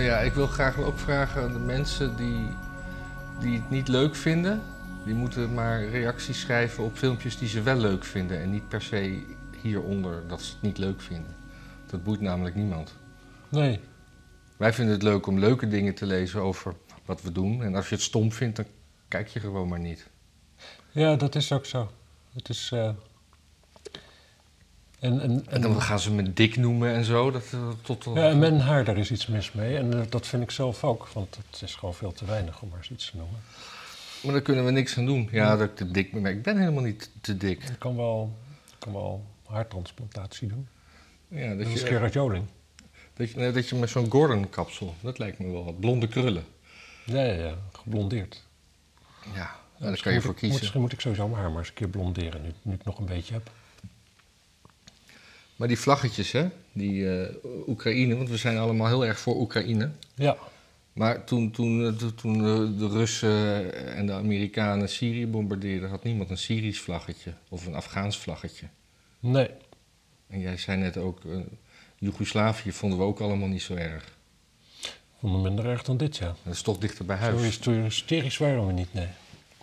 Nou 0.00 0.12
ja, 0.12 0.18
ik 0.18 0.32
wil 0.32 0.46
graag 0.46 0.78
ook 0.78 0.98
vragen 0.98 1.42
aan 1.42 1.52
de 1.52 1.58
mensen 1.58 2.16
die, 2.16 2.48
die 3.40 3.54
het 3.60 3.70
niet 3.70 3.88
leuk 3.88 4.14
vinden. 4.14 4.62
Die 5.04 5.14
moeten 5.14 5.54
maar 5.54 5.84
reacties 5.84 6.40
schrijven 6.40 6.84
op 6.84 6.96
filmpjes 6.96 7.38
die 7.38 7.48
ze 7.48 7.62
wel 7.62 7.76
leuk 7.76 8.04
vinden. 8.04 8.40
En 8.40 8.50
niet 8.50 8.68
per 8.68 8.82
se 8.82 9.22
hieronder 9.62 10.28
dat 10.28 10.42
ze 10.42 10.52
het 10.52 10.62
niet 10.62 10.78
leuk 10.78 11.00
vinden. 11.00 11.34
Dat 11.86 12.04
boeit 12.04 12.20
namelijk 12.20 12.54
niemand. 12.54 12.94
Nee. 13.48 13.80
Wij 14.56 14.72
vinden 14.72 14.94
het 14.94 15.02
leuk 15.02 15.26
om 15.26 15.38
leuke 15.38 15.68
dingen 15.68 15.94
te 15.94 16.06
lezen 16.06 16.40
over 16.40 16.74
wat 17.04 17.22
we 17.22 17.32
doen. 17.32 17.62
En 17.62 17.74
als 17.74 17.88
je 17.88 17.94
het 17.94 18.04
stom 18.04 18.32
vindt, 18.32 18.56
dan 18.56 18.66
kijk 19.08 19.28
je 19.28 19.40
gewoon 19.40 19.68
maar 19.68 19.80
niet. 19.80 20.10
Ja, 20.90 21.16
dat 21.16 21.34
is 21.34 21.52
ook 21.52 21.66
zo. 21.66 21.90
Het 22.32 22.48
is... 22.48 22.70
eh, 22.72 22.90
En, 25.00 25.20
en, 25.20 25.44
En 25.48 25.60
dan 25.60 25.82
gaan 25.82 26.00
ze 26.00 26.12
me 26.12 26.32
dik 26.32 26.56
noemen 26.56 26.94
en 26.94 27.04
zo. 27.04 27.30
Dat, 27.30 27.44
eh, 27.52 27.68
tot, 27.82 28.00
tot- 28.00 28.16
Ja, 28.16 28.28
en 28.28 28.38
mijn 28.38 28.60
haar, 28.60 28.84
daar 28.84 28.98
is 28.98 29.10
iets 29.10 29.26
mis 29.26 29.52
mee. 29.52 29.76
En 29.76 29.92
eh, 30.00 30.00
dat 30.08 30.26
vind 30.26 30.42
ik 30.42 30.50
zelf 30.50 30.84
ook, 30.84 31.08
want 31.08 31.38
het 31.50 31.62
is 31.62 31.74
gewoon 31.74 31.94
veel 31.94 32.12
te 32.12 32.24
weinig 32.24 32.62
om 32.62 32.68
maar 32.68 32.78
eens 32.78 32.90
iets 32.90 33.10
te 33.10 33.16
noemen. 33.16 33.40
Maar 34.22 34.32
daar 34.32 34.42
kunnen 34.42 34.64
we 34.64 34.70
niks 34.70 34.98
aan 34.98 35.06
doen. 35.06 35.28
Ja, 35.32 35.56
dat 35.56 35.68
ik 35.68 35.76
te 35.76 35.90
dik 35.90 36.12
ben. 36.12 36.24
Ik 36.26 36.42
ben 36.42 36.58
helemaal 36.58 36.82
niet 36.82 37.10
te 37.20 37.36
dik. 37.36 37.62
Ik 37.64 37.78
kan 37.78 37.96
wel, 37.96 38.36
ik 38.70 38.76
kan 38.78 38.92
wel 38.92 39.24
haartransplantatie 39.46 40.48
doen. 40.48 40.68
Ja, 41.28 41.48
Dat 41.48 41.58
dat, 41.58 41.66
is 41.66 41.82
Gerard 41.82 42.12
Joling. 42.12 42.44
dat, 43.14 43.30
je, 43.30 43.36
nee, 43.36 43.52
dat 43.52 43.68
je 43.68 43.74
met 43.76 43.90
zo'n 43.90 44.10
Gordon-kapsel, 44.10 44.94
dat 45.00 45.18
lijkt 45.18 45.38
me 45.38 45.50
wel 45.52 45.64
wat. 45.64 45.80
Blonde 45.80 46.08
krullen. 46.08 46.44
Ja, 47.04 47.22
ja, 47.22 47.32
ja, 47.44 47.54
geblondeerd. 47.72 48.42
Ja, 49.34 49.56
daar 49.78 50.00
kan 50.00 50.12
je 50.12 50.20
voor 50.20 50.34
kiezen. 50.34 50.58
Misschien 50.58 50.80
moet 50.80 50.92
ik 50.92 51.00
sowieso 51.00 51.28
mijn 51.28 51.40
haar 51.40 51.50
maar 51.50 51.58
eens 51.58 51.68
een 51.68 51.74
keer 51.74 51.88
blonderen, 51.88 52.42
nu, 52.42 52.52
nu 52.62 52.74
ik 52.74 52.84
nog 52.84 52.98
een 52.98 53.06
beetje 53.06 53.34
heb. 53.34 53.50
Maar 55.60 55.68
die 55.68 55.78
vlaggetjes, 55.78 56.32
hè, 56.32 56.48
die 56.72 57.18
eh, 57.18 57.34
Oekraïne, 57.68 58.16
want 58.16 58.28
we 58.28 58.36
zijn 58.36 58.58
allemaal 58.58 58.86
heel 58.86 59.06
erg 59.06 59.18
voor 59.20 59.36
Oekraïne. 59.40 59.90
Ja, 60.14 60.36
Maar 60.92 61.24
toen, 61.24 61.50
toen, 61.50 61.86
eh, 61.86 62.06
toen- 62.08 62.38
de, 62.78 62.88
Russen 62.88 63.74
en 63.94 64.06
de 64.06 64.12
Amerikanen 64.12 64.88
Syrië 64.88 65.26
bombardeerden, 65.26 65.88
had 65.90 66.04
niemand 66.04 66.30
een 66.30 66.38
Syrisch 66.38 66.80
vlaggetje 66.80 67.32
of 67.48 67.66
een 67.66 67.74
Afghaans 67.74 68.18
vlaggetje. 68.18 68.66
nee. 69.20 69.48
En 70.28 70.40
jij 70.40 70.56
zei 70.56 70.78
net 70.78 70.96
ook, 70.96 71.24
eh, 71.24 71.36
Joegoslavië 71.98 72.72
vonden 72.72 72.98
we 72.98 73.04
ook 73.04 73.20
allemaal 73.20 73.48
niet 73.48 73.62
zo 73.62 73.74
erg. 73.74 74.18
Vond 75.18 75.32
hem 75.32 75.42
minder 75.42 75.66
erg 75.66 75.82
dan 75.82 75.96
dit, 75.96 76.16
ja. 76.16 76.34
Dat 76.42 76.54
is 76.54 76.62
toch 76.62 76.78
dichter 76.78 77.04
bij 77.04 77.16
Zo 77.16 77.22
huis. 77.22 77.42
is 77.42 77.58
toen 77.58 77.82
hysterisch 77.82 78.38
waren 78.38 78.66
we 78.66 78.72
niet, 78.72 78.92
nee. 78.94 79.08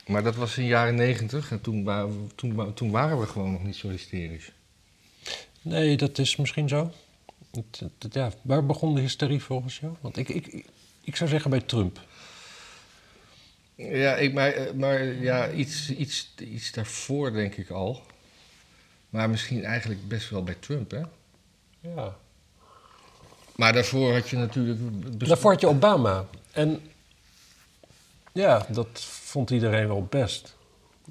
Maar 0.08 0.24
dat 0.24 0.36
was 0.36 0.58
in 0.58 0.64
de 0.64 0.70
jaren 0.70 0.96
negentig 0.96 1.52
en 1.52 1.62
toen, 1.62 1.84
wa- 1.84 2.08
toen, 2.36 2.54
wa- 2.56 2.72
toen 2.72 2.92
waren 2.92 3.20
we 3.20 3.26
gewoon 3.28 3.52
nog 3.52 3.64
niet 3.64 3.76
zo 3.76 3.90
hysterisch. 3.90 4.52
Nee, 5.68 5.98
dat 5.98 6.18
is 6.18 6.36
misschien 6.36 6.68
zo. 6.70 6.92
Het, 7.52 7.82
het- 8.00 8.14
ja, 8.14 8.32
waar 8.42 8.66
begon 8.66 8.96
de 8.96 9.02
hysterie 9.02 9.44
volgens 9.44 9.80
jou? 9.80 9.94
Want 10.02 10.18
ik, 10.18 10.30
ik, 10.30 10.66
ik, 11.02 11.16
zou 11.16 11.30
zeggen 11.30 11.50
bij 11.50 11.62
Trump. 11.62 12.00
Ja, 13.76 14.16
ik, 14.16 14.34
maar, 14.34 14.52
eh, 14.52 14.74
maar 14.74 15.04
ja, 15.04 15.52
iets, 15.52 15.90
iets, 15.90 16.34
iets 16.38 16.72
daarvoor 16.72 17.32
denk 17.32 17.56
ik 17.56 17.70
al. 17.70 18.02
Maar 19.10 19.30
misschien 19.30 19.64
eigenlijk 19.64 20.08
best 20.08 20.30
wel 20.30 20.44
bij 20.44 20.56
Trump, 20.60 20.92
hè? 20.92 21.02
Ja. 21.80 22.16
Maar 23.56 23.74
daarvoor 23.74 24.14
had 24.14 24.30
je 24.30 24.38
natuurlijk... 24.38 24.80
Daarvoor 25.20 25.52
had 25.52 25.62
je 25.62 25.68
Obama. 25.68 26.26
En 26.52 26.82
ja, 28.34 28.66
dat 28.70 29.02
vond 29.02 29.50
iedereen 29.50 29.88
wel 29.88 30.04
best. 30.04 30.56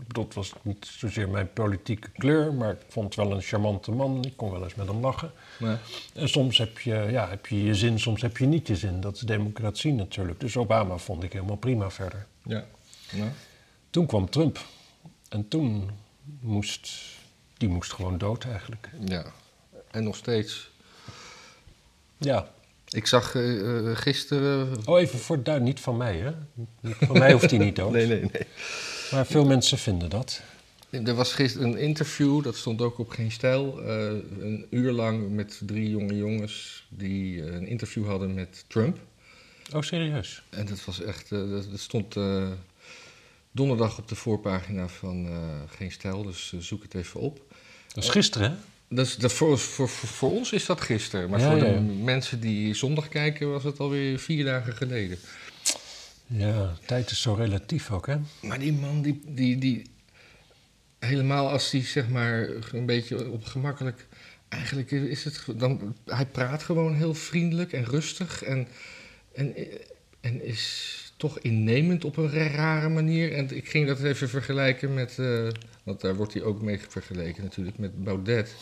Dat 0.06 0.34
was 0.34 0.52
niet 0.62 0.86
zozeer 0.86 1.28
mijn 1.28 1.52
politieke 1.52 2.08
kleur, 2.10 2.54
maar 2.54 2.70
ik 2.70 2.78
vond 2.88 3.06
het 3.06 3.26
wel 3.26 3.36
een 3.36 3.42
charmante 3.42 3.90
man. 3.90 4.24
Ik 4.24 4.36
kon 4.36 4.50
wel 4.50 4.62
eens 4.62 4.74
met 4.74 4.86
hem 4.86 5.00
lachen. 5.00 5.30
Ja. 5.58 5.78
En 6.14 6.28
soms 6.28 6.58
heb 6.58 6.78
je, 6.78 6.94
ja, 7.10 7.28
heb 7.28 7.46
je 7.46 7.64
je 7.64 7.74
zin, 7.74 8.00
soms 8.00 8.22
heb 8.22 8.36
je 8.36 8.46
niet 8.46 8.66
je 8.66 8.76
zin. 8.76 9.00
Dat 9.00 9.16
is 9.16 9.20
democratie 9.20 9.92
natuurlijk. 9.92 10.40
Dus 10.40 10.56
Obama 10.56 10.96
vond 10.96 11.22
ik 11.22 11.32
helemaal 11.32 11.56
prima 11.56 11.90
verder. 11.90 12.26
Ja. 12.42 12.64
Ja. 13.10 13.32
Toen 13.90 14.06
kwam 14.06 14.30
Trump. 14.30 14.58
En 15.28 15.48
toen 15.48 15.90
moest... 16.40 16.92
Die 17.56 17.68
moest 17.68 17.92
gewoon 17.92 18.18
dood 18.18 18.44
eigenlijk. 18.44 18.90
ja. 19.04 19.24
En 19.90 20.04
nog 20.04 20.16
steeds. 20.16 20.70
Ja. 22.18 22.48
Ik 22.88 23.06
zag 23.06 23.34
eh, 23.34 23.90
eh, 23.90 23.96
gisteren... 23.96 24.78
Oh, 24.84 25.00
even 25.00 25.18
voor 25.18 25.42
duid, 25.42 25.62
niet 25.62 25.80
van 25.80 25.96
mij, 25.96 26.16
hè? 26.16 26.32
Van 27.06 27.18
mij 27.18 27.32
hoeft 27.32 27.50
hij 27.50 27.58
niet 27.58 27.76
dood. 27.76 27.92
Nee, 27.96 28.06
nee, 28.06 28.20
nee. 28.20 28.46
Maar 29.10 29.26
veel 29.26 29.44
mensen 29.44 29.78
vinden 29.78 30.10
dat. 30.10 30.42
Er 30.90 31.14
was 31.14 31.32
gisteren 31.32 31.68
een 31.68 31.78
interview, 31.78 32.42
dat 32.42 32.56
stond 32.56 32.80
ook 32.80 32.98
op 32.98 33.08
Geen 33.10 33.30
Stijl. 33.32 33.82
eh, 33.82 34.06
een 34.38 34.66
uur 34.70 34.92
lang 34.92 35.30
met 35.30 35.60
drie 35.66 35.90
jonge 35.90 36.16
jongens 36.16 36.86
die 36.88 37.42
eh, 37.42 37.54
een 37.54 37.66
interview 37.66 38.06
hadden 38.06 38.34
met 38.34 38.64
Trump. 38.66 38.98
Oh, 39.74 39.82
serieus? 39.82 40.42
En 40.50 40.66
dat 40.66 40.84
was 40.84 41.02
echt, 41.02 41.32
eh, 41.32 41.50
dat, 41.50 41.70
dat 41.70 41.80
stond 41.80 42.14
donderdag 43.50 43.98
op 43.98 44.08
de 44.08 44.14
voorpagina 44.14 44.88
van 44.88 45.28
Geen 45.76 45.92
Stijl, 45.92 46.22
dus 46.22 46.52
zoek 46.58 46.82
het 46.82 46.94
even 46.94 47.20
op. 47.20 47.40
Dat 47.92 48.04
is 48.04 48.10
gisteren, 48.10 48.50
hè? 48.50 48.56
Dat 48.88 49.06
is, 49.06 49.16
dat 49.16 49.32
voor, 49.32 49.58
voor, 49.58 49.88
voor, 49.88 50.08
voor 50.08 50.30
ons 50.30 50.52
is 50.52 50.66
dat 50.66 50.80
gisteren, 50.80 51.30
maar 51.30 51.40
Ja, 51.40 51.50
voor 51.50 51.58
de 51.58 51.66
ja. 51.66 51.80
mensen 52.02 52.40
die 52.40 52.74
zondag 52.74 53.08
kijken 53.08 53.50
was 53.50 53.64
het 53.64 53.78
alweer 53.78 54.18
vier 54.18 54.44
dagen 54.44 54.72
geleden. 54.76 55.18
Ja, 56.26 56.72
tijd 56.86 57.10
is 57.10 57.20
zo 57.20 57.34
relatief 57.34 57.90
ook, 57.90 58.06
hè? 58.06 58.16
Maar 58.42 58.58
die 58.58 58.72
man, 58.72 59.02
die, 59.02 59.20
die, 59.26 59.58
die 59.58 59.82
helemaal 60.98 61.50
als 61.50 61.70
hij 61.70 61.82
zeg 61.82 62.08
maar 62.08 62.48
een 62.72 62.86
beetje 62.86 63.30
op 63.30 63.44
gemakkelijk, 63.44 64.06
eigenlijk 64.48 64.90
is 64.90 65.24
het, 65.24 65.44
dan, 65.56 65.96
hij 66.04 66.26
praat 66.26 66.62
gewoon 66.62 66.94
heel 66.94 67.14
vriendelijk 67.14 67.72
en 67.72 67.84
rustig 67.84 68.42
en, 68.42 68.68
en, 69.34 69.54
en 70.20 70.44
is 70.44 70.94
toch 71.16 71.38
innemend 71.38 72.04
op 72.04 72.16
een 72.16 72.50
rare 72.50 72.88
manier. 72.88 73.32
En 73.32 73.56
ik 73.56 73.68
ging 73.68 73.86
dat 73.86 74.02
even 74.02 74.28
vergelijken 74.28 74.94
met, 74.94 75.18
eh, 75.18 75.48
want 75.82 76.00
daar 76.00 76.16
wordt 76.16 76.32
hij 76.32 76.42
ook 76.42 76.62
mee 76.62 76.80
vergeleken 76.88 77.42
natuurlijk, 77.42 77.78
met 77.78 78.04
Baudet. 78.04 78.54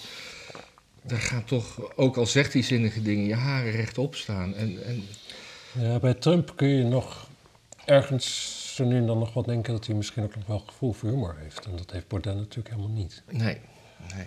Daar 1.03 1.21
gaat 1.21 1.49
toch, 1.49 1.97
ook 1.97 2.17
al 2.17 2.27
zegt 2.27 2.53
hij 2.53 2.63
zinnige 2.63 3.03
dingen, 3.03 3.27
je 3.27 3.35
haren 3.35 3.73
rechtop 3.73 4.15
staan. 4.15 4.55
En, 4.55 4.85
en 4.85 5.03
Ja, 5.73 5.99
bij 5.99 6.15
Trump 6.15 6.53
kun 6.57 6.69
je 6.69 6.85
nog 6.85 7.29
ergens 7.85 8.75
zo 8.75 8.85
nu 8.85 8.97
en 8.97 9.07
dan 9.07 9.19
nog 9.19 9.33
wat 9.33 9.45
denken 9.45 9.73
dat 9.73 9.87
hij 9.87 9.95
misschien 9.95 10.23
ook 10.23 10.35
nog 10.35 10.47
wel 10.47 10.59
gevoel 10.59 10.93
voor 10.93 11.09
humor 11.09 11.37
heeft. 11.39 11.65
En 11.65 11.77
dat 11.77 11.91
heeft 11.91 12.09
Baudet 12.09 12.35
natuurlijk 12.35 12.75
helemaal 12.75 12.97
niet. 12.97 13.23
nee, 13.31 13.61
nee. 14.15 14.27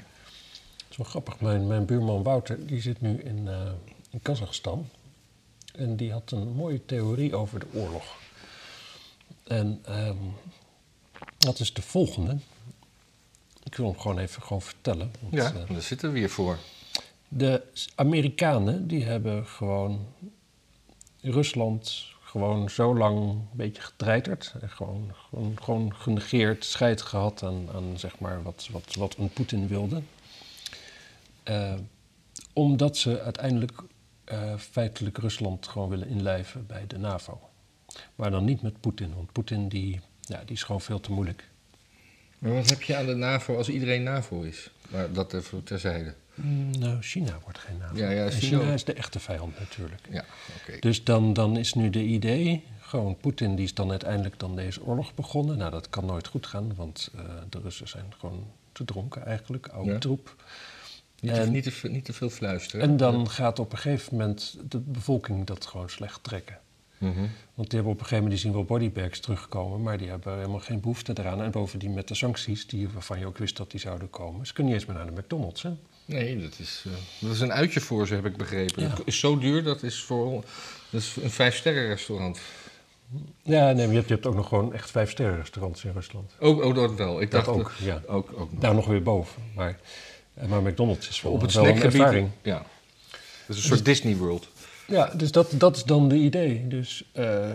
Het 0.78 0.90
is 0.90 0.98
wel 0.98 1.06
grappig. 1.06 1.40
Mijn, 1.40 1.68
mijn 1.68 1.86
buurman 1.86 2.24
Wouter, 2.24 2.68
die 2.68 2.82
zit 2.82 3.02
nu 3.02 3.22
in, 3.22 3.48
eh, 3.48 3.72
in 4.10 4.22
Kazachstan. 4.22 4.90
En 5.76 5.96
die 5.96 6.12
had 6.12 6.32
een 6.32 6.48
mooie 6.48 6.86
theorie 6.86 7.36
over 7.36 7.60
de 7.60 7.66
oorlog. 7.74 8.06
En 9.44 9.80
ehm, 9.84 10.18
dat 11.38 11.60
is 11.60 11.74
de 11.74 11.82
volgende. 11.82 12.38
Ik 13.64 13.76
wil 13.76 13.86
hem 13.86 14.00
gewoon 14.00 14.18
even 14.18 14.42
gewoon 14.42 14.62
vertellen. 14.62 15.12
want, 15.20 15.34
Ja, 15.34 15.54
eh, 15.54 15.70
daar 15.70 15.82
zitten 15.82 16.14
we 16.14 16.20
weer 16.20 16.30
voor. 16.30 16.58
De 17.28 17.62
Amerikanen 17.96 18.88
die 18.88 19.04
hebben 19.04 19.46
gewoon 19.46 20.06
Rusland 21.22 22.06
gewoon 22.28 22.70
zo 22.70 22.96
lang 22.96 23.18
een 23.20 23.48
beetje 23.52 23.82
getreiterd. 23.82 24.56
En 24.62 24.70
gewoon, 24.70 25.14
gewoon, 25.30 25.58
gewoon 25.62 25.96
genegeerd, 25.96 26.66
scheid 26.66 27.02
gehad 27.02 27.44
aan, 27.44 27.70
aan 27.74 28.00
zeg 28.00 28.20
maar 28.20 28.44
wat, 28.44 28.68
wat, 28.72 28.96
wat 28.96 29.16
een 29.18 29.30
Poetin 29.30 29.68
wilde. 29.68 30.02
Eh, 31.44 31.74
omdat 32.54 32.98
ze 32.98 33.22
uiteindelijk 33.22 33.84
eh, 34.24 34.58
feitelijk 34.58 35.18
Rusland 35.18 35.68
gewoon 35.68 35.90
willen 35.90 36.08
inlijven 36.08 36.66
bij 36.66 36.88
de 36.88 36.98
NAVO. 36.98 37.50
Maar 38.16 38.32
dan 38.32 38.46
niet 38.46 38.62
met 38.62 38.82
Poetin, 38.82 39.14
want 39.16 39.32
Poetin 39.32 39.68
die, 39.68 40.02
ja, 40.22 40.42
die 40.46 40.56
is 40.56 40.64
gewoon 40.64 40.82
veel 40.82 41.00
te 41.00 41.12
moeilijk. 41.12 41.50
Maar 42.40 42.54
wat 42.54 42.70
heb 42.70 42.82
je 42.82 42.96
aan 42.96 43.06
de 43.06 43.16
NAVO 43.16 43.58
als 43.58 43.70
iedereen 43.70 44.04
NAVO 44.04 44.42
is? 44.42 44.72
Maar 44.90 45.12
dat 45.12 45.34
even 45.34 45.64
terzijde. 45.64 46.14
Nou, 46.80 47.02
China 47.02 47.38
wordt 47.44 47.60
geen 47.60 47.78
NAVO. 47.78 47.96
Ja, 47.98 48.10
ja, 48.10 48.26
En 48.26 48.32
China- 48.32 48.60
China 48.60 48.74
is 48.74 48.84
de 48.84 48.94
echte 48.94 49.20
vijand 49.20 49.60
natuurlijk. 49.60 50.02
Ja. 50.10 50.26
Dus 50.80 51.04
dan, 51.04 51.34
dan 51.34 51.58
is 51.58 51.74
nu 51.74 51.90
de 51.90 52.04
idee, 52.04 52.64
gewoon 52.80 53.18
Poetin 53.18 53.56
die 53.56 53.66
is 53.66 53.74
dan 53.74 53.90
uiteindelijk 53.90 54.40
dan 54.40 54.56
deze 54.56 54.84
oorlog 54.86 55.14
begonnen. 55.16 55.58
Nou, 55.58 55.72
dat 55.72 55.90
kan 55.90 56.06
nooit 56.06 56.28
goed 56.28 56.48
gaan, 56.48 56.76
want 56.76 57.10
eh, 57.16 57.22
de 57.50 57.60
Russen 57.60 57.88
zijn 57.88 58.06
gewoon 58.18 58.48
te 58.72 58.86
dronken 58.86 59.26
eigenlijk, 59.26 59.68
oude 59.68 59.92
Ja. 59.92 59.98
troep. 59.98 60.36
Niet, 61.22 61.64
te, 61.64 61.90
niet 61.90 62.06
te 62.06 62.14
veel 62.14 62.30
fluisteren. 62.30 62.82
En 62.90 62.98
dan 62.98 63.30
gaat 63.30 63.60
op 63.60 63.72
een 63.72 63.78
gegeven 63.78 64.16
moment 64.18 64.58
de 64.70 64.80
bevolking 64.80 65.46
dat 65.46 65.66
gewoon 65.66 65.90
slecht 65.90 66.24
trekken. 66.24 66.60
Mhm. 66.98 67.20
Want 67.54 67.70
die 67.70 67.80
hebben 67.80 67.84
op 67.84 68.00
een 68.00 68.06
gegeven 68.06 68.16
moment, 68.16 68.32
die 68.32 68.38
zien 68.40 68.52
wel 68.54 68.64
bodybags 68.64 69.20
terugkomen, 69.20 69.82
maar 69.82 69.98
die 69.98 70.10
hebben 70.10 70.36
helemaal 70.36 70.60
geen 70.60 70.80
behoefte 70.80 71.14
eraan. 71.20 71.42
En 71.42 71.52
bovendien 71.52 71.94
met 71.94 72.08
de 72.08 72.16
sancties, 72.16 72.68
die, 72.68 72.90
waarvan 72.90 73.20
je 73.20 73.26
ook 73.26 73.38
wist 73.38 73.58
dat 73.58 73.72
die 73.72 73.80
zouden 73.80 74.10
komen. 74.10 74.46
Ze 74.48 74.54
kunnen 74.54 74.74
niet 74.74 74.82
eens 74.82 74.92
meer 74.92 75.04
naar 75.04 75.16
de 75.16 75.22
McDonald's, 75.22 75.64
hè? 75.64 75.70
Nee, 76.08 76.42
dat 76.42 76.60
is, 76.60 76.84
eh, 76.86 76.92
dat 77.20 77.32
is 77.32 77.40
een 77.40 77.54
uitje 77.54 77.80
voor 77.80 78.08
ze, 78.08 78.14
heb 78.14 78.26
ik 78.26 78.38
begrepen. 78.38 78.84
Ja. 78.84 78.94
Is 79.06 79.20
zo 79.20 79.38
duur, 79.38 79.64
dat 79.64 79.84
is 79.84 80.02
voor 80.02 80.44
dat 80.90 81.02
is 81.02 81.16
een 81.22 81.32
vijfsterren 81.32 81.88
restaurant. 81.88 82.40
Ja, 83.44 83.72
nee, 83.72 83.88
je 83.88 83.94
hebt, 83.94 84.08
je 84.08 84.14
hebt 84.14 84.26
ook 84.26 84.36
nog 84.36 84.48
gewoon 84.48 84.74
echt 84.74 84.92
vijf 84.92 85.10
sterren 85.10 85.38
restaurants 85.38 85.84
in 85.84 85.92
Rusland. 85.94 86.32
Oh, 86.40 86.66
oh 86.66 86.76
dat 86.76 86.96
wel. 86.96 87.22
Ik 87.22 87.32
Dat 87.32 87.46
dacht 87.46 87.58
ook, 87.58 87.74
ja. 87.80 88.02
Ook, 88.08 88.30
ook 88.36 88.52
nog. 88.52 88.62
Daar 88.62 88.76
nog 88.76 88.86
weer 88.86 89.04
boven. 89.04 89.42
Maar, 89.56 89.80
eh, 90.34 90.48
maar 90.48 90.62
McDonald's 90.62 91.10
is 91.10 91.22
wel, 91.22 91.32
Op 91.32 91.42
het 91.42 91.54
wel 91.54 91.68
een 91.68 91.82
ervaring. 91.82 92.30
Ja. 92.42 92.66
Dat 93.48 93.56
is 93.56 93.64
een 93.64 93.70
soort 93.70 93.86
Disney 93.86 94.16
World. 94.16 94.48
Ja, 94.88 95.12
dus 95.16 95.32
dat, 95.32 95.52
dat 95.56 95.76
is 95.76 95.84
dan 95.84 96.08
de 96.08 96.16
idee. 96.16 96.68
Dus 96.68 97.04
eh, 97.12 97.50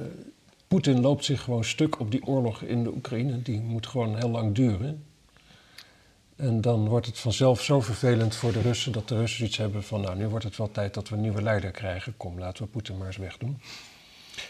Poetin 0.68 1.00
loopt 1.00 1.24
zich 1.24 1.42
gewoon 1.42 1.64
stuk 1.64 2.00
op 2.00 2.10
die 2.10 2.26
oorlog 2.26 2.62
in 2.62 2.82
de 2.82 2.92
Oekraïne. 2.92 3.42
Die 3.42 3.60
moet 3.60 3.86
gewoon 3.86 4.16
heel 4.18 4.30
lang 4.30 4.54
duren. 4.54 5.04
En 6.42 6.60
dan 6.60 6.88
wordt 6.88 7.06
het 7.06 7.18
vanzelf 7.18 7.62
zo 7.62 7.80
vervelend 7.80 8.34
voor 8.34 8.52
de 8.52 8.60
Russen 8.60 8.92
dat 8.92 9.08
de 9.08 9.16
Russen 9.16 9.44
iets 9.46 9.56
hebben 9.56 9.82
van, 9.84 10.00
nou, 10.00 10.16
nu 10.16 10.26
wordt 10.28 10.44
het 10.44 10.56
wel 10.56 10.70
tijd 10.70 10.94
dat 10.94 11.08
we 11.08 11.14
een 11.14 11.20
nieuwe 11.20 11.42
leider 11.42 11.70
krijgen. 11.70 12.16
Kom, 12.16 12.38
laten 12.38 12.64
we 12.64 12.70
Poetin 12.70 12.96
maar 12.98 13.06
eens 13.06 13.16
wegdoen. 13.16 13.60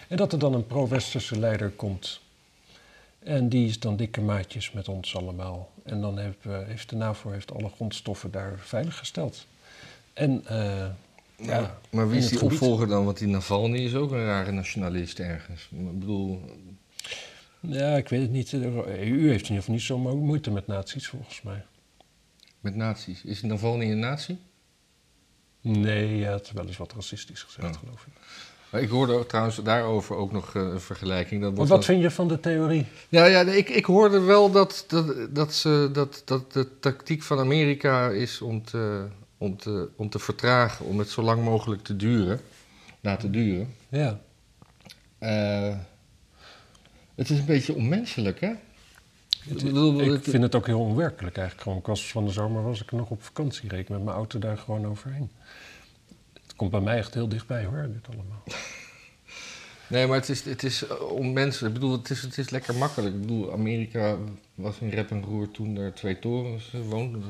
En 0.08 0.16
dat 0.16 0.32
er 0.32 0.38
dan 0.38 0.54
een 0.54 0.66
pro-westerse 0.66 1.38
leider 1.38 1.70
komt. 1.70 2.20
En 3.18 3.48
die 3.48 3.68
is 3.68 3.78
dan 3.80 3.96
dikke 3.96 4.20
maatjes 4.20 4.72
met 4.72 4.88
ons 4.88 5.16
allemaal. 5.16 5.70
En 5.84 6.00
dan 6.00 6.18
heeft, 6.18 6.36
eh, 6.42 6.58
heeft 6.66 6.88
de 6.88 6.96
NAVO 6.96 7.30
heeft 7.30 7.52
alle 7.54 7.68
grondstoffen 7.74 8.30
daar 8.30 8.58
veiliggesteld. 8.58 9.46
En 10.12 10.44
uh, 10.50 10.86
ja, 11.36 11.78
maar 11.90 12.08
wie 12.08 12.18
is 12.18 12.28
die 12.28 12.38
gebied- 12.38 12.52
opvolger 12.60 12.88
dan? 12.88 13.04
Want 13.04 13.18
die 13.18 13.28
Navalny 13.28 13.78
is 13.78 13.94
ook 13.94 14.10
een 14.10 14.24
rare 14.24 14.52
nationalist 14.52 15.18
ergens. 15.18 15.68
Ik 15.70 15.98
bedoel, 15.98 16.40
Ja, 17.60 17.96
ik 17.96 18.08
weet 18.08 18.20
het 18.22 18.30
niet. 18.30 18.50
De 18.50 18.66
EU 19.00 19.28
heeft 19.28 19.48
in 19.48 19.54
ieder 19.54 19.56
geval 19.56 19.74
niet 19.74 19.82
zo 19.82 19.98
mo- 19.98 20.16
moeite 20.16 20.50
met 20.50 20.66
nazi's, 20.66 21.06
volgens 21.06 21.42
mij. 21.42 21.64
Met 22.62 22.74
nazi's. 22.74 23.22
Is 23.24 23.42
Navalny 23.42 23.90
een 23.90 23.98
nazi? 23.98 24.36
Nee, 25.60 26.16
ja, 26.16 26.32
het 26.32 26.44
is 26.46 26.52
wel 26.52 26.66
eens 26.66 26.76
wat 26.76 26.92
racistisch 26.92 27.42
gezegd, 27.42 27.74
Oh. 27.74 27.80
geloof 27.80 28.06
ik. 28.06 28.12
Maar 28.70 28.80
Ik 28.82 28.88
hoorde 28.88 29.12
ook 29.12 29.28
trouwens 29.28 29.56
daarover 29.62 30.16
ook 30.16 30.32
nog 30.32 30.54
eh, 30.56 30.62
een 30.62 30.80
vergelijking. 30.80 31.42
Dat 31.42 31.54
wat 31.56 31.68
dan- 31.68 31.82
vind 31.82 32.02
je 32.02 32.10
van 32.10 32.28
de 32.28 32.40
theorie? 32.40 32.86
Ja, 33.08 33.24
ja 33.24 33.40
ik, 33.40 33.68
ik 33.68 33.84
hoorde 33.84 34.20
wel 34.20 34.50
dat, 34.50 34.84
dat, 34.88 35.34
dat, 35.34 35.54
ze, 35.54 35.88
dat, 35.92 36.22
dat 36.24 36.52
de 36.52 36.78
tactiek 36.78 37.22
van 37.22 37.38
Amerika 37.38 38.08
is 38.10 38.40
om 38.40 38.64
te, 38.64 39.06
om, 39.38 39.56
te, 39.56 39.88
om 39.96 40.08
te 40.08 40.18
vertragen, 40.18 40.86
om 40.86 40.98
het 40.98 41.08
zo 41.10 41.22
lang 41.22 41.44
mogelijk 41.44 41.82
te 41.82 41.96
duren, 41.96 42.40
laten 43.00 43.32
duren. 43.32 43.74
Ja. 43.88 44.20
Eh, 45.18 45.76
het 47.14 47.30
is 47.30 47.38
een 47.38 47.44
beetje 47.44 47.74
onmenselijk, 47.74 48.40
hè? 48.40 48.52
Het- 49.40 49.58
Ik 49.61 49.64
bedoel, 49.67 50.00
ik 50.00 50.11
het- 50.11 50.23
vind 50.29 50.43
het 50.43 50.55
ook 50.55 50.67
heel 50.67 50.81
onwerkelijk 50.81 51.37
eigenlijk. 51.37 51.62
Gewoon, 51.67 51.79
ik 51.79 51.87
was 51.87 52.11
van 52.11 52.25
de 52.25 52.32
zomer 52.32 52.62
was 52.62 52.82
ik 52.82 52.93
nog 52.93 53.11
op 53.11 53.23
vakantie, 53.23 53.69
reed 53.69 53.88
met 53.88 54.05
mijn 54.05 54.17
auto 54.17 54.38
daar 54.38 54.58
gewoon 54.58 54.87
overheen. 54.87 55.31
Het 56.43 56.56
komt 56.56 56.70
bij 56.70 56.81
mij 56.81 56.96
echt 56.96 57.14
heel 57.14 57.29
dichtbij 57.29 57.64
hoor, 57.64 57.88
dit 57.93 58.06
allemaal. 58.14 58.43
Nee, 59.87 60.06
maar 60.06 60.17
het 60.19 60.29
is, 60.29 60.44
het 60.44 60.62
is 60.62 60.87
eh, 60.87 61.00
onmenselijk. 61.11 61.75
Ik 61.75 61.81
bedoel, 61.81 61.96
het 61.99 62.11
is, 62.11 62.23
het 62.23 62.38
is 62.38 62.50
lekker 62.50 62.75
makkelijk. 62.75 63.14
Ik 63.14 63.20
bedoel, 63.20 63.52
Amerika 63.52 64.17
was 64.55 64.79
in 64.79 64.88
rep 64.88 65.11
en 65.11 65.23
roer 65.23 65.50
toen 65.50 65.76
er 65.76 65.93
twee 65.94 66.19
torens 66.19 66.70
eh, 66.75 66.81
woonden, 66.88 67.23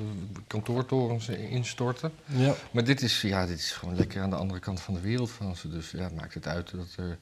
kantoortorens 0.46 1.28
instortten. 1.28 2.12
Ja. 2.26 2.54
Maar 2.70 2.84
dit 2.84 3.02
is, 3.02 3.20
ja, 3.22 3.46
dit 3.46 3.58
is 3.58 3.72
gewoon 3.72 3.96
lekker 3.96 4.22
aan 4.22 4.30
de 4.30 4.36
andere 4.36 4.60
kant 4.60 4.80
van 4.80 4.94
de 4.94 5.00
wereld 5.00 5.30
van 5.30 5.56
ze. 5.56 5.68
Dus 5.68 5.90
ja, 5.90 6.10
maakt 6.16 6.34
het 6.34 6.46
uit 6.46 6.70
dat 6.70 6.94
er. 6.96 7.18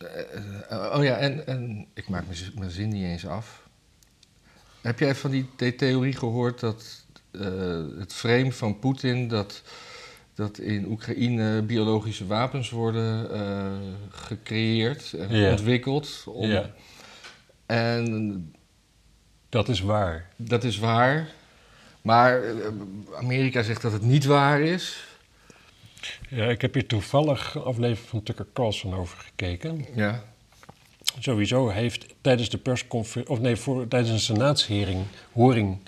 Eh, 0.00 0.20
eh, 0.70 0.98
oh 0.98 1.04
ja, 1.04 1.16
en, 1.16 1.46
en 1.46 1.86
ik 1.94 2.08
maak 2.08 2.24
mijn 2.54 2.70
zin- 2.70 2.88
niet 2.88 3.04
eens 3.04 3.26
af. 3.26 3.68
Heb 4.80 4.98
jij 4.98 5.14
van 5.14 5.30
die 5.30 5.46
the- 5.56 5.74
theorie 5.74 6.16
gehoord 6.16 6.60
dat 6.60 7.04
eh, 7.30 7.84
het 7.98 8.12
frame 8.12 8.52
van 8.52 8.78
Poetin 8.78 9.28
dat, 9.28 9.62
dat 10.34 10.58
in 10.58 10.86
Oekraïne 10.86 11.62
biologische 11.62 12.26
wapens 12.26 12.70
worden 12.70 13.28
gecreëerd 14.10 15.12
en 15.12 15.50
ontwikkeld? 15.50 16.24
Om, 16.26 16.48
Ja. 16.48 16.70
En 17.66 18.52
Dat 19.48 19.68
is 19.68 19.80
waar. 19.80 20.28
dat 20.36 20.64
is 20.64 20.78
waar. 20.78 21.28
Maar 22.02 22.40
Amerika 23.14 23.62
zegt 23.62 23.82
dat 23.82 23.92
het 23.92 24.02
niet 24.02 24.24
waar 24.24 24.60
is. 24.60 25.08
Ja, 26.28 26.44
ik 26.44 26.60
heb 26.60 26.74
hier 26.74 26.86
toevallig 26.86 27.54
een 27.54 27.62
aflevering 27.62 28.08
van 28.08 28.22
Tucker 28.22 28.46
Carlson 28.52 28.94
over 28.94 29.18
gekeken. 29.18 29.86
Ja. 29.94 30.24
Sowieso 31.18 31.68
heeft 31.68 32.06
tijdens 32.20 32.48
de 32.48 32.58
persconferentie, 32.58 33.34
of 33.34 33.40
nee, 33.40 33.56
voor, 33.56 33.88
tijdens 33.88 34.12
een 34.12 34.20
senaatshoring, 34.20 35.04
horing, 35.32 35.78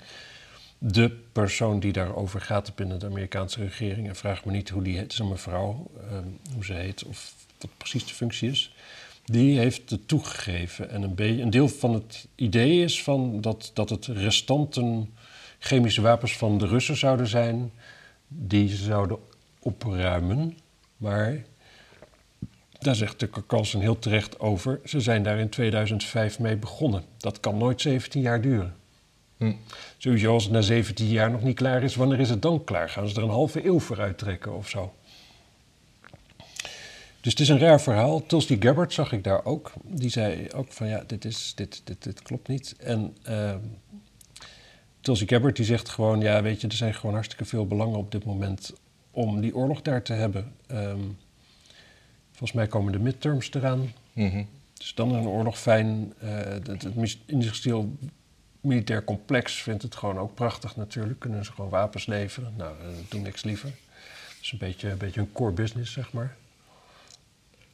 de 0.77 1.09
persoon 1.31 1.79
die 1.79 1.91
daarover 1.91 2.41
gaat 2.41 2.75
binnen 2.75 2.99
de 2.99 3.05
Amerikaanse 3.05 3.59
regering, 3.59 4.07
en 4.07 4.15
vraag 4.15 4.45
me 4.45 4.51
niet 4.51 4.69
hoe 4.69 4.83
die 4.83 4.93
heet, 4.93 5.01
het 5.01 5.11
is 5.11 5.19
een 5.19 5.27
mevrouw, 5.27 5.91
ehm, 6.09 6.27
hoe 6.53 6.65
ze 6.65 6.73
heet 6.73 7.03
of 7.03 7.33
wat 7.59 7.69
precies 7.77 8.07
de 8.07 8.13
functie 8.13 8.49
is, 8.49 8.73
die 9.25 9.59
heeft 9.59 9.89
het 9.89 10.07
toegegeven. 10.07 10.89
En 10.89 11.01
een, 11.01 11.41
een 11.41 11.49
deel 11.49 11.67
van 11.67 11.93
het 11.93 12.27
idee 12.35 12.83
is 12.83 13.03
van 13.03 13.41
dat, 13.41 13.71
dat 13.73 13.89
het 13.89 14.05
restanten 14.05 15.13
chemische 15.59 16.01
wapens 16.01 16.37
van 16.37 16.57
de 16.57 16.67
Russen 16.67 16.97
zouden 16.97 17.27
zijn, 17.27 17.71
die 18.27 18.69
ze 18.69 18.83
zouden 18.83 19.17
opruimen. 19.63 20.57
Maar 20.97 21.43
daar 22.79 22.95
zegt 22.95 23.17
Tucker 23.17 23.43
Carlson 23.47 23.81
heel 23.81 23.99
terecht 23.99 24.39
over. 24.39 24.79
Ze 24.85 25.01
zijn 25.01 25.23
daar 25.23 25.39
in 25.39 25.49
2005 25.49 26.39
mee 26.39 26.55
begonnen. 26.55 27.03
Dat 27.17 27.39
kan 27.39 27.57
nooit 27.57 27.81
17 27.81 28.21
jaar 28.21 28.41
duren. 28.41 28.75
Hm. 29.37 29.53
Sowieso 29.97 30.33
als 30.33 30.43
het 30.43 30.51
na 30.51 30.61
17 30.61 31.07
jaar 31.07 31.31
nog 31.31 31.41
niet 31.41 31.55
klaar 31.55 31.83
is, 31.83 31.95
wanneer 31.95 32.19
is 32.19 32.29
het 32.29 32.41
dan 32.41 32.63
klaar? 32.63 32.89
Gaan 32.89 33.07
ze 33.07 33.15
er 33.15 33.23
een 33.23 33.29
halve 33.29 33.65
eeuw 33.65 33.79
voor 33.79 33.99
uittrekken 33.99 34.55
of 34.55 34.69
zo? 34.69 34.93
Dus 37.21 37.31
het 37.31 37.39
is 37.39 37.49
een 37.49 37.59
raar 37.59 37.81
verhaal. 37.81 38.25
Tulsi 38.25 38.57
Gabbard 38.59 38.93
zag 38.93 39.11
ik 39.11 39.23
daar 39.23 39.45
ook. 39.45 39.71
Die 39.83 40.09
zei 40.09 40.47
ook 40.55 40.71
van 40.71 40.87
ja, 40.87 41.03
dit, 41.07 41.25
is, 41.25 41.51
dit, 41.55 41.81
dit, 41.83 42.03
dit 42.03 42.21
klopt 42.21 42.47
niet. 42.47 42.75
En 42.79 43.17
uh, 43.29 43.55
Tulsi 45.01 45.27
Gabbard 45.27 45.55
die 45.55 45.65
zegt 45.65 45.89
gewoon, 45.89 46.19
ja 46.19 46.41
weet 46.41 46.61
je, 46.61 46.67
er 46.67 46.73
zijn 46.73 46.93
gewoon 46.93 47.13
hartstikke 47.13 47.45
veel 47.45 47.67
belangen 47.67 47.97
op 47.97 48.11
dit 48.11 48.25
moment 48.25 48.73
om 49.13 49.41
die 49.41 49.55
oorlog 49.55 49.81
daar 49.81 50.01
te 50.01 50.13
hebben. 50.13 50.53
Um, 50.71 51.17
volgens 52.29 52.51
mij 52.51 52.67
komen 52.67 52.91
de 52.91 52.99
midterms 52.99 53.53
eraan. 53.53 53.93
Mm 54.13 54.29
-hmm. 54.29 54.47
Dus 54.73 54.93
dan 54.93 55.09
is 55.09 55.15
een 55.15 55.27
oorlog 55.27 55.59
fijn. 55.59 56.13
Uh, 56.23 56.29
het, 56.29 56.67
het 56.67 57.17
industrieel 57.25 57.97
militair 58.61 59.03
complex 59.03 59.61
vindt 59.61 59.83
het 59.83 59.95
gewoon 59.95 60.17
ook 60.17 60.33
prachtig 60.33 60.75
natuurlijk. 60.75 61.19
Kunnen 61.19 61.45
ze 61.45 61.51
gewoon 61.51 61.69
wapens 61.69 62.05
leveren. 62.05 62.53
Nou, 62.57 62.75
uh, 62.81 62.87
doen 63.09 63.21
niks 63.21 63.43
liever. 63.43 63.69
Dat 63.69 64.41
is 64.41 64.51
een 64.51 64.57
beetje, 64.57 64.89
een 64.89 64.97
beetje 64.97 65.21
een 65.21 65.31
core 65.31 65.51
business, 65.51 65.91
zeg 65.91 66.13
maar. 66.13 66.35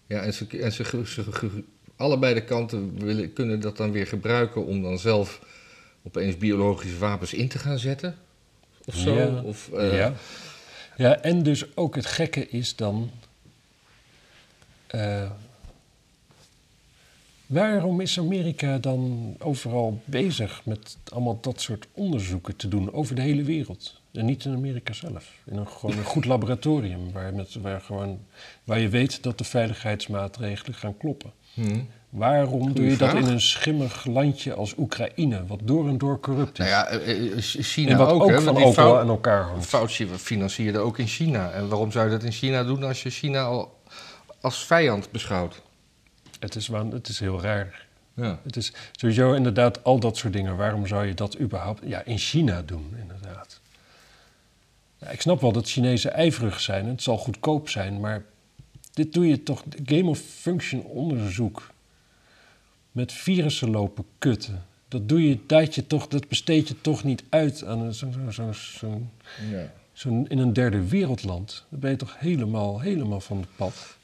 Ja, 0.06 0.22
en, 0.22 0.34
ze, 0.34 0.48
en 0.48 0.72
ze, 0.72 0.84
ze, 0.84 1.06
ze, 1.06 1.64
allebei 1.96 2.34
de 2.34 2.44
kanten 2.44 3.00
willen, 3.00 3.34
kunnen 3.34 3.60
dat 3.60 3.78
dan 3.78 3.92
weer 3.92 4.08
gebruiken 4.08 4.66
om 4.66 4.82
dan 4.82 5.00
zelf 5.00 5.42
opeens 6.04 6.38
biologische 6.38 6.98
wapens 6.98 7.34
in 7.34 7.48
te 7.48 7.60
gaan 7.60 7.80
zetten. 7.80 8.16
Of 8.86 8.96
zo. 8.96 9.16
Ja, 9.16 9.42
of, 9.42 9.70
uh, 9.74 9.98
ja. 9.98 10.14
Ja, 11.00 11.22
en 11.22 11.44
dus 11.44 11.76
ook 11.76 11.96
het 11.96 12.06
gekke 12.06 12.50
is 12.50 12.76
dan. 12.76 13.10
Uh, 14.96 15.32
waarom 17.46 18.02
is 18.02 18.20
Amerika 18.20 18.78
dan 18.78 19.36
overal 19.40 20.02
bezig 20.06 20.66
met 20.66 20.98
allemaal 21.14 21.38
dat 21.42 21.62
soort 21.62 21.88
onderzoeken 21.94 22.56
te 22.56 22.68
doen 22.68 22.94
over 22.94 23.16
de 23.16 23.22
hele 23.22 23.44
wereld? 23.44 24.02
En 24.12 24.26
niet 24.26 24.46
in 24.46 24.54
Amerika 24.54 24.94
zelf. 24.94 25.34
In 25.46 25.58
een, 25.58 25.68
gewoon 25.68 25.98
een 25.98 26.04
goed 26.04 26.26
laboratorium 26.26 27.12
waar, 27.12 27.34
met, 27.34 27.54
waar, 27.54 27.82
gewoon, 27.82 28.20
waar 28.64 28.80
je 28.80 28.90
weet 28.90 29.24
dat 29.24 29.38
de 29.38 29.44
veiligheidsmaatregelen 29.44 30.74
gaan 30.74 30.98
kloppen. 30.98 31.32
Hmm. 31.54 31.88
Waarom 32.10 32.60
Goeie 32.60 32.74
doe 32.74 32.86
je 32.86 32.96
vraag. 32.96 33.14
dat 33.14 33.24
in 33.24 33.28
een 33.28 33.42
schimmig 33.42 34.06
landje 34.06 34.54
als 34.54 34.74
Oekraïne, 34.78 35.46
wat 35.46 35.60
door 35.64 35.88
en 35.88 35.98
door 35.98 36.20
corrupt 36.20 36.60
is? 36.60 36.66
Nou 36.66 36.70
ja, 36.70 36.88
eh, 36.88 37.38
China 37.38 37.92
en 37.92 37.98
wat 37.98 38.10
ook, 38.10 38.22
ook, 38.24 38.30
hè, 38.30 38.42
van 38.42 38.74
fout- 38.74 39.00
aan 39.00 39.08
elkaar 39.08 39.44
hangt. 39.44 39.66
Fauci 39.66 40.08
financierde 40.08 40.80
ook 40.80 40.98
in 40.98 41.08
China. 41.08 41.52
En 41.52 41.68
waarom 41.68 41.92
zou 41.92 42.06
je 42.06 42.12
dat 42.12 42.24
in 42.24 42.32
China 42.32 42.64
doen 42.64 42.84
als 42.84 43.04
je 43.04 43.10
China 43.10 43.42
al 43.44 43.78
als 44.42 44.66
vijand 44.66 45.12
beschouwt? 45.12 45.62
Het 46.40 46.56
is, 46.56 46.68
het 46.68 47.08
is 47.08 47.20
heel 47.20 47.42
raar. 47.42 47.88
Ja. 48.14 48.40
Het 48.44 48.56
is 48.56 48.74
sowieso 48.92 49.34
inderdaad 49.34 49.84
al 49.84 50.00
dat 50.00 50.18
soort 50.18 50.34
dingen. 50.34 50.58
Waarom 50.58 50.88
zou 50.88 51.06
je 51.06 51.14
dat 51.14 51.40
überhaupt 51.40 51.82
ja, 51.86 52.02
in 52.06 52.18
China 52.18 52.62
doen, 52.62 52.96
inderdaad? 53.02 53.60
Ja, 54.98 55.10
ik 55.10 55.22
snap 55.22 55.42
wel 55.42 55.52
dat 55.52 55.70
Chinezen 55.70 56.14
ijverig 56.14 56.60
zijn. 56.60 56.86
Het 56.88 57.04
zal 57.04 57.18
goedkoop 57.18 57.70
zijn, 57.70 58.00
maar 58.00 58.24
dit 58.94 59.14
doe 59.14 59.28
je 59.28 59.44
toch... 59.44 59.64
Game 59.86 60.10
of 60.10 60.20
function 60.20 60.84
onderzoek 60.84 61.70
met 62.92 63.12
virussen 63.12 63.70
lopen 63.70 64.06
kutten. 64.18 64.64
Dat 64.88 65.10
doe 65.10 65.28
je, 65.28 65.40
dat, 65.48 65.76
je 65.76 65.88
toch, 65.88 66.08
dat 66.08 66.28
besteed 66.28 66.68
je 66.68 66.82
toch 66.82 67.04
niet 67.04 67.24
uit 67.30 67.64
aan 67.64 67.94
zo'n 67.94 68.14
zo, 68.14 68.32
zo, 68.32 68.52
zo, 68.52 69.02
Ja. 69.52 69.72
zo 69.94 70.10
in 70.28 70.38
een 70.38 70.54
derde 70.54 70.88
wereldland. 70.88 71.66
Dan 71.70 71.80
ben 71.80 71.90
je 71.92 71.96
toch 71.98 72.16
helemaal, 72.20 72.80
helemaal 72.80 73.20
van 73.20 73.38
het 73.38 73.50
pad. 73.56 73.98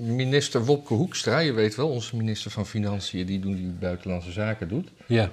Minister 0.00 0.64
Wopke 0.64 0.94
Hoekstra, 0.94 1.38
je 1.38 1.52
weet 1.52 1.74
wel, 1.74 1.88
onze 1.88 2.16
minister 2.16 2.50
van 2.50 2.66
Financiën, 2.66 3.26
die, 3.26 3.40
doen, 3.40 3.54
die 3.54 3.66
buitenlandse 3.66 4.32
zaken 4.32 4.68
doet. 4.68 4.88
Ja, 5.06 5.30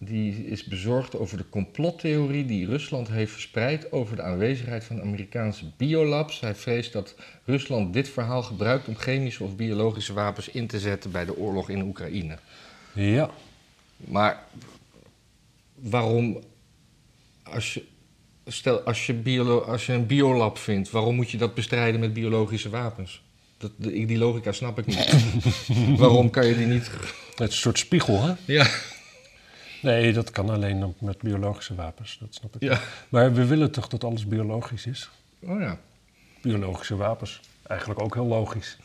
Die 0.00 0.46
is 0.46 0.64
bezorgd 0.64 1.16
over 1.16 1.36
de 1.36 1.48
complottheorie 1.48 2.44
die 2.44 2.66
Rusland 2.66 3.08
heeft 3.08 3.32
verspreid 3.32 3.92
over 3.92 4.16
de 4.16 4.22
aanwezigheid 4.22 4.84
van 4.84 5.00
Amerikaanse 5.00 5.64
biolabs. 5.76 6.40
Hij 6.40 6.54
vreest 6.54 6.92
dat 6.92 7.14
Rusland 7.44 7.92
dit 7.92 8.08
verhaal 8.08 8.42
gebruikt 8.42 8.88
om 8.88 8.96
chemische 8.96 9.44
of 9.44 9.56
biologische 9.56 10.12
wapens 10.12 10.48
in 10.48 10.66
te 10.66 10.80
zetten 10.80 11.10
bij 11.10 11.24
de 11.24 11.36
oorlog 11.36 11.70
in 11.70 11.82
Oekraïne. 11.82 12.38
ja. 12.92 13.30
Maar 13.96 14.42
waarom, 15.74 16.40
als 17.42 17.74
je 17.74 17.84
stel, 18.46 18.80
als 18.80 19.06
je, 19.06 19.14
biolo 19.14 19.60
als 19.60 19.86
je 19.86 19.92
een 19.92 20.06
biolab 20.06 20.58
vindt, 20.58 20.90
waarom 20.90 21.14
moet 21.14 21.30
je 21.30 21.36
dat 21.36 21.54
bestrijden 21.54 22.00
met 22.00 22.12
biologische 22.12 22.68
wapens? 22.68 23.22
Dat, 23.56 23.70
die 23.76 24.18
logica 24.18 24.52
snap 24.52 24.78
ik 24.78 24.86
niet. 24.86 25.24
waarom 26.00 26.30
kan 26.30 26.46
je 26.46 26.56
die 26.56 26.66
niet... 26.66 26.90
Het 27.34 27.48
is 27.48 27.54
een 27.54 27.60
soort 27.60 27.78
spiegel, 27.78 28.22
hè? 28.22 28.32
Ja, 28.44 28.66
Nee, 29.82 30.12
dat 30.12 30.30
kan 30.30 30.50
alleen 30.50 30.94
met 31.00 31.18
biologische 31.18 31.74
wapens, 31.74 32.16
dat 32.20 32.34
snap 32.34 32.54
ik. 32.54 32.62
ja. 32.62 32.80
Maar 33.08 33.32
we 33.32 33.44
willen 33.46 33.70
toch 33.70 33.88
dat 33.88 34.04
alles 34.04 34.26
biologisch 34.26 34.86
is? 34.86 35.10
Oh 35.42 35.60
ja. 35.60 35.78
Biologische 36.42 36.96
wapens. 36.96 37.40
Eigenlijk 37.66 38.00
ook 38.02 38.14
heel 38.14 38.26
logisch. 38.26 38.76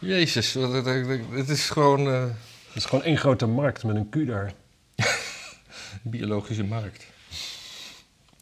Jezus, 0.00 0.54
wat- 0.54 0.84
het- 0.84 1.48
is 1.48 1.70
gewoon 1.70 2.06
eh, 2.08 2.22
Het 2.66 2.76
is 2.76 2.84
gewoon 2.84 3.04
één 3.04 3.16
grote 3.18 3.46
markt 3.46 3.84
met 3.84 3.96
een 3.96 4.08
Q 4.08 4.26
daar. 4.26 4.52
biologische 6.02 6.64
markt. 6.64 7.06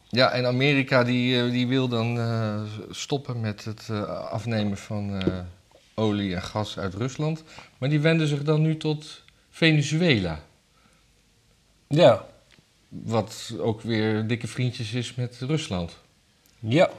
Ja, 0.09 0.31
en 0.31 0.47
Amerika 0.47 1.05
die, 1.05 1.43
eh, 1.43 1.50
die 1.50 1.66
wil 1.66 1.88
dan 1.88 2.19
eh, 2.19 2.62
stoppen 2.90 3.40
met 3.40 3.64
het 3.64 3.90
afnemen 4.31 4.76
van 4.78 5.23
olie 5.95 6.35
en 6.35 6.43
gas 6.43 6.78
uit 6.78 6.95
Rusland. 6.95 7.43
Maar 7.78 7.88
die 7.88 8.00
wenden 8.00 8.28
zich 8.28 8.43
dan 8.43 8.62
nu 8.62 8.76
tot 8.76 9.23
Venezuela. 9.50 10.40
Ja. 11.88 12.26
Wat 12.88 13.52
ook 13.59 13.81
weer 13.81 14.26
dikke 14.26 14.47
vriendjes 14.47 14.93
is 14.93 15.14
met 15.14 15.37
Rusland. 15.40 15.97
Ja. 16.59 16.90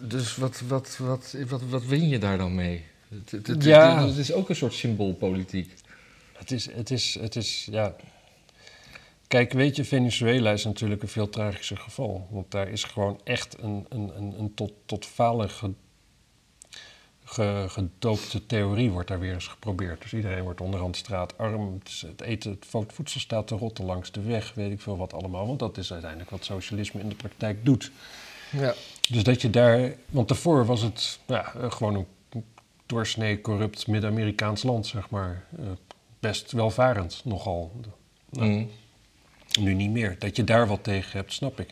Dus 0.00 0.36
wat, 0.36 0.60
wat, 0.60 0.96
wat, 0.96 1.36
wat, 1.48 1.62
wat 1.62 1.84
win 1.84 2.08
je 2.08 2.18
daar 2.18 2.38
dan 2.38 2.54
mee? 2.54 2.84
Het, 3.08 3.30
het, 3.30 3.46
het- 3.46 3.64
Ja. 3.64 4.06
het 4.06 4.16
is 4.16 4.32
ook 4.32 4.48
een 4.48 4.56
soort 4.56 4.74
symboolpolitiek. 4.74 5.74
Het 6.32 6.50
is, 6.50 6.72
het 6.72 6.90
is, 6.90 7.14
het 7.20 7.36
is, 7.36 7.68
ja. 7.70 7.96
Kijk, 9.28 9.52
weet 9.52 9.76
je, 9.76 9.84
Venezuela 9.84 10.52
is 10.52 10.64
natuurlijk 10.64 11.02
een 11.02 11.08
veel 11.08 11.28
tragischer 11.28 11.76
geval. 11.76 12.26
Want 12.30 12.50
daar 12.50 12.68
is 12.68 12.84
gewoon 12.84 13.20
echt 13.24 13.56
een, 13.62 13.86
een, 13.88 14.16
een, 14.16 14.34
een 14.38 14.54
tot, 14.54 14.72
tot 14.84 15.06
falen 15.06 15.50
gedoopte 17.68 18.46
theorie 18.46 18.90
wordt 18.90 19.08
daar 19.08 19.18
weer 19.20 19.32
eens 19.34 19.46
geprobeerd. 19.46 20.02
Dus 20.02 20.12
iedereen 20.14 20.42
wordt 20.42 20.60
onderhand 20.60 20.96
straatarm. 20.96 21.80
Het, 22.06 22.20
eten, 22.20 22.50
het 22.50 22.66
vo- 22.68 22.84
voedsel 22.92 23.20
staat 23.20 23.46
te 23.46 23.54
rotten 23.54 23.84
langs 23.84 24.12
de 24.12 24.22
weg, 24.22 24.54
weet 24.54 24.72
ik 24.72 24.80
veel 24.80 24.96
wat 24.96 25.12
allemaal. 25.12 25.46
Want 25.46 25.58
dat 25.58 25.76
is 25.76 25.92
uiteindelijk 25.92 26.30
wat 26.30 26.44
socialisme 26.44 27.00
in 27.00 27.08
de 27.08 27.14
praktijk 27.14 27.64
doet. 27.64 27.90
Ja. 28.52 28.74
Dus 29.10 29.22
dat 29.22 29.42
je 29.42 29.50
daar, 29.50 29.92
want 30.08 30.28
daarvoor 30.28 30.66
was 30.66 30.82
het 30.82 31.18
ja, 31.26 31.52
gewoon 31.68 31.94
een 31.94 32.44
doorsnee 32.86 33.40
corrupt 33.40 33.86
Midden-Amerikaans 33.86 34.62
land, 34.62 34.86
zeg 34.86 35.10
maar. 35.10 35.44
Eh, 35.58 35.64
best 36.20 36.52
welvarend 36.52 37.20
nogal. 37.24 37.72
Nou, 38.30 38.48
Mm. 38.50 38.70
Nu 39.60 39.74
niet 39.74 39.90
meer. 39.90 40.16
Dat 40.18 40.36
je 40.36 40.44
daar 40.44 40.66
wat 40.66 40.84
tegen 40.84 41.10
hebt, 41.18 41.32
snap 41.32 41.60
ik. 41.60 41.70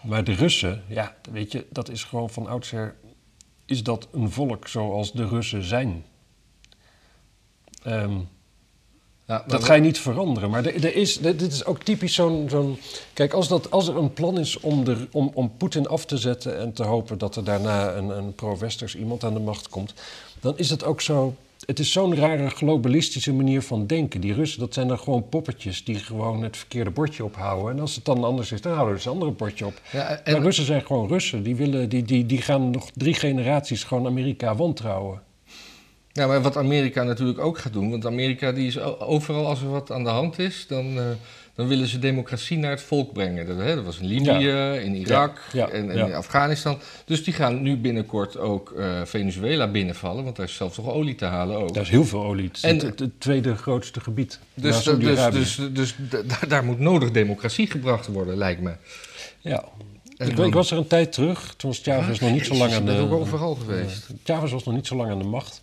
Maar 0.00 0.24
de 0.24 0.32
Russen, 0.32 0.84
ja, 0.88 1.16
weet 1.32 1.52
je, 1.52 1.66
dat 1.70 1.88
is 1.88 2.04
gewoon 2.04 2.30
van 2.30 2.46
oudsher. 2.46 2.94
Is 3.68 3.82
dat 3.82 4.08
een 4.12 4.30
volk 4.30 4.68
zoals 4.68 5.12
de 5.12 5.28
Russen 5.28 5.62
zijn? 5.64 6.04
Ehm, 7.82 8.18
Ja, 9.26 9.44
dat 9.46 9.64
ga 9.64 9.74
je 9.74 9.80
niet 9.80 9.98
veranderen. 9.98 10.50
Maar 10.50 10.64
er, 10.66 10.84
er 10.84 10.96
is, 10.96 11.16
er- 11.24 11.36
dit 11.36 11.52
is 11.52 11.64
ook 11.64 11.82
typisch 11.82 12.14
zo'n... 12.14 12.48
zo'n 12.50 12.78
kijk, 13.12 13.32
als, 13.32 13.48
dat, 13.48 13.70
als 13.70 13.88
er 13.88 13.96
een 13.96 14.12
plan 14.12 14.38
is 14.38 14.60
om, 14.60 14.84
de, 14.84 15.08
om, 15.12 15.30
om 15.34 15.56
Poetin 15.56 15.88
af 15.88 16.04
te 16.04 16.16
zetten... 16.16 16.58
en 16.58 16.72
te 16.72 16.82
hopen 16.84 17.18
dat 17.18 17.36
er 17.36 17.44
daarna 17.44 17.94
een, 17.94 18.08
een 18.08 18.34
pro-westers 18.34 18.94
iemand 18.96 19.24
aan 19.24 19.34
de 19.34 19.40
macht 19.40 19.68
komt... 19.68 19.94
dan 20.40 20.58
is 20.58 20.70
het 20.70 20.84
ook 20.84 21.00
zo... 21.00 21.34
Het 21.68 21.78
is 21.78 21.92
zo'n 21.92 22.14
rare 22.14 22.50
globalistische 22.50 23.32
manier 23.32 23.62
van 23.62 23.86
denken. 23.86 24.20
Die 24.20 24.34
Russen, 24.34 24.60
dat 24.60 24.74
zijn 24.74 24.88
dan 24.88 24.98
gewoon 24.98 25.28
poppetjes... 25.28 25.84
die 25.84 25.96
gewoon 25.96 26.42
het 26.42 26.56
verkeerde 26.56 26.90
bordje 26.90 27.24
ophouden. 27.24 27.72
En 27.72 27.80
als 27.80 27.94
het 27.94 28.04
dan 28.04 28.24
anders 28.24 28.52
is, 28.52 28.60
dan 28.60 28.72
houden 28.72 29.00
ze 29.00 29.08
het 29.08 29.16
andere 29.16 29.32
bordje 29.32 29.66
op. 29.66 29.80
Ja, 29.92 30.04
Maar 30.08 30.34
en, 30.34 30.42
Russen 30.42 30.64
zijn 30.64 30.86
gewoon 30.86 31.08
Russen. 31.08 31.42
Die, 31.42 31.56
willen, 31.56 31.88
die, 31.88 32.02
die, 32.02 32.26
die 32.26 32.42
gaan 32.42 32.70
nog 32.70 32.90
drie 32.94 33.14
generaties 33.14 33.84
gewoon 33.84 34.06
Amerika 34.06 34.54
wantrouwen. 34.54 35.22
Ja, 36.12 36.26
maar 36.26 36.42
wat 36.42 36.56
Amerika 36.56 37.02
natuurlijk 37.02 37.38
ook 37.38 37.58
gaat 37.58 37.72
doen, 37.72 37.90
want 37.90 38.06
Amerika 38.06 38.52
die 38.52 38.66
is 38.66 38.80
overal 39.00 39.46
als 39.46 39.60
er 39.60 39.70
wat 39.70 39.90
aan 39.90 40.04
de 40.04 40.10
hand 40.10 40.38
is, 40.38 40.66
dan, 40.68 40.98
eh, 40.98 41.04
dan 41.58 41.68
willen 41.68 41.86
ze 41.86 41.98
democratie 41.98 42.58
naar 42.58 42.70
het 42.70 42.82
volk 42.82 43.12
brengen. 43.12 43.46
Dat, 43.46 43.56
hè, 43.58 43.74
dat 43.74 43.84
was 43.84 43.98
in 43.98 44.06
Libië, 44.06 44.48
in 44.84 44.94
Irak 44.94 45.40
Ja, 45.52 45.68
en, 45.68 45.90
in 45.90 46.14
Afghanistan. 46.14 46.78
Dus 47.04 47.24
die 47.24 47.34
gaan 47.34 47.62
nu 47.62 47.76
binnenkort 47.76 48.36
ook 48.36 48.72
eh, 48.72 49.00
Venezuela 49.04 49.68
binnenvallen, 49.70 50.24
want 50.24 50.36
daar 50.36 50.46
is 50.46 50.54
zelfs 50.54 50.76
nog 50.76 50.88
olie 50.88 51.14
te 51.14 51.24
halen 51.24 51.56
ook. 51.56 51.74
Daar 51.74 51.82
is 51.82 51.88
heel 51.90 52.04
veel 52.04 52.22
olie. 52.24 52.48
Het 52.52 52.62
En- 52.62 52.74
het, 52.74 52.82
het- 52.82 52.98
het 52.98 53.20
tweede 53.20 53.56
grootste 53.56 54.00
gebied. 54.00 54.38
Dus, 54.54 54.82
dus, 54.82 55.30
dus, 55.30 55.60
dus, 55.72 55.94
d- 56.08 56.48
daar- 56.48 56.64
moet 56.64 56.78
nodig 56.78 57.10
democratie 57.10 57.66
gebracht 57.70 58.06
worden, 58.06 58.36
lijkt 58.36 58.60
me. 58.60 58.72
Ja. 59.40 59.64
Ik, 60.16 60.52
was 60.54 60.70
er 60.70 60.78
een 60.78 60.86
tijd 60.86 61.12
terug. 61.12 61.54
Toen 61.56 61.70
was 61.70 61.80
Chavez 61.82 62.18
nog 62.18 62.30
niet 62.30 62.46
zo 62.46 62.54
lang 62.54 62.72
aan 62.72 62.84
de... 62.84 62.92
ook 62.98 63.12
overal 63.12 63.54
geweest. 63.54 64.06
Chavez 64.24 64.52
was 64.52 64.64
nog 64.64 64.74
niet 64.74 64.86
zo 64.86 64.96
lang 64.96 65.10
aan 65.10 65.18
de 65.18 65.24
macht. 65.24 65.62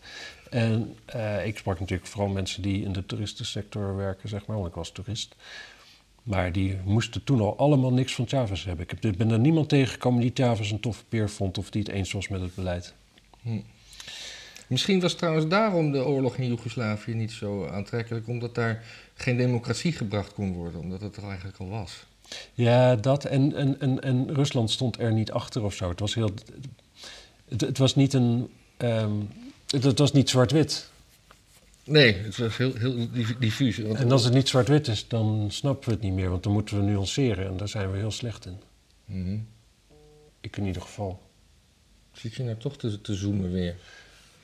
En 0.49 0.95
eh, 1.05 1.45
ik 1.45 1.57
sprak 1.57 1.79
natuurlijk 1.79 2.09
vooral 2.09 2.29
mensen 2.29 2.61
die 2.61 2.83
in 2.83 2.91
de 2.91 3.05
toeristensector 3.05 3.95
werken, 3.95 4.29
zeg 4.29 4.45
maar, 4.45 4.55
want 4.57 4.67
ik 4.69 4.75
was 4.75 4.91
toerist. 4.91 5.35
Maar 6.25 6.51
die 6.51 6.77
moesten 6.85 7.23
toen 7.23 7.39
al 7.39 7.57
allemaal 7.57 7.93
niks 7.93 8.15
van 8.15 8.27
Chavez 8.27 8.65
hebben. 8.65 8.85
Ik 8.99 9.17
ben 9.17 9.31
er 9.31 9.39
niemand 9.39 9.69
tegengekomen 9.69 10.21
die 10.21 10.31
Chavez 10.33 10.71
een 10.71 10.79
toffe 10.79 11.03
peer 11.09 11.29
vond 11.29 11.57
of 11.57 11.69
die 11.69 11.81
het 11.81 11.91
eens 11.91 12.11
was 12.11 12.27
met 12.27 12.41
het 12.41 12.55
beleid. 12.55 12.93
Misschien 14.67 14.99
was 14.99 15.13
trouwens 15.13 15.47
daarom 15.47 15.91
de 15.91 16.05
oorlog 16.05 16.35
in 16.35 16.47
Joegoslavië 16.47 17.13
niet 17.13 17.31
zo 17.31 17.67
aantrekkelijk, 17.67 18.27
omdat 18.27 18.55
daar 18.55 18.83
geen 19.13 19.37
democratie 19.37 19.91
gebracht 19.91 20.33
kon 20.33 20.53
worden, 20.53 20.79
omdat 20.79 21.01
het 21.01 21.17
er 21.17 21.23
eigenlijk 21.23 21.57
al 21.57 21.69
was. 21.69 22.05
Ja, 22.53 22.95
dat. 22.95 23.25
En, 23.25 23.55
en, 23.55 23.79
en, 23.79 24.01
en 24.01 24.33
Rusland 24.33 24.71
stond 24.71 24.99
er 24.99 25.13
niet 25.13 25.31
achter 25.31 25.63
of 25.63 25.73
zo. 25.73 25.89
Het 25.89 25.99
was 25.99 26.15
heel. 26.15 26.31
Het, 27.49 27.61
het 27.61 27.77
was 27.77 27.95
niet 27.95 28.13
een. 28.13 28.49
het, 29.67 29.83
het 29.83 29.99
was 29.99 30.11
niet 30.11 30.29
zwart-wit. 30.29 30.89
Nee, 31.85 32.13
het 32.15 32.37
was 32.37 32.57
heel, 32.57 32.73
heel 32.75 33.11
diff- 33.11 33.37
diffuus. 33.39 33.77
Want 33.77 33.95
En 33.97 34.11
als 34.11 34.23
het 34.23 34.33
niet 34.33 34.47
zwart-wit 34.47 34.87
is, 34.87 35.07
dan 35.07 35.47
snappen 35.51 35.87
we 35.89 35.93
het 35.95 36.03
niet 36.03 36.13
meer. 36.13 36.29
Want 36.29 36.43
dan 36.43 36.51
moeten 36.53 36.77
we 36.77 36.83
nuanceren. 36.83 37.45
En 37.47 37.57
daar 37.57 37.67
zijn 37.67 37.91
we 37.91 37.97
heel 37.97 38.11
slecht 38.11 38.45
in. 38.45 38.59
Mhm. 39.05 39.37
Ik 40.41 40.57
in 40.57 40.65
ieder 40.65 40.81
geval. 40.81 41.21
Zit 42.11 42.33
je 42.35 42.43
nou 42.43 42.57
toch 42.57 42.77
te, 42.77 43.01
te 43.01 43.13
zoomen 43.13 43.51
weer? 43.51 43.75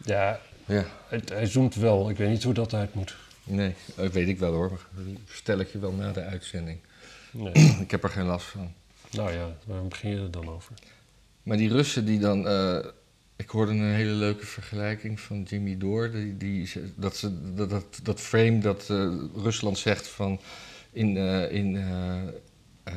Ja, 0.05 0.39
Ja, 0.65 0.85
het, 1.07 1.29
hij 1.29 1.45
zoomt 1.45 1.75
wel. 1.75 2.09
Ik 2.09 2.17
weet 2.17 2.29
niet 2.29 2.43
hoe 2.43 2.53
dat 2.53 2.73
uit 2.73 2.93
moet. 2.93 3.15
nee, 3.43 3.73
dat 3.95 4.11
weet 4.11 4.27
ik 4.27 4.39
wel 4.39 4.53
hoor. 4.53 4.69
maar 4.69 5.03
Stel 5.29 5.59
ik 5.59 5.71
je 5.71 5.79
wel 5.79 5.91
na 5.91 6.11
de 6.11 6.21
uitzending. 6.23 6.79
Nee. 7.31 7.51
Ik 7.85 7.91
heb 7.91 8.03
er 8.03 8.09
geen 8.09 8.25
last 8.25 8.45
van. 8.45 8.73
nou 9.11 9.31
ja, 9.31 9.55
waar 9.65 9.87
begin 9.87 10.09
je 10.09 10.17
er 10.17 10.31
dan 10.31 10.49
over? 10.49 10.73
Maar 11.43 11.57
die 11.57 11.69
Russen 11.69 12.05
die 12.05 12.19
dan... 12.19 12.47
eh, 12.47 12.85
ik 13.41 13.49
hoorde 13.49 13.71
een 13.71 13.93
hele 13.93 14.11
leuke 14.11 14.45
vergelijking 14.45 15.19
van 15.19 15.43
Jimmy 15.49 15.77
Dore. 15.77 16.11
Die, 16.11 16.37
die, 16.37 16.71
dat, 16.95 17.17
ze, 17.17 17.53
dat, 17.55 17.69
dat, 17.69 17.99
dat 18.03 18.21
frame 18.21 18.59
dat 18.59 18.87
eh, 18.89 19.07
Rusland 19.35 19.77
zegt 19.77 20.07
van... 20.07 20.39
In, 20.93 21.17
eh, 21.17 21.51
in 21.51 21.75
eh, 22.83 22.93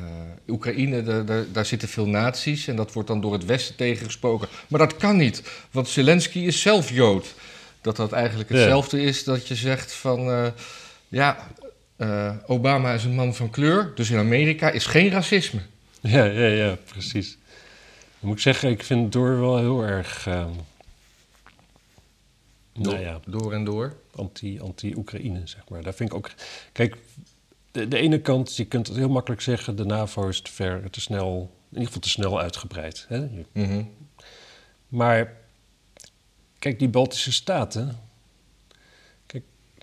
Oekraïne, 0.47 1.03
daar, 1.03 1.25
daar, 1.25 1.45
daar 1.51 1.65
zitten 1.65 1.87
veel 1.87 2.07
nazi's... 2.07 2.67
en 2.67 2.75
dat 2.75 2.93
wordt 2.93 3.07
dan 3.07 3.21
door 3.21 3.33
het 3.33 3.45
Westen 3.45 3.75
tegengesproken. 3.75 4.47
Maar 4.67 4.79
dat 4.79 4.97
kan 4.97 5.17
niet, 5.17 5.43
want 5.71 5.87
Zelensky 5.87 6.39
is 6.39 6.61
zelf 6.61 6.89
Jood. 6.89 7.33
Dat 7.81 7.95
dat 7.95 8.11
eigenlijk 8.11 8.49
Ja. 8.49 8.55
hetzelfde 8.55 9.01
is 9.01 9.23
dat 9.23 9.47
je 9.47 9.55
zegt 9.55 9.93
van... 9.93 10.51
ja, 11.07 11.51
Obama 12.45 12.93
is 12.93 13.03
een 13.03 13.15
man 13.15 13.35
van 13.35 13.49
kleur, 13.49 13.91
dus 13.95 14.09
in 14.09 14.17
Amerika 14.17 14.69
is 14.69 14.85
geen 14.85 15.09
racisme. 15.09 15.61
Ja, 16.01 16.23
ja, 16.23 16.47
ja, 16.47 16.77
precies. 16.91 17.37
Moet 18.25 18.35
ik 18.35 18.41
zeggen, 18.41 18.69
ik 18.69 18.83
vind 18.83 19.11
Door 19.11 19.39
wel 19.39 19.57
heel 19.57 19.81
erg. 19.83 20.27
ehm, 20.27 20.49
nou 22.73 22.99
ja, 22.99 23.19
Door 23.27 23.53
en 23.53 23.63
door. 23.63 23.95
anti- 24.15 24.59
anti-Oekraïne, 24.59 25.41
zeg 25.47 25.69
maar. 25.69 25.83
Daar 25.83 25.93
vind 25.93 26.09
ik 26.09 26.15
ook... 26.15 26.31
Kijk, 26.71 26.97
de, 27.71 27.87
de 27.87 27.97
ene 27.97 28.21
kant, 28.21 28.55
je 28.55 28.65
kunt 28.65 28.87
het 28.87 28.97
heel 28.97 29.09
makkelijk 29.09 29.41
zeggen... 29.41 29.75
de 29.75 29.85
NAVO 29.85 30.27
is 30.27 30.41
te 30.41 30.51
ver, 30.51 30.89
te 30.89 31.01
snel... 31.01 31.51
in 31.63 31.71
ieder 31.71 31.85
geval 31.85 32.01
te 32.01 32.09
snel 32.09 32.39
uitgebreid. 32.39 33.05
Hè? 33.09 33.15
Je- 33.17 33.45
Mhm. 33.51 33.83
Maar, 34.87 35.33
kijk, 36.59 36.79
die 36.79 36.89
Baltische 36.89 37.31
staten... 37.33 37.99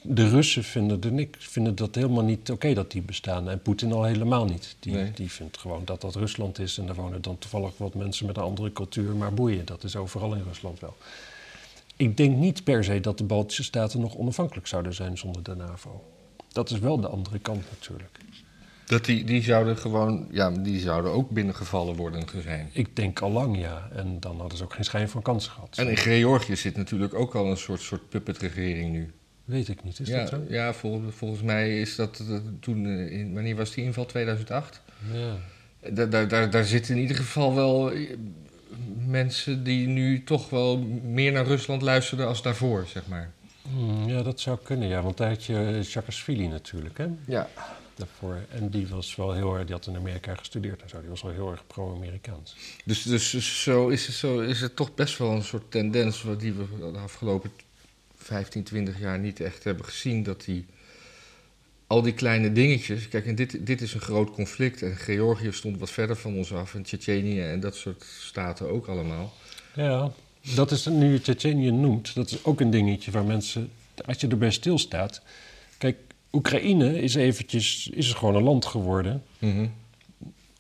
De 0.03 0.29
Russen 0.29 0.65
vinden, 0.65 1.01
er 1.01 1.13
niks, 1.13 1.47
vinden 1.47 1.75
dat 1.75 1.95
helemaal 1.95 2.25
niet 2.25 2.51
oké 2.51 2.75
dat 2.75 2.91
die 2.91 3.03
bestaan. 3.03 3.49
En 3.49 3.63
Poetin 3.63 3.93
al 3.93 4.05
helemaal 4.05 4.45
niet. 4.45 4.77
Die, 4.81 4.93
Nee. 4.95 5.11
die 5.11 5.31
vindt 5.31 5.59
gewoon 5.59 5.85
dat 5.85 6.01
dat 6.01 6.15
Rusland 6.15 6.59
is... 6.59 6.79
en 6.79 6.87
daar 6.87 6.95
wonen 6.95 7.23
dan 7.23 7.39
toevallig 7.39 7.79
wat 7.79 7.95
mensen 7.95 8.27
met 8.27 8.37
een 8.37 8.43
andere 8.43 8.73
cultuur... 8.73 9.15
maar 9.17 9.35
boeien, 9.35 9.65
dat 9.65 9.85
is 9.85 9.97
overal 9.97 10.35
in 10.35 10.43
Rusland 10.43 10.81
wel. 10.81 10.97
Ik 11.97 12.17
denk 12.17 12.37
niet 12.37 12.65
per 12.65 12.85
se 12.85 13.01
dat 13.01 13.19
de 13.19 13.25
Baltische 13.25 13.63
Staten 13.63 14.01
nog 14.01 14.17
onafhankelijk 14.17 14.67
zouden 14.67 14.95
zijn 14.95 15.19
zonder 15.19 15.43
de 15.43 15.55
NAVO. 15.55 16.05
Dat 16.49 16.71
is 16.71 16.79
wel 16.79 17.01
de 17.01 17.09
andere 17.09 17.39
kant 17.39 17.65
natuurlijk. 17.71 18.19
Dat 18.87 19.05
die, 19.05 19.25
die 19.25 19.43
zouden 19.43 19.77
gewoon, 19.77 20.27
ja, 20.31 20.51
die 20.51 20.81
zouden 20.81 21.13
ook 21.13 21.31
binnengevallen 21.31 21.97
worden 21.97 22.25
zijn. 22.43 22.71
Ik 22.73 22.97
denk 22.97 23.21
al 23.21 23.31
lang 23.31 23.59
ja. 23.59 23.89
En 23.95 24.21
dan 24.21 24.41
hadden 24.41 24.59
ze 24.59 24.65
ook 24.65 24.75
geen 24.75 24.85
schijn 24.85 25.09
van 25.09 25.23
kans 25.23 25.47
gehad. 25.47 25.77
En 25.79 25.89
in 25.89 25.97
Georgië 25.97 26.57
zit 26.57 26.77
natuurlijk 26.77 27.15
ook 27.15 27.35
al 27.35 27.51
een 27.51 27.57
soort, 27.57 27.81
soort 27.81 28.09
puppetregering 28.09 28.93
nu. 28.93 29.13
Weet 29.45 29.69
ik 29.69 29.85
niet, 29.85 30.01
is 30.01 30.09
ja, 30.09 30.19
dat 30.19 30.29
zo? 30.29 30.45
ja 30.49 30.73
vol- 30.73 31.11
volgens 31.11 31.43
mij 31.43 31.81
is 31.81 31.97
dat 31.97 32.19
eh, 32.29 32.37
toen, 32.61 32.87
eh, 32.87 33.13
in, 33.13 33.35
wanneer 33.35 33.57
was 33.57 33.75
die 33.75 33.85
inval? 33.85 34.07
2008? 34.07 34.81
Ja. 35.13 35.37
Daar, 35.91 36.11
daar, 36.11 36.29
daar, 36.29 36.51
daar 36.51 36.65
zitten 36.65 36.95
in 36.95 37.01
ieder 37.01 37.17
geval 37.17 37.55
wel 37.55 37.93
eh, 37.93 38.17
mensen 39.07 39.65
die 39.65 39.87
nu 39.87 40.25
toch 40.25 40.51
wel 40.51 40.79
meer 41.03 41.33
naar 41.33 41.47
Rusland 41.47 41.83
luisterden 41.83 42.27
als 42.27 42.43
daarvoor, 42.43 42.87
zeg 42.87 43.07
maar. 43.07 43.33
Hmm, 43.63 44.09
ja, 44.09 44.23
dat 44.23 44.41
zou 44.41 44.59
kunnen, 44.63 44.89
ja. 44.89 45.03
Want 45.03 45.17
daar 45.17 45.29
had 45.29 45.45
je 45.45 45.79
Saakashvili 45.83 46.47
natuurlijk, 46.47 46.99
hè? 46.99 47.07
Ja. 47.27 47.49
Daarvoor. 47.95 48.39
En 48.51 48.71
die 48.71 48.87
was 48.89 49.17
wel 49.17 49.33
heel 49.33 49.55
erg... 49.55 49.65
Die 49.65 49.75
had 49.75 49.87
in 49.87 49.97
Amerika 49.97 50.35
gestudeerd 50.35 50.83
en 50.83 50.89
zo. 50.89 51.01
Die 51.01 51.09
was 51.09 51.23
wel 51.23 51.33
heel 51.33 51.51
erg 51.51 51.67
pro-Amerikaans. 51.67 52.57
Dus, 52.85 53.03
dus, 53.03 53.31
dus 53.31 53.63
zo, 53.63 53.89
is 53.89 54.07
het, 54.07 54.15
zo 54.15 54.41
is 54.41 54.61
het 54.61 54.77
toch 54.77 54.95
best 54.95 55.19
wel 55.19 55.31
een 55.31 55.43
soort 55.43 55.71
tendens... 55.71 56.23
wat 56.23 56.41
die 56.41 56.53
we 56.53 56.93
de 56.93 56.99
afgelopen 56.99 57.51
15, 58.23 58.63
20 58.63 58.99
jaar 58.99 59.19
niet 59.19 59.41
echt 59.41 59.65
hebben 59.65 59.85
gezien... 59.85 60.23
dat 60.23 60.45
die 60.45 60.67
al 61.93 62.03
die 62.03 62.15
kleine 62.15 62.53
dingetjes. 62.53 63.09
Kijk, 63.09 63.27
en 63.27 63.35
dit, 63.35 63.67
dit 63.67 63.81
is 63.81 63.95
een 63.95 64.01
groot 64.01 64.31
conflict. 64.31 64.83
En 64.83 64.97
Georgië 64.97 65.53
stond 65.53 65.79
wat 65.79 65.91
verder 65.91 66.17
van 66.17 66.37
ons 66.37 66.53
af. 66.53 66.75
En 66.75 66.83
Tsjetsjenië 66.83 67.41
en 67.41 67.61
dat 67.61 67.75
soort 67.75 68.05
staten 68.21 68.71
ook 68.71 68.87
allemaal. 68.87 69.33
Ja, 69.75 70.11
dat 70.55 70.71
is 70.71 70.87
nu 70.87 71.13
je 71.13 71.21
Tsjetsjenië 71.21 71.71
noemt. 71.71 72.15
Dat 72.15 72.31
is 72.31 72.45
ook 72.45 72.61
een 72.61 72.71
dingetje 72.71 73.11
waar 73.11 73.25
mensen, 73.25 73.71
als 74.05 74.21
je 74.21 74.29
erbij 74.29 74.51
stilstaat. 74.51 75.23
Kijk, 75.79 75.97
Oekraïne 76.33 77.03
is 77.03 77.15
eventjes, 77.15 77.89
is 77.93 78.13
gewoon 78.13 78.35
een 78.35 78.43
land 78.43 78.67
geworden. 78.67 79.23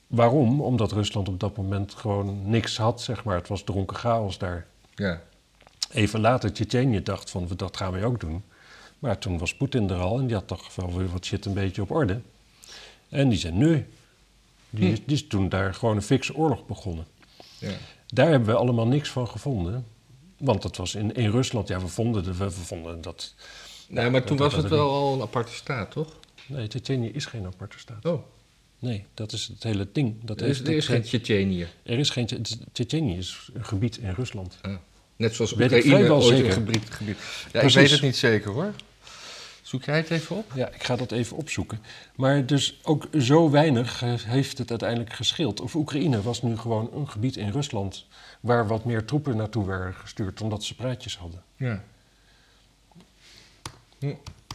Waarom? 0.06 0.60
Omdat 0.60 0.92
Rusland 0.92 1.28
op 1.28 1.40
dat 1.40 1.56
moment 1.56 1.94
gewoon 1.94 2.50
niks 2.50 2.76
had, 2.76 3.02
zeg 3.02 3.24
maar. 3.24 3.36
Het 3.36 3.48
was 3.48 3.64
dronken 3.64 3.96
chaos 3.96 4.38
daar. 4.38 4.66
Ja. 4.94 5.22
Even 5.92 6.20
later, 6.20 6.52
Tsjetsjenië 6.52 7.02
dacht 7.02 7.30
van, 7.30 7.48
dat 7.56 7.76
gaan 7.76 7.92
wij 7.92 8.04
ook 8.04 8.20
doen. 8.20 8.42
Maar 8.98 9.18
toen 9.18 9.38
was 9.38 9.54
Poetin 9.54 9.90
er 9.90 10.00
al 10.00 10.18
en 10.18 10.26
die 10.26 10.34
had 10.34 10.46
toch 10.46 10.74
wel 10.74 10.96
weer 10.96 11.08
wat 11.08 11.24
shit 11.24 11.44
een 11.44 11.54
beetje 11.54 11.82
op 11.82 11.90
orde. 11.90 12.20
En 13.08 13.28
die 13.28 13.38
zei, 13.38 13.54
nee. 13.54 13.84
Die, 14.70 14.92
is, 14.92 14.98
die 15.04 15.16
is 15.16 15.26
toen 15.26 15.48
daar 15.48 15.74
gewoon 15.74 15.96
een 15.96 16.02
fikse 16.02 16.34
oorlog 16.34 16.66
begonnen. 16.66 17.06
ja. 17.58 17.72
Daar 18.06 18.28
hebben 18.28 18.48
we 18.48 18.54
allemaal 18.54 18.86
niks 18.86 19.10
van 19.10 19.28
gevonden. 19.28 19.86
Want 20.36 20.62
dat 20.62 20.76
was 20.76 20.94
in, 20.94 21.14
in 21.14 21.30
Rusland, 21.30 21.68
ja, 21.68 21.80
we 21.80 21.88
vonden, 21.88 22.24
de, 22.24 22.36
we, 22.36 22.50
vonden 22.50 23.00
dat... 23.00 23.34
Nee, 23.88 24.10
maar 24.10 24.24
toen 24.24 24.36
dat 24.36 24.52
was 24.52 24.62
het 24.62 24.72
wel 24.72 24.90
al 24.90 25.14
een 25.14 25.20
aparte 25.20 25.52
staat, 25.52 25.90
toch? 25.90 26.16
Nee, 26.46 26.66
Tsjetsjenië 26.66 27.08
is 27.08 27.26
geen 27.26 27.46
aparte 27.46 27.78
staat. 27.78 28.04
Oh, 28.04 28.22
Nee, 28.82 29.04
dat 29.14 29.32
is 29.32 29.46
het 29.46 29.62
hele 29.62 29.88
ding. 29.92 30.14
Dat 30.22 30.40
er 30.40 30.46
is, 30.46 30.60
er 30.60 30.70
is 30.70 30.86
geen 30.86 31.02
Tsjetsjenië. 31.02 31.66
er 31.82 31.98
is 31.98 32.10
geen... 32.10 32.46
Tsjetsjenië 32.72 33.16
is 33.16 33.50
een 33.54 33.64
gebied 33.64 33.96
in 33.96 34.10
Rusland. 34.10 34.58
Net 35.16 35.34
zoals 35.34 35.52
Weet 35.52 35.72
Oekraïne 35.72 36.12
ooit 36.12 36.24
zeker. 36.24 36.46
een 36.46 36.52
gebied, 36.52 36.90
gebied. 36.90 37.16
Ja, 37.52 37.60
Precies. 37.60 37.74
ik 37.74 37.80
weet 37.80 37.90
het 37.90 38.00
niet 38.02 38.16
zeker 38.16 38.50
hoor. 38.50 38.72
Zoek 39.62 39.84
jij 39.84 39.96
het 39.96 40.10
even 40.10 40.36
op? 40.36 40.52
Ja, 40.54 40.68
ik 40.68 40.82
ga 40.84 40.96
dat 40.96 41.12
even 41.12 41.36
opzoeken. 41.36 41.80
Maar 42.16 42.46
dus 42.46 42.78
ook 42.82 43.08
zo 43.18 43.50
weinig 43.50 44.00
heeft 44.24 44.58
het 44.58 44.70
uiteindelijk 44.70 45.12
gescheeld. 45.12 45.60
Of 45.60 45.74
Oekraïne 45.74 46.22
was 46.22 46.42
nu 46.42 46.56
gewoon 46.58 46.90
een 46.94 47.08
gebied 47.08 47.36
in 47.36 47.50
Rusland... 47.50 48.06
waar 48.40 48.66
wat 48.66 48.84
meer 48.84 49.04
troepen 49.04 49.36
naartoe 49.36 49.66
werden 49.66 49.94
gestuurd... 49.94 50.40
omdat 50.40 50.64
ze 50.64 50.74
praatjes 50.74 51.16
hadden. 51.16 51.42
Ja. 51.56 51.82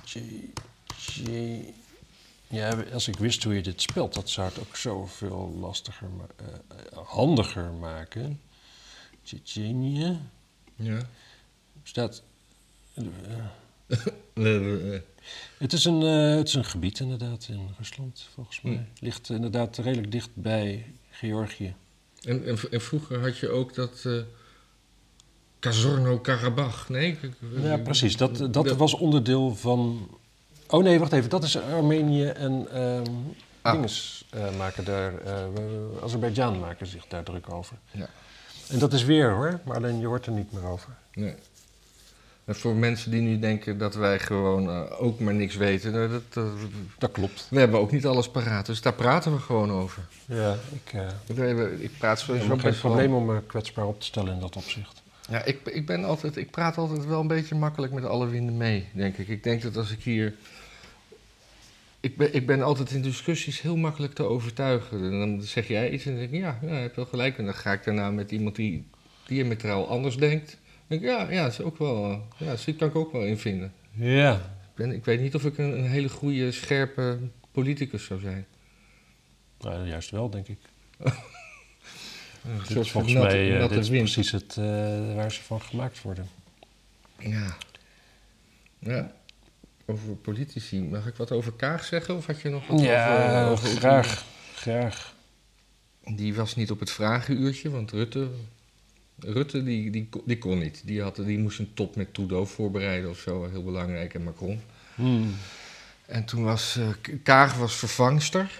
J- 0.06 1.74
Ja, 2.48 2.84
als 2.94 3.08
ik 3.08 3.18
wist 3.18 3.44
hoe 3.44 3.54
je 3.56 3.62
dit 3.62 3.82
spelt, 3.82 4.14
dat 4.14 4.30
zou 4.30 4.48
het 4.48 4.60
ook 4.60 4.76
zoveel 4.76 5.58
lastiger, 5.60 6.08
ma- 6.18 6.46
eh, 6.46 6.46
eh, 6.92 6.98
handiger 7.08 7.72
maken. 7.72 8.42
Tsjetsjenië 9.24 10.20
Ja. 10.78 10.98
staat. 11.84 12.24
het, 15.58 15.74
is 15.74 15.86
een, 15.86 16.02
eh, 16.02 16.36
het 16.36 16.48
is 16.48 16.54
een 16.54 16.66
gebied 16.66 17.00
inderdaad 17.00 17.48
in 17.50 17.70
Rusland, 17.78 18.30
volgens 18.34 18.62
mij. 18.62 18.74
Hmm. 18.74 18.88
Ligt 19.00 19.30
inderdaad 19.30 19.78
redelijk 19.78 20.12
dicht 20.12 20.30
bij 20.34 20.86
Georgië. 21.10 21.76
En, 22.24 22.46
en, 22.46 22.58
en 22.72 22.82
vroeger 22.82 23.22
had 23.22 23.38
je 23.38 23.50
ook 23.50 23.74
dat 23.74 24.04
eh 24.06 24.22
Kazorno-Karabach, 25.60 26.90
nee? 26.90 27.20
Ja, 27.62 27.78
precies. 27.78 28.18
Dat, 28.18 28.54
dat 28.54 28.76
was 28.76 28.94
onderdeel 28.94 29.56
van. 29.56 30.10
Oh 30.68 30.84
nee, 30.84 31.00
wacht 31.00 31.12
even. 31.12 31.30
Dat 31.30 31.44
is 31.44 31.58
Armenië 31.58 32.26
en 32.26 32.68
ehm 32.72 33.12
Ah. 33.62 33.74
dinges 33.74 34.26
eh, 34.30 34.58
maken 34.58 34.86
daar. 34.86 35.18
eh 35.18 35.44
Azerbeidzjan 36.04 36.60
maken 36.60 36.88
zich 36.88 37.08
daar 37.08 37.24
druk 37.24 37.54
over. 37.54 37.78
Ja. 37.92 38.10
En 38.70 38.80
dat 38.80 38.94
is 38.94 39.04
weer 39.04 39.30
hoor, 39.32 39.60
maar 39.66 39.76
alleen 39.76 40.00
je 40.00 40.06
hoort 40.06 40.26
er 40.26 40.32
niet 40.32 40.52
meer 40.52 40.66
over. 40.66 40.90
Nee. 41.14 41.34
En 42.46 42.56
voor 42.56 42.76
mensen 42.76 43.12
die 43.12 43.22
nu 43.22 43.40
denken 43.40 43.78
dat 43.78 43.96
wij 43.96 44.20
gewoon 44.20 44.70
eh, 44.70 45.02
ook 45.02 45.20
maar 45.20 45.34
niks 45.34 45.56
weten, 45.56 45.92
nou, 45.92 46.10
dat, 46.10 46.22
dat- 46.34 46.52
Dat 46.98 47.12
klopt. 47.12 47.48
we 47.50 47.60
hebben 47.60 47.80
ook 47.80 47.92
niet 47.92 48.06
alles 48.06 48.30
paraat, 48.30 48.66
dus 48.66 48.82
daar 48.82 48.94
praten 48.94 49.32
we 49.34 49.40
gewoon 49.40 49.72
over. 49.72 50.04
Ja, 50.26 50.56
ik 50.74 50.94
eh 50.94 51.82
Ik 51.82 51.92
praat 51.98 52.18
ik 52.20 52.26
sowieso 52.26 52.50
heb 52.50 52.60
geen 52.60 52.80
probleem 52.80 53.14
om 53.14 53.26
me 53.26 53.42
kwetsbaar 53.48 53.86
op 53.86 54.00
te 54.00 54.06
stellen 54.06 54.34
in 54.34 54.40
dat 54.40 54.56
opzicht. 54.56 55.02
Ja, 55.30 55.44
ik, 55.44 55.60
ik, 55.66 55.86
ben 55.86 56.04
altijd, 56.04 56.38
ik 56.38 56.52
praat 56.52 56.78
altijd 56.78 57.06
wel 57.06 57.20
een 57.20 57.28
beetje 57.28 57.56
makkelijk 57.56 57.94
met 57.94 58.06
alle 58.06 58.28
winden 58.28 58.58
mee, 58.58 58.88
denk 58.94 59.18
ik. 59.18 59.28
Ik 59.28 59.44
denk 59.44 59.62
dat 59.62 59.78
als 59.78 59.92
ik 59.92 60.04
hier... 60.04 60.34
Ik 62.08 62.18
ben, 62.18 62.34
ik 62.34 62.46
ben 62.46 62.62
altijd 62.62 62.92
in 62.92 63.02
discussies 63.02 63.62
heel 63.62 63.76
makkelijk 63.78 64.14
te 64.14 64.24
overtuigen. 64.24 65.04
En 65.04 65.20
dan 65.20 65.42
zeg 65.42 65.68
jij 65.68 65.90
iets 65.92 66.06
en 66.06 66.12
dan 66.12 66.20
denk 66.20 66.32
ik, 66.34 66.40
ja, 66.40 66.60
ja, 66.62 66.74
je 66.76 66.82
hebt 66.82 66.96
wel 66.96 67.06
gelijk. 67.06 67.38
En 67.38 67.46
dan 67.46 67.54
ga 67.54 67.72
ik 67.74 67.84
daarna 67.84 68.12
met 68.12 68.32
iemand 68.32 68.56
die 68.56 68.88
diametraal 69.26 69.88
anders 69.88 70.18
denkt. 70.18 70.50
Dan 70.52 70.60
denk 70.88 71.02
ik, 71.02 71.08
ja, 71.08 71.30
ja, 71.32 71.44
dat 71.44 71.52
is 71.52 71.62
ook 71.62 71.78
wel, 71.78 72.12
eh, 72.38 72.56
ja, 72.66 72.74
kan 72.78 72.88
ik 72.88 72.96
ook 72.96 73.12
wel 73.12 73.26
in 73.26 73.38
vinden. 73.38 73.74
Ja. 73.92 74.34
Ik, 74.34 74.76
ben, 74.76 74.92
ik 74.92 75.06
weet 75.06 75.22
niet 75.22 75.36
of 75.36 75.46
ik 75.46 75.58
een, 75.58 75.78
een 75.78 75.90
hele 75.90 76.10
goede, 76.10 76.52
scherpe 76.52 77.20
politicus 77.52 78.06
zou 78.06 78.20
zijn. 78.20 78.46
Nou, 79.60 79.88
juist 79.88 80.10
wel, 80.10 80.30
denk 80.30 80.48
ik. 80.48 80.60
Dit 80.98 81.14
soort 82.68 82.86
is 82.86 82.92
volgens 82.92 83.14
natte- 83.14 83.36
mij 83.36 83.60
eh, 83.62 83.70
dit 83.70 83.78
is 83.78 83.90
precies 83.90 84.32
het, 84.32 84.58
eh, 84.58 85.16
waar 85.16 85.32
ze 85.32 85.42
van 85.42 85.62
gemaakt 85.62 86.02
worden. 86.02 86.28
Ja. 87.20 87.58
ja. 88.80 89.12
Over 89.90 90.16
politici. 90.16 90.82
Mag 90.82 91.08
ik 91.08 91.16
wat 91.16 91.32
over 91.32 91.52
Kaag 91.52 91.84
zeggen? 91.86 92.16
Of 92.16 92.26
had 92.26 92.42
je 92.42 92.50
nog 92.50 92.68
wat 92.68 92.80
Ja, 92.82 93.42
over, 93.50 93.52
over 93.52 93.68
graag. 93.80 94.26
Graag. 94.56 95.16
Die 96.16 96.34
was 96.36 96.56
niet 96.56 96.72
op 96.72 96.80
het 96.80 96.92
vragenuurtje, 96.92 97.70
want 97.70 97.92
Rutte, 97.92 98.28
Rutte 99.20 99.64
die, 99.64 99.90
die, 99.92 100.08
kon- 100.10 100.22
die 100.26 100.38
kon 100.38 100.60
niet. 100.60 100.82
Die, 100.86 101.02
had, 101.02 101.16
die 101.16 101.40
moest 101.40 101.60
een 101.60 101.74
top 101.74 101.96
met 101.96 102.14
Trudeau 102.14 102.48
voorbereiden 102.48 103.10
of 103.10 103.18
zo, 103.20 103.48
heel 103.52 103.64
belangrijk, 103.64 104.14
en 104.14 104.24
Macron. 104.24 104.62
Hmm. 104.96 105.36
En 106.06 106.26
toen 106.26 106.44
was 106.44 106.78
eh, 106.78 106.88
Kaag 107.24 107.58
was 107.58 107.76
vervangster, 107.76 108.52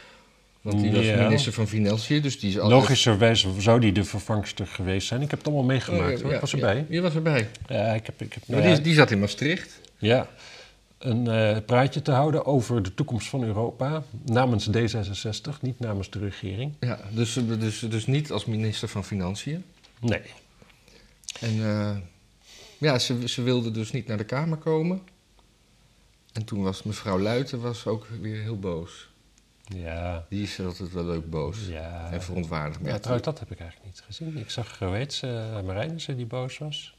want 0.62 0.82
die 0.82 0.92
was 0.92 1.06
Ja. 1.06 1.24
minister 1.24 1.54
van 1.54 1.68
Financiën, 1.68 2.22
dus 2.22 2.40
die 2.40 2.50
is 2.50 2.60
altijd... 2.60 2.82
Logischerwijs 2.82 3.48
zou 3.58 3.80
die 3.80 3.92
de 3.92 4.04
vervangster 4.04 4.68
geweest 4.68 5.08
zijn. 5.08 5.22
Ik 5.22 5.30
heb 5.30 5.40
het 5.40 5.48
allemaal 5.48 5.66
meegemaakt 5.66 6.16
Oh, 6.16 6.22
hoor. 6.22 6.30
ja, 6.30 6.36
ik 6.36 6.42
was 6.42 6.52
ja, 6.52 6.58
erbij. 6.58 6.86
Je 6.90 7.02
was 7.02 7.16
erbij. 7.16 7.50
Ja, 7.68 7.94
ik 7.94 8.06
heb, 8.06 8.22
ik 8.22 8.34
heb 8.34 8.44
Maar 8.48 8.58
nou 8.58 8.70
ja, 8.70 8.76
die, 8.76 8.84
die 8.84 8.94
zat 8.94 9.12
in 9.12 9.20
Maastricht. 9.20 9.80
ja, 9.98 10.30
een 10.98 11.28
eh, 11.28 11.58
praatje 11.66 12.02
te 12.02 12.12
houden 12.12 12.46
over 12.46 12.84
de 12.84 12.94
toekomst 12.94 13.28
van 13.28 13.44
Europa. 13.44 14.04
Namens 14.26 14.70
D66, 14.70 15.62
niet 15.62 15.80
namens 15.80 16.10
de 16.10 16.20
regering. 16.20 16.74
Ja, 16.80 17.00
dus, 17.12 17.34
dus, 17.34 17.80
dus 17.80 18.06
niet 18.06 18.32
als 18.32 18.46
minister 18.46 18.88
van 18.88 19.04
Financiën. 19.04 19.66
Nee. 20.00 20.22
En 21.40 21.64
eh, 21.64 21.98
ja, 22.78 23.00
ze, 23.00 23.28
ze 23.28 23.42
wilde 23.42 23.72
dus 23.72 23.92
niet 23.92 24.08
naar 24.08 24.18
de 24.18 24.24
Kamer 24.24 24.58
komen. 24.58 25.02
En 26.34 26.46
toen 26.46 26.64
was 26.64 26.84
mevrouw 26.84 27.20
Luiten 27.20 27.62
was 27.62 27.86
ook 27.86 28.08
weer 28.22 28.42
heel 28.42 28.60
boos. 28.60 29.10
Ja, 29.64 30.26
Die 30.30 30.44
is 30.44 30.60
altijd 30.60 30.94
wel 30.94 31.06
leuk 31.06 31.30
boos 31.30 31.68
ja. 31.68 32.12
en 32.12 32.24
verontwaardigd. 32.24 32.86
Ja, 32.86 32.98
trouwens, 32.98 33.26
dat 33.26 33.40
heb 33.40 33.52
ik 33.52 33.60
eigenlijk 33.60 33.92
niet 33.92 34.04
gezien. 34.06 34.38
Ik 34.38 34.50
zag, 34.50 34.80
heet 34.80 35.14
ze, 35.14 35.28
uh, 35.28 35.62
Marijnissen 35.62 36.18
die 36.18 36.26
boos 36.26 36.58
was. 36.58 36.97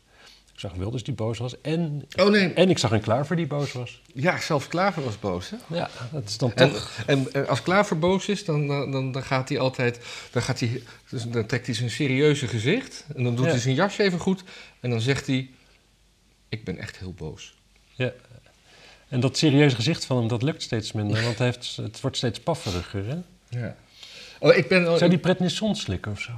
Ik 0.58 0.64
zag 0.64 0.74
Wilders 0.74 1.02
die 1.02 1.14
boos 1.14 1.38
was. 1.38 1.60
En, 1.60 2.06
Oh 2.16 2.30
nee, 2.30 2.52
en 2.52 2.70
ik 2.70 2.78
zag 2.78 2.90
een 2.90 3.00
Klaver 3.00 3.36
die 3.36 3.46
boos 3.46 3.72
was. 3.72 4.00
ja, 4.14 4.40
zelfs 4.40 4.68
Klaver 4.68 5.04
was 5.04 5.18
boos. 5.18 5.50
Hè? 5.50 5.56
Ja, 5.76 5.90
dat 6.12 6.28
is 6.28 6.38
dan 6.38 6.52
En, 6.54 6.72
toch... 6.72 7.02
en, 7.06 7.32
en 7.32 7.48
als 7.48 7.62
Klaver 7.62 7.98
boos 7.98 8.28
is, 8.28 8.44
dan, 8.44 8.66
dan, 8.66 9.12
dan, 9.12 9.22
gaat 9.22 9.48
hij 9.48 9.58
altijd. 9.58 10.00
Dan, 10.30 10.42
gaat 10.42 10.60
hij, 10.60 10.82
dus 11.10 11.24
dan 11.24 11.46
trekt 11.46 11.66
hij 11.66 11.74
zijn 11.74 11.90
serieuze 11.90 12.46
gezicht. 12.46 13.06
En 13.16 13.24
dan 13.24 13.36
doet 13.36 13.44
Ja. 13.44 13.50
hij 13.50 13.60
zijn 13.60 13.74
jasje 13.74 14.02
even 14.02 14.18
goed. 14.18 14.42
En 14.80 14.90
dan 14.90 15.00
zegt 15.00 15.26
hij: 15.26 15.50
Ik 16.48 16.64
ben 16.64 16.78
echt 16.78 16.98
heel 16.98 17.12
boos. 17.12 17.54
Ja. 17.94 18.12
En 19.08 19.20
dat 19.20 19.36
serieuze 19.36 19.76
gezicht 19.76 20.04
van 20.04 20.16
hem, 20.16 20.28
dat 20.28 20.42
lukt 20.42 20.62
steeds 20.62 20.92
minder. 20.92 21.22
Want 21.22 21.38
hij 21.38 21.46
heeft, 21.46 21.76
het 21.76 22.00
wordt 22.00 22.16
steeds 22.16 22.40
pafferiger, 22.40 23.06
hè? 23.06 23.18
Ja. 23.60 23.76
Oh, 24.38 24.56
ik 24.56 24.68
ben. 24.68 24.98
Zou 24.98 25.10
die 25.10 25.18
prednison 25.18 25.76
slikken 25.76 26.12
of 26.12 26.20
zo? 26.20 26.32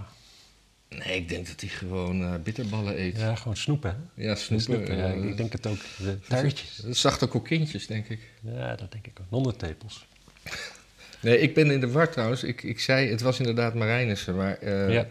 Nee, 0.96 1.16
ik 1.16 1.28
denk 1.28 1.46
dat 1.46 1.60
hij 1.60 1.68
gewoon 1.70 2.22
eh, 2.24 2.34
bitterballen 2.42 3.00
eet. 3.00 3.16
Ja, 3.16 3.26
Ja, 3.28 3.34
gewoon 3.34 3.56
snoepen, 3.56 4.08
hè? 4.14 4.34
snoepen. 4.36 4.64
Snoepen, 4.64 4.96
ja. 4.96 5.12
eh, 5.12 5.24
Ik 5.24 5.36
denk 5.36 5.52
het 5.52 5.66
ook. 5.66 5.78
De 5.98 6.18
taartjes. 6.28 6.78
Zachte 7.02 7.26
kokintjes, 7.26 7.86
denk 7.86 8.08
ik. 8.08 8.20
Ja, 8.40 8.74
dat 8.76 8.92
denk 8.92 9.06
ik 9.06 9.18
ook. 9.20 9.30
Nonnentepels. 9.30 10.06
Nee, 11.22 11.38
ik 11.38 11.54
ben 11.54 11.70
in 11.70 11.80
de 11.80 11.90
war 11.90 12.10
trouwens. 12.10 12.42
Ik, 12.42 12.62
ik 12.62 12.80
zei, 12.80 13.10
het 13.10 13.20
was 13.20 13.38
inderdaad 13.38 13.74
Marijnissen, 13.74 14.36
maar 14.36 14.56
eh 14.58 14.92
Ja. 14.92 15.06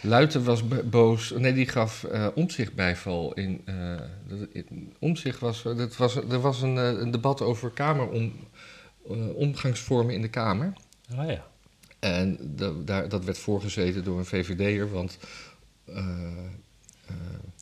Luiten 0.00 0.44
was 0.44 0.68
bo- 0.68 0.82
boos. 0.82 1.30
Nee, 1.36 1.52
die 1.52 1.68
gaf 1.68 2.04
eh 2.04 2.26
omzicht 2.34 2.74
bijval. 2.74 3.32
In, 3.34 3.64
in- 4.52 4.92
omzicht 4.98 5.38
was, 5.38 5.62
dat 5.62 5.96
was, 5.96 6.16
er 6.16 6.40
was 6.40 6.62
een, 6.62 6.76
een 6.76 7.10
debat 7.10 7.40
over 7.42 7.70
kamerom, 7.70 8.32
eh, 9.10 9.34
omgangsvormen 9.34 10.14
in 10.14 10.22
de 10.22 10.28
Kamer. 10.28 10.72
Ah 11.16 11.28
ja. 11.30 11.46
En 12.14 12.38
da- 12.40 12.72
daar, 12.84 13.08
dat 13.08 13.24
werd 13.24 13.38
voorgezeten 13.38 14.04
door 14.04 14.18
een 14.18 14.24
VVD'er, 14.24 14.90
want 14.90 15.18
eh, 15.84 15.96
eh, 17.06 17.14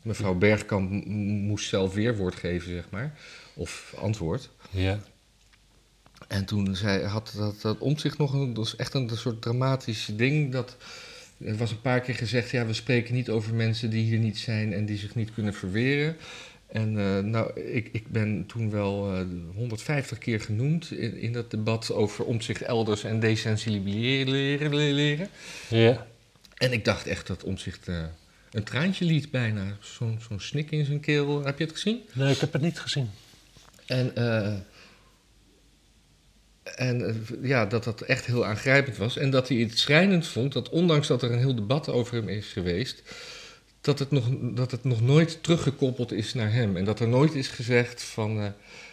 mevrouw 0.03 0.35
Bergkamp 0.35 1.05
moest 1.05 1.69
zelf 1.69 1.93
weerwoord 1.93 2.35
geven, 2.35 2.71
zeg 2.71 2.89
maar. 2.89 3.19
Of 3.53 3.93
antwoord. 3.99 4.49
Ja. 4.69 4.99
En 6.27 6.45
toen 6.45 6.75
zei, 6.75 7.03
had 7.03 7.33
dat, 7.37 7.61
dat 7.61 7.77
omzicht 7.77 8.17
nog 8.17 8.33
een, 8.33 8.47
dat 8.47 8.57
was 8.57 8.75
echt 8.75 8.93
een, 8.93 9.09
soort 9.13 9.41
dramatisch 9.41 10.09
ding. 10.13 10.51
Dat, 10.51 10.77
er 11.37 11.57
was 11.57 11.71
een 11.71 11.81
paar 11.81 11.99
keer 11.99 12.15
gezegd, 12.15 12.49
ja, 12.49 12.65
we 12.65 12.73
spreken 12.73 13.13
niet 13.13 13.29
over 13.29 13.53
mensen 13.53 13.89
die 13.89 14.03
hier 14.03 14.19
niet 14.19 14.37
zijn 14.37 14.73
en 14.73 14.85
die 14.85 14.97
zich 14.97 15.15
niet 15.15 15.33
kunnen 15.33 15.53
verweren. 15.53 16.15
En 16.75 16.99
eh, 16.99 17.19
nou, 17.19 17.61
ik, 17.61 17.89
ik 17.91 18.07
ben 18.07 18.45
toen 18.47 18.69
wel 18.69 19.13
eh 19.13 19.25
150 19.55 20.17
keer 20.17 20.41
genoemd 20.41 20.91
in, 20.91 21.17
in 21.17 21.33
dat 21.33 21.51
debat 21.51 21.91
over 21.91 22.25
omzicht 22.25 22.61
elders 22.61 23.03
en 23.03 23.19
desensibiliseren. 23.19 24.75
leren. 24.75 25.29
Ja. 25.69 26.07
En 26.57 26.71
ik 26.71 26.85
dacht 26.85 27.07
echt 27.07 27.27
dat 27.27 27.43
omzicht 27.43 27.87
eh, 27.87 28.03
een 28.51 28.63
traantje 28.63 29.05
liet 29.05 29.31
bijna. 29.31 29.77
Zo'n 29.79 30.19
zo'n 30.27 30.39
snik 30.39 30.71
in 30.71 30.85
zijn 30.85 30.99
keel. 30.99 31.45
Heb 31.45 31.57
je 31.57 31.63
het 31.63 31.73
gezien? 31.73 32.01
Nee, 32.13 32.33
ik 32.33 32.39
heb 32.39 32.53
het 32.53 32.61
niet 32.61 32.79
gezien. 32.79 33.09
En, 33.85 34.15
eh, 34.15 34.53
en 36.63 37.07
eh, 37.07 37.15
ja, 37.41 37.65
dat 37.65 37.83
dat 37.83 38.01
echt 38.01 38.25
heel 38.25 38.45
aangrijpend 38.45 38.97
was. 38.97 39.17
En 39.17 39.29
dat 39.29 39.47
hij 39.47 39.57
het 39.57 39.79
schrijnend 39.79 40.27
vond 40.27 40.53
dat 40.53 40.69
ondanks 40.69 41.07
dat 41.07 41.23
er 41.23 41.31
een 41.31 41.39
heel 41.39 41.55
debat 41.55 41.89
over 41.89 42.15
hem 42.15 42.29
is 42.29 42.47
geweest, 42.47 43.01
dat 43.85 43.99
het 43.99 44.11
nog, 44.11 44.23
dat 44.41 44.71
het 44.71 44.83
nog 44.83 45.01
nooit 45.01 45.43
teruggekoppeld 45.43 46.11
is 46.11 46.33
naar 46.33 46.53
hem. 46.53 46.77
En 46.77 46.85
dat 46.85 46.99
er 46.99 47.07
nooit 47.07 47.33
is 47.35 47.47
gezegd 47.47 48.03
van. 48.03 48.39
eh 48.41 48.47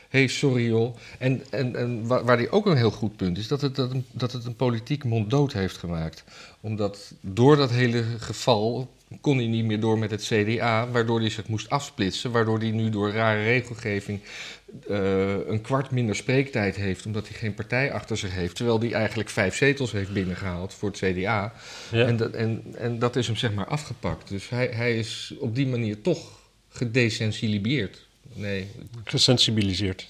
hey, 0.08 0.26
sorry 0.26 0.66
joh. 0.66 0.96
En, 1.18 1.42
en, 1.50 1.76
en 1.76 2.06
waar, 2.06 2.36
hij 2.36 2.50
ook 2.50 2.66
een 2.66 2.76
heel 2.76 2.90
goed 2.90 3.16
punt 3.16 3.38
is, 3.38 3.48
dat 3.48 3.60
het, 3.60 3.76
dat, 3.76 3.90
een- 3.90 4.06
dat 4.12 4.32
het 4.32 4.44
een 4.44 4.56
politiek 4.56 5.04
monddood 5.04 5.52
heeft 5.52 5.76
gemaakt. 5.76 6.24
Omdat 6.60 7.12
door 7.20 7.56
dat 7.56 7.70
hele 7.70 8.02
geval 8.18 8.90
kon 9.20 9.36
hij 9.36 9.46
niet 9.46 9.64
meer 9.64 9.80
door 9.80 9.98
met 9.98 10.10
het 10.10 10.22
CDA, 10.22 10.88
waardoor 10.90 11.20
hij 11.20 11.30
zich 11.30 11.46
moest 11.48 11.68
afsplitsen. 11.70 12.30
Waardoor 12.30 12.58
hij 12.58 12.70
nu 12.70 12.90
door 12.90 13.10
rare 13.12 13.42
regelgeving 13.42 14.20
eh, 14.88 15.46
een 15.46 15.60
kwart 15.60 15.90
minder 15.90 16.16
spreektijd 16.16 16.76
heeft, 16.76 17.06
omdat 17.06 17.28
hij 17.28 17.36
geen 17.38 17.54
partij 17.54 17.92
achter 17.92 18.16
zich 18.16 18.34
heeft. 18.34 18.56
Terwijl 18.56 18.80
hij 18.80 18.92
eigenlijk 18.92 19.28
vijf 19.28 19.54
zetels 19.56 19.92
heeft 19.92 20.12
binnengehaald 20.12 20.74
voor 20.74 20.88
het 20.90 20.98
CDA. 20.98 21.52
Ja. 21.90 22.06
En, 22.06 22.16
dat, 22.16 22.32
en, 22.32 22.62
en 22.78 22.98
dat 22.98 23.16
is 23.16 23.26
hem 23.26 23.36
zeg 23.36 23.52
maar 23.52 23.66
afgepakt. 23.66 24.28
Dus 24.28 24.48
hij, 24.48 24.66
hij 24.66 24.98
is 24.98 25.34
op 25.38 25.54
die 25.54 25.66
manier 25.66 26.00
toch 26.00 26.40
gedesensibiliseerd. 26.68 28.06
Nee, 28.34 28.66
Gesensibiliseerd. 29.04 30.08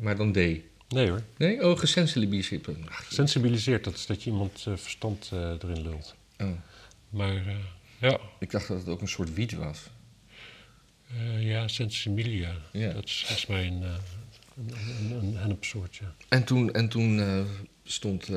maar 0.00 0.16
dan 0.16 0.32
D. 0.32 0.36
Nee 0.36 1.08
hoor. 1.08 1.22
Nee, 1.36 1.66
oh, 1.68 1.78
gesensibiliseerd. 1.78 2.68
Gesensibiliseerd, 2.84 3.84
dat 3.84 3.94
is 3.94 4.06
dat 4.06 4.22
je 4.22 4.30
iemand 4.30 4.64
eh, 4.66 4.72
verstand 4.76 5.30
eh, 5.32 5.38
erin 5.62 5.82
lult. 5.82 6.14
oh, 6.38 6.48
Maar 7.10 7.42
ja, 8.00 8.20
ik 8.38 8.50
dacht 8.50 8.68
dat 8.68 8.78
het 8.78 8.88
ook 8.88 9.00
een 9.00 9.08
soort 9.08 9.34
wiet 9.34 9.52
was. 9.52 9.90
eh, 11.16 11.46
ja, 11.46 11.68
sensibilia. 11.68 12.54
Ja. 12.72 12.92
Dat 12.92 13.04
is 13.04 13.24
volgens 13.26 13.46
mij 13.46 13.66
een, 13.66 13.82
eh, 13.82 13.94
een, 14.56 15.12
een, 15.22 15.50
een 15.50 15.58
ja. 15.90 16.14
En 16.28 16.44
toen, 16.44 16.72
en 16.72 16.88
toen 16.88 17.20
eh, 17.20 17.44
stond 17.84 18.28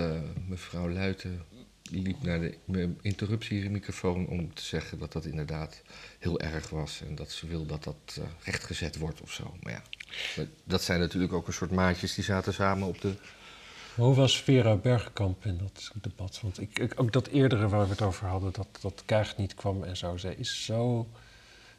mevrouw 0.47 0.89
Luiten, 0.89 1.45
die 1.81 2.01
liep 2.01 2.23
naar 2.23 2.39
de 2.65 2.93
interruptiemicrofoon 3.01 4.27
om 4.27 4.53
te 4.53 4.63
zeggen 4.63 4.99
dat 4.99 5.11
dat 5.11 5.25
inderdaad 5.25 5.81
heel 6.19 6.39
erg 6.39 6.69
was. 6.69 7.01
En 7.07 7.15
dat 7.15 7.31
ze 7.31 7.47
wil 7.47 7.65
dat 7.65 7.83
dat 7.83 8.21
rechtgezet 8.43 8.97
wordt 8.97 9.21
of 9.21 9.31
zo. 9.31 9.57
Maar 9.61 9.73
ja, 9.73 9.83
dat 10.63 10.83
zijn 10.83 10.99
natuurlijk 10.99 11.33
ook 11.33 11.47
een 11.47 11.53
soort 11.53 11.71
maatjes 11.71 12.13
die 12.13 12.23
zaten 12.23 12.53
samen 12.53 12.87
op 12.87 13.01
de... 13.01 13.13
Maar 13.95 14.05
Hoe 14.05 14.15
was 14.15 14.41
Vera 14.41 14.75
Bergkamp 14.75 15.45
in 15.45 15.57
dat 15.57 15.91
debat? 16.01 16.39
Want 16.41 16.61
ik, 16.61 16.79
ik- 16.79 16.99
ook 17.01 17.11
dat 17.13 17.27
eerdere 17.27 17.67
waar 17.67 17.83
we 17.83 17.89
het 17.91 18.01
over 18.01 18.27
hadden, 18.27 18.51
dat, 18.53 18.67
dat 18.81 19.03
Kaag 19.05 19.37
niet 19.37 19.53
kwam 19.53 19.83
en 19.83 19.97
zo. 19.97 20.17
Zij 20.17 20.35
is 20.37 20.65
zo, 20.65 21.07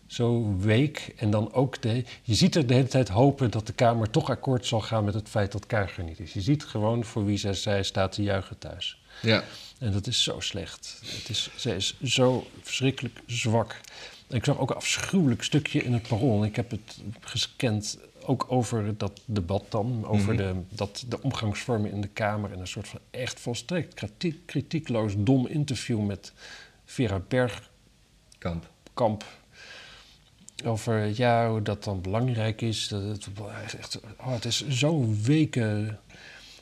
zo 0.07 0.57
week. 0.59 1.15
En 1.17 1.31
dan 1.31 1.53
ook 1.53 1.83
de. 1.83 2.05
Je 2.23 2.35
ziet 2.35 2.55
er 2.55 2.67
de 2.67 2.75
hele 2.75 2.87
tijd 2.87 3.09
hopen 3.09 3.51
dat 3.51 3.67
de 3.67 3.73
Kamer 3.73 4.11
toch 4.11 4.31
akkoord 4.31 4.67
zal 4.67 4.81
gaan 4.81 5.05
met 5.05 5.15
het 5.15 5.29
feit 5.29 5.53
dat 5.53 5.67
Kaag 5.67 5.97
er 5.99 6.05
niet 6.05 6.21
is. 6.21 6.33
Je 6.33 6.41
ziet 6.41 6.65
gewoon 6.65 7.05
voor 7.05 7.25
wie 7.25 7.37
zij, 7.39 7.55
zij 7.55 7.83
staat 7.83 8.13
te 8.13 8.23
juichen 8.23 8.59
thuis. 8.59 8.99
Ja, 9.23 9.45
En 9.79 9.93
dat 9.93 10.07
is 10.07 10.23
zo 10.23 10.41
slecht. 10.41 11.01
Het 11.05 11.29
is, 11.29 11.51
zij 11.57 11.77
is 11.77 11.95
zo 12.03 12.47
verschrikkelijk 12.63 13.21
zwak. 13.27 13.81
En 14.29 14.37
ik 14.37 14.45
zag 14.45 14.59
ook 14.59 14.71
een 14.71 14.77
afschuwelijk 14.77 15.43
stukje 15.43 15.83
in 15.83 15.93
het 15.93 16.09
parool. 16.09 16.45
Ik 16.45 16.57
heb 16.57 16.71
het 16.71 16.99
gescand 17.21 17.99
ook 18.27 18.45
over 18.49 18.97
dat 18.99 19.21
debat 19.25 19.65
dan. 19.69 20.07
Over 20.07 20.35
Mhm. 20.35 20.37
de, 20.37 20.55
dat, 20.69 21.05
de 21.09 21.23
omgangsvormen 21.23 21.91
in 21.91 22.01
de 22.01 22.09
Kamer. 22.09 22.53
En 22.53 22.61
een 22.61 22.67
soort 22.67 22.89
van 22.89 23.01
echt 23.11 23.41
volstrekt 23.41 23.95
kritiek, 23.95 24.47
kritiekloos 24.47 25.13
dom 25.17 25.47
interview 25.47 26.01
met 26.01 26.33
Vera 26.85 27.23
Bergkamp. 27.29 28.71
kamp. 28.95 29.25
Over 30.65 31.17
ja, 31.17 31.51
hoe 31.51 31.63
dat 31.63 31.85
dan 31.85 32.01
belangrijk 32.01 32.61
is. 32.61 32.89
Dat 32.89 33.03
het, 33.03 33.29
echt, 33.79 34.01
oh, 34.21 34.33
het 34.33 34.45
is 34.45 34.69
zo'n 34.69 35.23
weken, 35.23 36.01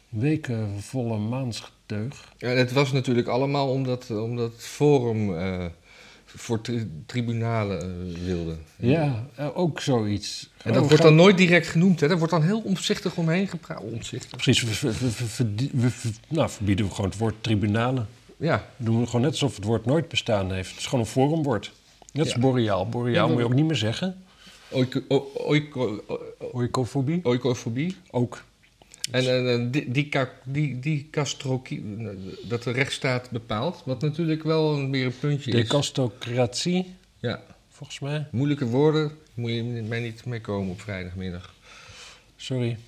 wekenvolle 0.08 1.18
maansgedeug. 1.18 2.32
Ja, 2.38 2.48
het 2.48 2.72
was 2.72 2.92
natuurlijk 2.92 3.28
allemaal 3.28 3.70
omdat, 3.70 4.10
omdat 4.10 4.52
Forum 4.56 5.38
eh, 5.38 5.66
voor 6.36 6.60
tri- 6.60 6.90
tribunalen 7.06 7.80
eh, 7.80 8.24
wilde. 8.24 8.56
Ja, 8.76 9.26
eh, 9.34 9.48
ook 9.58 9.80
zoiets. 9.80 10.50
En 10.62 10.72
dat 10.72 10.86
wordt 10.88 11.02
dan 11.02 11.14
nooit 11.14 11.36
direct 11.36 11.66
genoemd, 11.66 12.00
hè? 12.00 12.08
Daar 12.08 12.18
wordt 12.18 12.32
dan 12.32 12.42
heel 12.42 12.60
omzichtig 12.60 13.16
omheen 13.16 13.48
gepraat. 13.48 13.80
Omzichtig. 13.82 14.30
Precies, 14.40 14.80
we, 14.80 15.90
nou, 16.28 16.50
verbieden 16.50 16.86
we 16.86 16.90
gewoon 16.94 17.10
het 17.10 17.18
woord 17.18 17.34
tribunalen. 17.40 18.06
Ja, 18.36 18.66
Doen 18.76 19.00
we 19.00 19.06
gewoon 19.06 19.20
net 19.20 19.30
alsof 19.30 19.56
het 19.56 19.64
woord 19.64 19.84
nooit 19.86 20.08
bestaan 20.08 20.52
heeft. 20.52 20.70
Het 20.70 20.78
is 20.78 20.86
gewoon 20.86 21.00
een 21.04 21.10
forumwoord. 21.10 21.72
Net 22.12 22.24
als 22.24 22.34
Ja. 22.34 22.40
boreaal. 22.40 22.88
Boreaal 22.88 23.14
Ja, 23.26 23.32
moet 23.32 23.38
je 23.38 23.44
ook 23.44 23.54
niet 23.54 23.66
meer 23.66 23.76
zeggen. 23.76 24.16
oiko, 24.70 25.00
o- 25.08 25.30
oiko, 25.34 26.02
o- 26.06 26.20
Oikofobie? 26.52 27.20
oikofobie. 27.22 27.96
Ook. 28.10 28.42
En 29.12 29.48
eh, 29.48 29.66
die, 29.70 29.90
die, 29.90 30.10
die, 30.44 30.78
die 30.80 31.10
dat 32.48 32.62
de 32.62 32.70
rechtsstaat 32.70 33.30
bepaalt, 33.30 33.82
wat 33.84 34.00
natuurlijk 34.00 34.42
wel 34.42 34.74
een, 34.74 34.90
weer 34.90 35.06
een 35.06 35.18
puntje 35.18 35.50
is. 35.50 35.56
Decastocratie, 35.56 36.94
Ja, 37.18 37.42
volgens 37.68 38.00
mij. 38.00 38.26
moeilijke 38.30 38.66
woorden, 38.66 39.12
moet 39.34 39.50
je 39.50 39.62
mij 39.62 40.00
niet 40.00 40.24
mee 40.24 40.40
komen 40.40 40.70
op 40.70 40.80
vrijdagmiddag. 40.80 41.54
Sorry. 42.36 42.78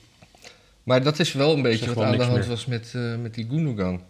Maar 0.82 1.02
dat 1.02 1.18
is 1.18 1.32
wel 1.32 1.54
een 1.54 1.62
beetje 1.62 1.94
wat 1.94 2.04
aan 2.04 2.16
de 2.16 2.24
hand 2.24 2.38
meer. 2.38 2.48
was 2.48 2.66
met, 2.66 2.92
eh, 2.94 3.16
met 3.16 3.34
die 3.34 3.46
Gundogan. 3.50 4.02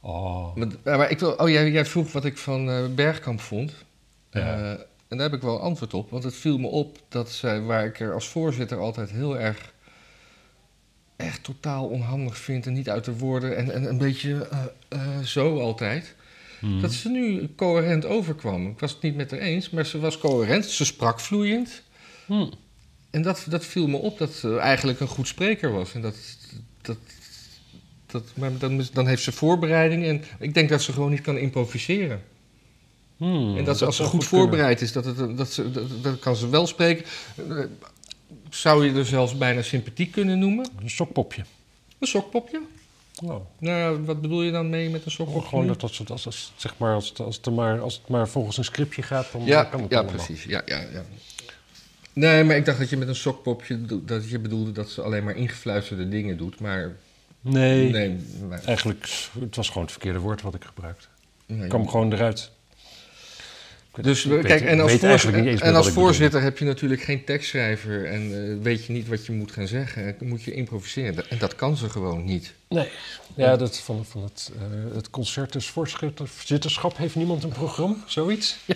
Oh. 0.00 0.54
Maar, 0.54 0.68
maar 0.84 1.10
ik 1.10 1.18
wil, 1.18 1.32
oh, 1.32 1.48
jij, 1.48 1.70
jij 1.70 1.84
vroeg 1.84 2.12
wat 2.12 2.24
ik 2.24 2.38
van 2.38 2.70
eh, 2.70 2.84
Bergkamp 2.94 3.40
vond. 3.40 3.72
Ja. 4.30 4.40
Eh, 4.40 4.70
en 5.08 5.16
daar 5.16 5.30
heb 5.30 5.32
ik 5.32 5.42
wel 5.42 5.54
een 5.54 5.60
antwoord 5.60 5.94
op. 5.94 6.10
Want 6.10 6.24
het 6.24 6.34
viel 6.34 6.58
me 6.58 6.66
op 6.66 6.98
dat 7.08 7.30
zij, 7.30 7.60
waar 7.60 7.84
ik 7.84 8.00
er 8.00 8.14
als 8.14 8.28
voorzitter 8.28 8.78
altijd 8.78 9.10
heel 9.10 9.38
erg... 9.38 9.72
echt 11.18 11.42
totaal 11.42 11.86
onhandig 11.86 12.38
vind 12.38 12.66
en 12.66 12.72
niet 12.72 12.88
uit 12.88 13.04
de 13.04 13.18
woorden... 13.18 13.56
en, 13.56 13.74
en 13.74 13.84
een 13.84 13.98
beetje 13.98 14.48
eh, 14.50 14.64
eh, 14.88 15.18
zo 15.24 15.60
altijd... 15.60 16.16
Hmm. 16.58 16.80
dat 16.80 16.92
ze 16.92 17.08
nu 17.08 17.48
coherent 17.56 18.04
overkwam. 18.04 18.66
Ik 18.66 18.78
was 18.78 18.92
het 18.92 19.02
niet 19.02 19.16
met 19.16 19.30
haar 19.30 19.40
eens, 19.40 19.70
maar 19.70 19.86
ze 19.86 19.98
was 19.98 20.18
coherent. 20.18 20.64
Ze 20.64 20.84
sprak 20.84 21.20
vloeiend. 21.20 21.82
Hmm. 22.26 22.52
En 23.10 23.22
dat, 23.22 23.46
dat 23.48 23.64
viel 23.64 23.86
me 23.86 23.96
op 23.96 24.18
dat 24.18 24.32
ze 24.32 24.58
eigenlijk 24.58 25.00
een 25.00 25.08
goed 25.08 25.28
spreker 25.28 25.72
was. 25.72 25.94
En 25.94 26.00
dat, 26.00 26.16
dat, 26.82 26.96
dat, 28.06 28.22
maar 28.34 28.58
dan, 28.58 28.82
dan 28.92 29.06
heeft 29.06 29.22
ze 29.22 29.32
voorbereiding. 29.32 30.04
En 30.04 30.24
ik 30.38 30.54
denk 30.54 30.68
dat 30.68 30.82
ze 30.82 30.92
gewoon 30.92 31.10
niet 31.10 31.20
kan 31.20 31.38
improviseren. 31.38 32.22
Hmm, 33.16 33.56
en 33.56 33.64
dat, 33.64 33.78
ze, 33.78 33.86
als 33.86 33.96
ze 33.96 34.02
goed, 34.02 34.10
kunnen. 34.10 34.28
voorbereid 34.28 34.80
is, 34.80 34.92
dat, 34.92 35.04
het, 35.04 35.36
dat, 35.36 35.52
ze, 35.52 35.70
dat, 35.70 36.02
dat 36.02 36.18
kan 36.18 36.36
ze 36.36 36.48
wel 36.48 36.66
spreken. 36.66 37.04
Zou 38.50 38.86
je 38.86 38.98
er 38.98 39.04
zelfs 39.06 39.38
bijna 39.38 39.62
sympathiek 39.62 40.12
kunnen 40.12 40.38
noemen? 40.38 40.68
Een 40.82 40.90
sokpopje. 40.90 41.42
Een 41.98 42.06
sokpopje? 42.06 42.60
Oh. 43.24 43.34
Nou, 43.58 44.04
wat 44.04 44.20
bedoel 44.20 44.42
je 44.42 44.50
dan 44.50 44.70
mee 44.70 44.90
met 44.90 45.04
een 45.04 45.10
sokpopje? 45.10 45.48
Gewoon 45.48 45.66
dat, 45.66 45.82
als, 45.82 45.98
het- 45.98 46.10
als, 46.10 46.26
als, 46.26 46.52
zeg 46.56 46.74
maar, 46.78 46.94
als, 46.94 47.08
het, 47.08 47.20
als, 47.20 47.36
het 47.36 47.54
maar, 47.54 47.80
als 47.80 47.94
het 47.94 48.08
maar 48.08 48.28
volgens 48.28 48.56
een 48.58 48.64
scriptje 48.64 49.02
gaat, 49.02 49.32
dan 49.32 49.44
Ja, 49.44 49.64
kan 49.64 49.80
het 49.82 49.90
ja 49.90 49.98
allemaal. 49.98 50.14
precies. 50.16 50.44
Ja, 50.44 50.62
ja, 50.66 50.78
ja. 50.80 51.04
Nee, 52.12 52.44
maar 52.44 52.56
ik 52.56 52.64
dacht 52.64 52.78
dat 52.78 52.90
je 52.90 52.96
met 52.96 53.08
een 53.08 53.14
sokpopje 53.16 53.80
dat 54.04 54.28
je 54.30 54.38
bedoelde 54.38 54.72
dat 54.72 54.90
ze 54.90 55.02
alleen 55.02 55.24
maar 55.24 55.36
ingefluisterde 55.36 56.08
dingen 56.08 56.36
doet. 56.36 56.60
Maar 56.60 56.96
Nee, 57.40 57.90
nee, 57.90 58.16
maar, 58.48 58.64
eigenlijk, 58.64 59.08
het 59.40 59.56
was 59.56 59.66
gewoon 59.68 59.82
het 59.82 59.92
verkeerde 59.92 60.18
woord 60.18 60.42
wat 60.42 60.54
ik 60.54 60.64
gebruikte. 60.64 61.06
nee. 61.46 61.58
Het 61.58 61.68
kwam 61.68 61.88
gewoon 61.88 62.12
eruit. 62.12 62.50
Dus 64.02 64.24
we- 64.24 64.38
kijk, 64.38 64.60
en 64.60 64.80
als, 64.80 64.92
voorzitter, 64.92 65.62
en 65.62 65.74
als 65.74 66.42
heb 66.42 66.58
je 66.58 66.64
natuurlijk 66.64 67.02
geen 67.02 67.24
tekstschrijver 67.24 68.04
en 68.06 68.50
eh, 68.56 68.62
weet 68.62 68.84
je 68.84 68.92
niet 68.92 69.08
wat 69.08 69.26
je 69.26 69.32
moet 69.32 69.52
gaan 69.52 69.66
zeggen. 69.66 70.14
Dan 70.18 70.28
moet 70.28 70.42
je 70.42 70.52
improviseren. 70.52 71.30
En 71.30 71.38
dat 71.38 71.54
kan 71.54 71.76
ze 71.76 71.88
gewoon 71.90 72.24
niet. 72.24 72.54
Nee, 72.68 72.88
ja, 73.34 73.56
dat 73.56 73.78
van, 73.78 74.04
van 74.04 74.22
het, 74.22 74.52
eh 74.58 74.94
het 74.94 75.10
concertus 75.10 75.68
voorzitterschap 75.68 76.96
heeft 76.96 77.14
niemand 77.14 77.42
een 77.42 77.48
programma, 77.52 77.96
zoiets. 78.06 78.56
Ja. 78.64 78.74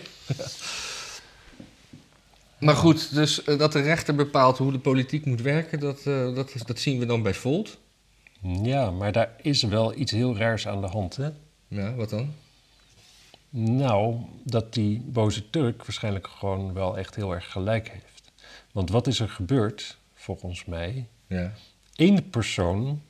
Maar 2.59 2.77
goed, 2.77 3.15
dus 3.15 3.45
eh, 3.45 3.59
dat 3.59 3.73
de 3.73 3.81
rechter 3.81 4.15
bepaalt 4.15 4.59
hoe 4.59 4.73
de 4.73 4.79
politiek 4.79 5.25
moet 5.25 5.41
werken, 5.41 5.81
dat, 5.81 5.99
eh, 6.05 6.35
dat, 6.35 6.53
dat 6.67 6.79
zien 6.79 6.99
we 6.99 7.07
dan 7.07 7.23
bij 7.23 7.35
Volt. 7.35 7.79
ja, 8.63 8.91
maar 8.91 9.13
daar 9.13 9.31
is 9.43 9.63
wel 9.63 9.99
iets 9.99 10.13
heel 10.13 10.37
raars 10.37 10.69
aan 10.69 10.81
de 10.81 10.87
hand, 10.87 11.17
hè? 11.17 11.29
Ja, 11.69 11.95
wat 11.95 12.11
dan? 12.11 12.35
Nou, 13.55 14.17
dat 14.45 14.75
die 14.75 15.03
boze 15.07 15.51
Turk 15.51 15.85
waarschijnlijk 15.85 16.27
gewoon 16.27 16.73
wel 16.73 16.99
echt 16.99 17.15
heel 17.15 17.33
erg 17.33 17.51
gelijk 17.51 17.89
heeft. 17.89 18.33
Want 18.73 18.91
wat 18.91 19.07
is 19.07 19.21
er 19.21 19.29
gebeurd, 19.29 19.97
volgens 20.15 20.65
mij? 20.65 21.07
Ja. 21.27 21.53
Eén 21.97 22.31
persoon 22.31 23.03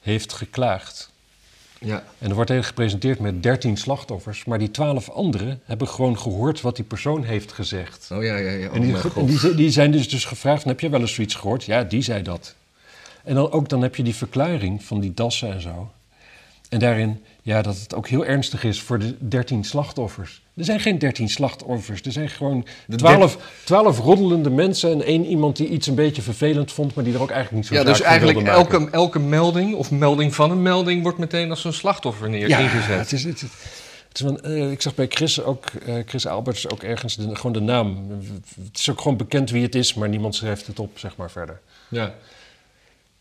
heeft 0.00 0.32
geklaagd. 0.32 1.10
Ja. 1.80 2.04
En 2.18 2.28
er 2.28 2.34
wordt 2.34 2.50
even 2.50 2.64
gepresenteerd 2.64 3.18
met 3.18 3.42
13 3.42 3.76
slachtoffers. 3.76 4.44
Maar 4.44 4.58
die 4.58 4.70
12 4.70 5.08
anderen 5.08 5.60
hebben 5.64 5.88
gewoon 5.88 6.18
gehoord 6.18 6.60
wat 6.60 6.76
die 6.76 6.84
persoon 6.84 7.24
heeft 7.24 7.52
gezegd. 7.52 8.08
Oh 8.12 8.22
ja, 8.22 8.36
ja, 8.36 8.50
ja. 8.50 8.68
Oh, 8.68 8.74
en 8.74 8.82
die, 8.82 8.96
en 9.14 9.26
die, 9.26 9.54
die 9.54 9.70
zijn 9.70 9.90
dus, 9.90 10.08
dus 10.08 10.24
gevraagd: 10.24 10.64
heb 10.64 10.80
je 10.80 10.88
wel 10.88 11.00
eens 11.00 11.14
zoiets 11.14 11.34
gehoord? 11.34 11.64
Ja, 11.64 11.84
die 11.84 12.02
zei 12.02 12.22
dat. 12.22 12.54
En 13.24 13.34
dan 13.34 13.50
ook 13.50 13.68
dan 13.68 13.82
heb 13.82 13.96
je 13.96 14.02
die 14.02 14.14
verklaring 14.14 14.84
van 14.84 15.00
die 15.00 15.14
dassen 15.14 15.52
en 15.52 15.60
zo. 15.60 15.90
En 16.68 16.78
daarin, 16.78 17.22
ja, 17.42 17.62
dat 17.62 17.78
het 17.78 17.94
ook 17.94 18.08
heel 18.08 18.24
ernstig 18.24 18.64
is 18.64 18.80
voor 18.80 18.98
de 18.98 19.14
13 19.18 19.64
slachtoffers. 19.64 20.42
Er 20.56 20.64
zijn 20.64 20.80
geen 20.80 20.98
13 20.98 21.28
slachtoffers. 21.28 22.02
Er 22.02 22.12
zijn 22.12 22.28
gewoon 22.28 22.66
12, 22.96 23.38
12 23.64 23.98
roddelende 23.98 24.50
mensen 24.50 24.92
en 24.92 25.02
één 25.02 25.24
iemand 25.24 25.56
die 25.56 25.68
iets 25.68 25.86
een 25.86 25.94
beetje 25.94 26.22
vervelend 26.22 26.72
vond, 26.72 26.94
maar 26.94 27.04
die 27.04 27.14
er 27.14 27.22
ook 27.22 27.30
eigenlijk 27.30 27.62
niet 27.62 27.66
zo 27.66 27.74
Ja, 27.74 27.90
dus 27.90 27.98
van 27.98 28.18
wilde 28.20 28.34
eigenlijk 28.34 28.72
elke, 28.72 28.90
elke 28.90 29.18
melding 29.18 29.74
of 29.74 29.90
melding 29.90 30.34
van 30.34 30.50
een 30.50 30.62
melding 30.62 31.02
wordt 31.02 31.18
meteen 31.18 31.50
als 31.50 31.64
een 31.64 31.72
slachtoffer 31.72 32.28
neer 32.30 32.48
ja, 32.48 32.58
ingezet. 32.58 32.98
Het 32.98 33.12
is, 33.12 33.24
het, 33.24 33.40
het 34.08 34.20
is 34.20 34.40
eh, 34.40 34.70
ik 34.70 34.82
zag 34.82 34.94
bij 34.94 35.06
Chris 35.08 35.42
ook, 35.42 35.64
eh, 35.66 35.94
Chris 36.06 36.26
Alberts 36.26 36.68
ook 36.68 36.82
ergens 36.82 37.16
de, 37.16 37.36
gewoon 37.36 37.52
de 37.52 37.60
naam. 37.60 38.10
Het 38.64 38.78
is 38.78 38.90
ook 38.90 39.00
gewoon 39.00 39.16
bekend 39.16 39.50
wie 39.50 39.62
het 39.62 39.74
is, 39.74 39.94
maar 39.94 40.08
niemand 40.08 40.34
schrijft 40.34 40.66
het 40.66 40.78
op, 40.78 40.98
zeg 40.98 41.16
maar 41.16 41.30
verder. 41.30 41.60
Ja. 41.88 42.14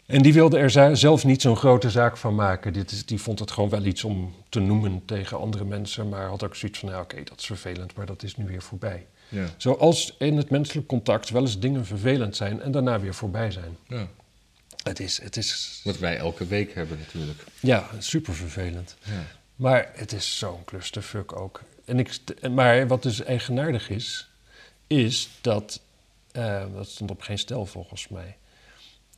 En 0.08 0.22
die 0.22 0.34
wilde 0.34 0.58
er 0.58 0.98
zelf 0.98 1.26
niet 1.26 1.42
zo'n 1.42 1.56
grote 1.56 1.90
zaak 1.90 2.18
van 2.18 2.36
maken. 2.36 2.74
Dit 2.74 2.92
is, 2.92 3.06
die 3.06 3.22
vond 3.22 3.40
het 3.40 3.52
gewoon 3.52 3.70
wel 3.70 3.86
iets 3.86 4.04
om 4.04 4.36
te 4.50 4.60
noemen 4.60 5.02
tegen 5.06 5.40
andere 5.40 5.66
mensen, 5.66 6.10
maar 6.10 6.28
had 6.28 6.44
ook 6.44 6.56
zoiets 6.56 6.80
van, 6.80 6.90
ja, 6.90 7.00
oké, 7.00 7.24
dat 7.24 7.40
is 7.40 7.46
vervelend, 7.46 7.96
maar 7.96 8.06
dat 8.06 8.24
is 8.24 8.36
nu 8.36 8.46
weer 8.46 8.62
voorbij. 8.62 9.06
Ja. 9.30 9.46
Zoals 9.58 10.16
in 10.20 10.38
het 10.38 10.50
menselijk 10.50 10.88
contact 10.88 11.30
wel 11.30 11.42
eens 11.42 11.60
dingen 11.60 11.86
vervelend 11.86 12.36
zijn 12.36 12.62
en 12.62 12.72
daarna 12.72 13.00
weer 13.00 13.14
voorbij 13.14 13.52
zijn. 13.52 13.78
ja. 13.88 14.08
Het 14.84 15.00
is, 15.00 15.22
het 15.22 15.38
is 15.38 15.82
Wat 15.84 15.98
wij 15.98 16.18
elke 16.18 16.46
week 16.46 16.74
hebben 16.74 16.98
natuurlijk. 16.98 17.44
ja, 17.60 17.90
super 17.98 18.34
vervelend. 18.34 18.96
Ja. 19.04 19.24
Maar 19.56 19.90
het 19.94 20.14
is 20.14 20.38
zo'n 20.38 20.64
clusterfuck 20.66 21.40
ook. 21.40 21.62
En 21.86 22.00
ik, 22.00 22.10
maar 22.52 22.88
wat 22.88 23.04
dus 23.04 23.24
eigenaardig 23.24 23.90
is, 23.90 24.30
is 24.88 25.30
dat, 25.42 25.82
eh, 26.32 26.64
dat 26.76 26.88
stond 26.90 27.12
op 27.12 27.22
geen 27.22 27.38
stel 27.38 27.66
volgens 27.66 28.08
mij, 28.08 28.38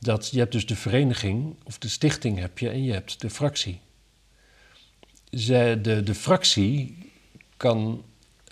dat 0.00 0.28
je 0.30 0.38
hebt 0.38 0.52
dus 0.52 0.66
de 0.66 0.76
vereniging, 0.76 1.54
of 1.64 1.78
de 1.78 1.88
stichting 1.88 2.38
heb 2.38 2.58
je, 2.58 2.68
en 2.68 2.84
je 2.84 2.92
hebt 2.92 3.20
de 3.20 3.30
fractie. 3.30 3.80
Ze, 5.30 5.78
de, 5.82 6.02
de 6.02 6.14
fractie 6.14 6.98
kan... 7.56 8.04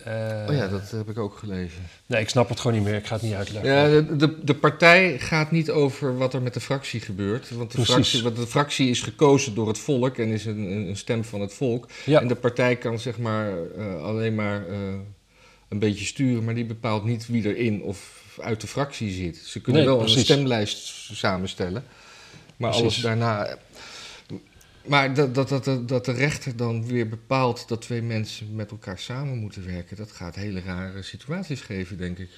eh, 0.04 0.44
Oh 0.48 0.54
ja, 0.54 0.68
dat 0.68 0.90
heb 0.90 1.08
ik 1.08 1.18
ook 1.18 1.36
gelezen. 1.38 1.82
Nee, 2.06 2.20
ik 2.20 2.28
snap 2.28 2.48
het 2.48 2.60
gewoon 2.60 2.76
niet 2.76 2.86
meer, 2.86 2.94
ik 2.96 3.06
ga 3.06 3.14
het 3.14 3.22
niet 3.22 3.34
uitleggen. 3.34 3.72
Ja, 3.72 3.88
de, 3.88 4.16
de, 4.16 4.38
de 4.44 4.54
partij 4.54 5.18
gaat 5.18 5.50
niet 5.50 5.70
over 5.70 6.16
wat 6.18 6.34
er 6.34 6.42
met 6.42 6.54
de 6.54 6.60
fractie 6.60 7.00
gebeurt. 7.00 7.50
Want 7.50 7.70
de, 7.72 7.76
Precies. 7.76 7.92
fractie, 7.94 8.22
want 8.22 8.36
de 8.36 8.46
fractie 8.46 8.88
is 8.90 9.00
gekozen 9.02 9.54
door 9.54 9.68
het 9.68 9.78
volk 9.78 10.18
en 10.18 10.28
is 10.28 10.44
een, 10.44 10.58
een 10.58 10.88
een 10.88 10.96
stem 10.96 11.24
van 11.24 11.40
het 11.40 11.54
volk. 11.54 11.88
Ja. 12.04 12.20
En 12.20 12.28
de 12.28 12.34
partij 12.34 12.76
kan 12.76 12.98
zeg 12.98 13.18
maar 13.18 13.52
eh, 13.76 14.02
alleen 14.02 14.34
maar 14.34 14.68
eh, 14.68 14.76
een 15.68 15.78
beetje 15.78 16.04
sturen, 16.04 16.44
maar 16.44 16.54
die 16.54 16.64
bepaalt 16.64 17.04
niet 17.04 17.26
wie 17.26 17.54
erin 17.56 17.82
of 17.82 18.26
uit 18.40 18.60
de 18.60 18.66
fractie 18.66 19.10
zit. 19.10 19.36
Ze 19.36 19.60
kunnen 19.60 19.82
Nee, 19.82 19.90
wel 19.90 20.00
precies. 20.00 20.18
een 20.18 20.24
stemlijst 20.24 21.08
samenstellen, 21.12 21.84
maar 22.56 22.70
Precies. 22.70 22.80
alles 22.82 23.00
daarna. 23.00 23.58
Maar 24.84 25.14
dat, 25.14 25.34
dat, 25.34 25.48
dat, 25.48 25.88
dat 25.88 26.04
de 26.04 26.12
rechter 26.12 26.56
dan 26.56 26.86
weer 26.86 27.08
bepaalt 27.08 27.68
dat 27.68 27.80
twee 27.82 28.02
mensen 28.02 28.54
met 28.54 28.70
elkaar 28.70 28.98
samen 28.98 29.36
moeten 29.38 29.66
werken, 29.66 29.96
dat 29.96 30.12
gaat 30.12 30.34
hele 30.34 30.60
rare 30.60 31.02
situaties 31.02 31.60
geven, 31.60 31.98
denk 31.98 32.18
ik. 32.18 32.30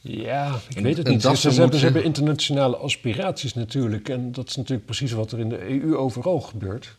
Ja, 0.00 0.60
ik 0.68 0.76
En- 0.76 0.82
weet 0.82 0.96
het 0.96 1.06
niet. 1.08 1.22
dat 1.22 1.38
Ze, 1.38 1.52
ze 1.52 1.60
hebben 1.78 2.04
internationale 2.04 2.76
aspiraties 2.76 3.54
natuurlijk. 3.54 4.08
En 4.08 4.32
dat 4.32 4.48
is 4.48 4.56
natuurlijk 4.56 4.86
precies 4.86 5.12
wat 5.12 5.32
er 5.32 5.38
in 5.38 5.48
de 5.48 5.68
EU 5.70 5.96
overal 5.96 6.40
gebeurt. 6.40 6.96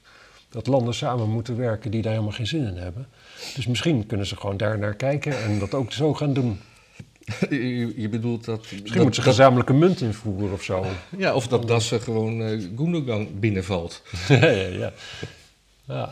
Dat 0.53 0.67
landen 0.67 0.93
samen 0.93 1.29
moeten 1.29 1.57
werken 1.57 1.91
die 1.91 2.01
daar 2.01 2.11
helemaal 2.11 2.33
geen 2.33 2.47
zin 2.47 2.67
in 2.67 2.77
hebben. 2.77 3.07
Dus 3.55 3.67
misschien 3.67 4.05
kunnen 4.05 4.25
ze 4.25 4.35
gewoon 4.35 4.57
daar 4.57 4.79
naar 4.79 4.95
kijken 4.95 5.43
en 5.43 5.59
dat 5.59 5.73
ook 5.73 5.91
zo 5.91 6.13
gaan 6.13 6.33
doen. 6.33 6.59
Je, 7.49 8.01
je 8.01 8.09
bedoelt 8.09 8.45
dat... 8.45 8.59
Misschien 8.59 8.83
dat, 8.83 8.95
moeten 8.95 9.23
ze 9.23 9.29
gezamenlijke 9.29 9.73
munt 9.73 10.01
invoeren 10.01 10.51
of 10.51 10.63
zo. 10.63 10.85
Ja, 11.17 11.33
of 11.33 11.47
dat 11.47 11.67
Dassen 11.67 12.01
gewoon 12.01 12.41
eh 12.41 12.59
Gundogan 12.77 13.39
binnenvalt. 13.39 14.01
ja, 14.27 14.45
ja, 14.45 14.67
ja. 14.67 14.93
ja. 15.85 16.09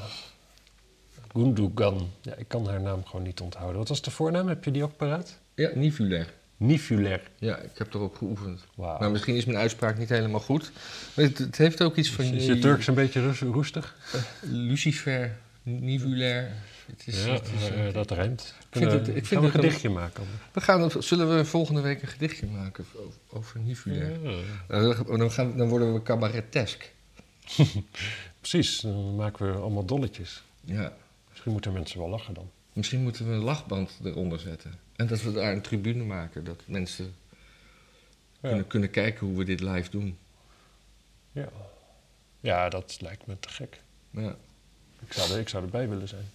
Gundogan. 1.34 2.10
Ja, 2.21 2.36
ik 2.36 2.47
kan 2.47 2.67
haar 2.67 2.82
naam 2.82 3.06
gewoon 3.06 3.25
niet 3.25 3.39
onthouden. 3.39 3.77
Wat 3.77 3.89
was 3.89 4.01
de 4.01 4.12
voornaam? 4.12 4.47
Heb 4.47 4.63
je 4.63 4.71
die 4.71 4.84
ook 4.84 4.97
paraat? 4.97 5.38
Ja, 5.56 5.71
Nivuler. 5.73 6.34
Nifuler. 6.62 7.21
Ja, 7.39 7.58
ik 7.58 7.78
heb 7.78 7.93
erop 7.93 8.15
geoefend. 8.15 8.65
Maar 8.76 9.12
misschien 9.12 9.36
is 9.36 9.45
mijn 9.45 9.58
uitspraak 9.58 9.97
niet 9.97 10.10
helemaal 10.10 10.39
goed. 10.39 10.71
Maar 11.15 11.26
het, 11.26 11.38
het 11.38 11.58
heeft 11.58 11.82
ook 11.84 11.95
iets 11.95 12.12
van... 12.12 12.26
Is 12.26 12.45
je 12.45 12.60
Turks 12.60 12.88
een 12.88 12.93
beetje 12.93 13.26
roes- 13.26 13.39
roestig? 13.39 13.95
Lucifer, 14.41 15.38
Nivuler. 15.63 16.52
Het 16.86 17.04
is, 17.08 17.26
Ja, 17.26 17.32
het 17.34 17.50
is, 17.62 17.69
eh, 17.69 17.88
eh, 17.88 17.93
dat 17.93 18.12
rijmt. 18.12 18.41
vind 18.58 18.69
Kunnen- 18.69 18.93
het- 18.93 19.08
ik 19.08 19.26
vind 19.26 19.30
we 19.30 19.36
een 19.38 19.43
een- 19.43 19.52
gedichtje 19.52 19.89
maken? 19.89 20.24
we 20.52 20.62
gaan, 20.62 20.91
zullen 21.00 21.36
we 21.38 21.45
volgende 21.45 21.82
week 21.82 22.02
een 22.02 22.08
gedichtje 22.08 22.45
maken 22.45 22.86
over, 22.95 23.19
over 23.30 23.60
Nivuler? 23.60 24.12
Ja. 24.24 24.38
Dan, 24.67 25.17
dan, 25.17 25.32
gaan, 25.32 25.58
dan 25.58 25.67
worden 25.69 25.93
we 25.93 26.04
cabaretesk. 26.04 26.91
Precies, 28.39 28.80
dan 28.80 29.15
maken 29.15 29.52
we 29.54 29.60
allemaal 29.60 29.86
dolletjes. 29.86 30.43
Ja. 30.65 30.93
Misschien 31.30 31.52
moeten 31.52 31.74
mensen 31.74 32.00
wel 32.00 32.10
lachen 32.10 32.34
dan. 32.34 32.50
Misschien 32.74 33.02
moeten 33.04 33.28
we 33.28 33.34
een 33.34 33.43
lachband 33.43 34.00
eronder 34.04 34.39
zetten. 34.39 34.74
En 35.02 35.08
dat 35.08 35.22
we 35.22 35.32
daar 35.32 35.52
een 35.54 35.62
tribune 35.62 36.04
maken. 36.04 36.44
Dat 36.44 36.62
mensen 36.66 37.16
kunnen, 38.42 38.68
kunnen 38.68 38.90
kijken 38.90 39.28
hoe 39.28 39.38
we 39.38 39.44
dit 39.44 39.60
live 39.60 39.90
doen. 39.90 40.18
Ja. 41.32 41.50
ja, 42.40 42.70
dat 42.70 42.98
lijkt 43.00 43.28
me 43.28 43.40
te 43.40 43.50
gek. 43.50 43.82
Ja. 44.10 44.36
Ik 45.06 45.14
zou, 45.14 45.32
er, 45.32 45.40
ik 45.40 45.50
zou 45.50 45.64
erbij 45.64 45.90
willen 45.90 46.08
zijn. 46.08 46.32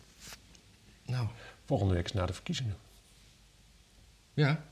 Nou, 1.07 1.29
Volgende 1.65 1.95
week 1.95 2.05
is 2.05 2.13
na 2.13 2.27
de 2.27 2.33
verkiezingen. 2.33 2.77
ja. 4.35 4.65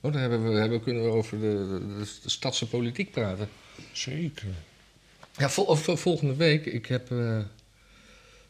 Oh, 0.00 0.12
dan 0.12 0.20
hebben 0.20 0.52
we, 0.52 0.58
hebben, 0.58 0.82
kunnen 0.82 1.02
we 1.04 1.08
over 1.10 1.40
de, 1.40 1.66
de, 1.78 1.96
de 2.22 2.28
stadse 2.30 2.68
politiek 2.68 3.10
praten. 3.10 3.48
Zeker. 3.92 4.48
Ja, 5.36 5.48
vol, 5.50 5.64
of, 5.64 6.00
volgende 6.00 6.34
week. 6.36 6.66
Ik 6.66 6.86
heb... 6.86 7.10
eh, 7.10 7.40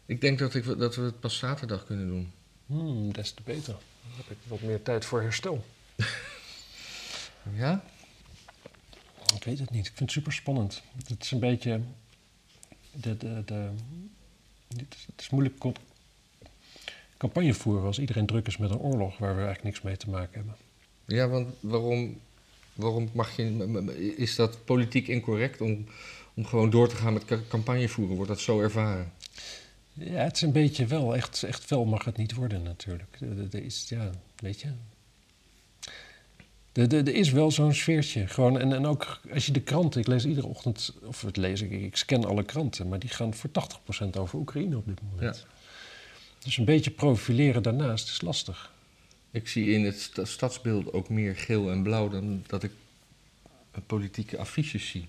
ik 0.07 0.20
denk 0.20 0.38
dat, 0.38 0.55
ik, 0.55 0.79
dat 0.79 0.96
we 0.96 1.03
het 1.03 1.20
pas 1.20 1.38
zaterdag 1.38 1.85
kunnen 1.87 2.07
doen. 2.07 2.33
Hmm, 2.66 3.12
des 3.12 3.31
te 3.33 3.42
beter. 3.44 3.77
Dan 4.18 4.26
heb 4.28 4.37
ik 4.37 4.48
wat 4.48 4.61
meer 4.61 4.83
tijd 4.83 5.04
voor 5.04 5.22
herstel. 5.22 5.64
Ja? 7.54 7.85
Ik 9.35 9.44
weet 9.44 9.59
het 9.59 9.70
niet. 9.70 9.87
Ik 9.87 9.92
vind 9.94 9.98
het 9.98 10.11
super 10.11 10.33
spannend. 10.33 10.83
Het 11.07 11.22
is 11.22 11.31
een 11.31 11.38
beetje. 11.38 11.81
De, 12.92 13.16
de, 13.16 13.42
de, 13.44 13.70
het, 14.68 14.94
is, 14.94 15.04
het 15.07 15.20
is 15.20 15.31
moeilijk 15.31 15.64
campagne 17.16 17.54
voeren 17.54 17.85
als 17.87 17.98
iedereen 17.98 18.26
druk 18.26 18.46
is 18.46 18.57
met 18.57 18.70
een 18.70 18.78
oorlog 18.78 19.18
waar 19.18 19.37
we 19.37 19.42
eigenlijk 19.44 19.64
niks 19.64 19.81
mee 19.81 19.96
te 19.96 20.11
maken 20.11 20.35
hebben. 20.35 20.57
Ja, 21.04 21.28
want 21.28 21.54
waarom, 21.61 22.20
waarom 22.72 23.11
mag 23.12 23.37
je... 23.37 24.14
Is 24.16 24.35
dat 24.35 24.64
politiek 24.64 25.09
incorrect 25.09 25.61
om, 25.61 25.87
om 26.35 26.46
gewoon 26.46 26.70
door 26.70 26.88
te 26.88 26.96
gaan 26.96 27.12
met 27.12 27.24
ca- 27.24 27.40
campagne 27.48 27.88
voeren? 27.88 28.16
Wordt 28.16 28.31
dat 28.31 28.40
zo 28.40 28.61
ervaren? 28.61 29.12
Ja, 29.98 30.22
het 30.24 30.37
is 30.37 30.42
een 30.42 30.52
beetje 30.52 30.87
wel. 30.87 31.16
Echt, 31.16 31.42
echt 31.42 31.64
fel 31.64 31.84
mag 31.84 32.04
het 32.04 32.16
niet 32.16 32.34
worden 32.34 32.62
natuurlijk. 32.62 33.18
Er- 33.50 33.62
is, 33.64 33.87
ja, 33.88 34.11
weet 34.37 34.61
je. 34.61 34.72
Er- 36.72 37.14
is 37.14 37.30
wel 37.30 37.50
zo'n 37.50 37.74
sfeertje. 37.74 38.26
Gewoon, 38.26 38.58
en, 38.58 38.72
en 38.72 38.87
ook 38.87 39.20
als 39.32 39.46
je 39.46 39.52
de 39.52 39.61
kranten, 39.61 40.00
ik 40.00 40.06
lees 40.06 40.24
iedere 40.24 40.46
ochtend, 40.46 40.92
of 41.02 41.22
het 41.22 41.37
lees 41.37 41.61
ik, 41.61 41.70
ik 41.70 41.96
scan 41.96 42.24
alle 42.24 42.44
kranten, 42.44 42.88
maar 42.88 42.98
die 42.98 43.11
gaan 43.11 43.34
voor 43.34 43.50
80% 43.50 44.16
over 44.18 44.38
Oekraïne 44.38 44.76
op 44.76 44.87
dit 44.87 44.98
moment. 45.11 45.46
Dus 46.44 46.56
een 46.56 46.64
beetje 46.64 46.90
profileren 46.90 47.62
daarnaast 47.62 48.08
is 48.08 48.20
lastig. 48.20 48.72
Ik 49.30 49.48
zie 49.48 49.70
in 49.70 49.84
het 49.84 50.00
sta- 50.00 50.24
stadsbeeld 50.24 50.92
ook 50.92 51.08
meer 51.08 51.37
geel 51.37 51.70
en 51.70 51.82
blauw 51.82 52.08
dan 52.08 52.42
dat 52.46 52.62
ik 52.62 52.70
politieke 53.87 54.38
affiches 54.38 54.88
zie. 54.88 55.08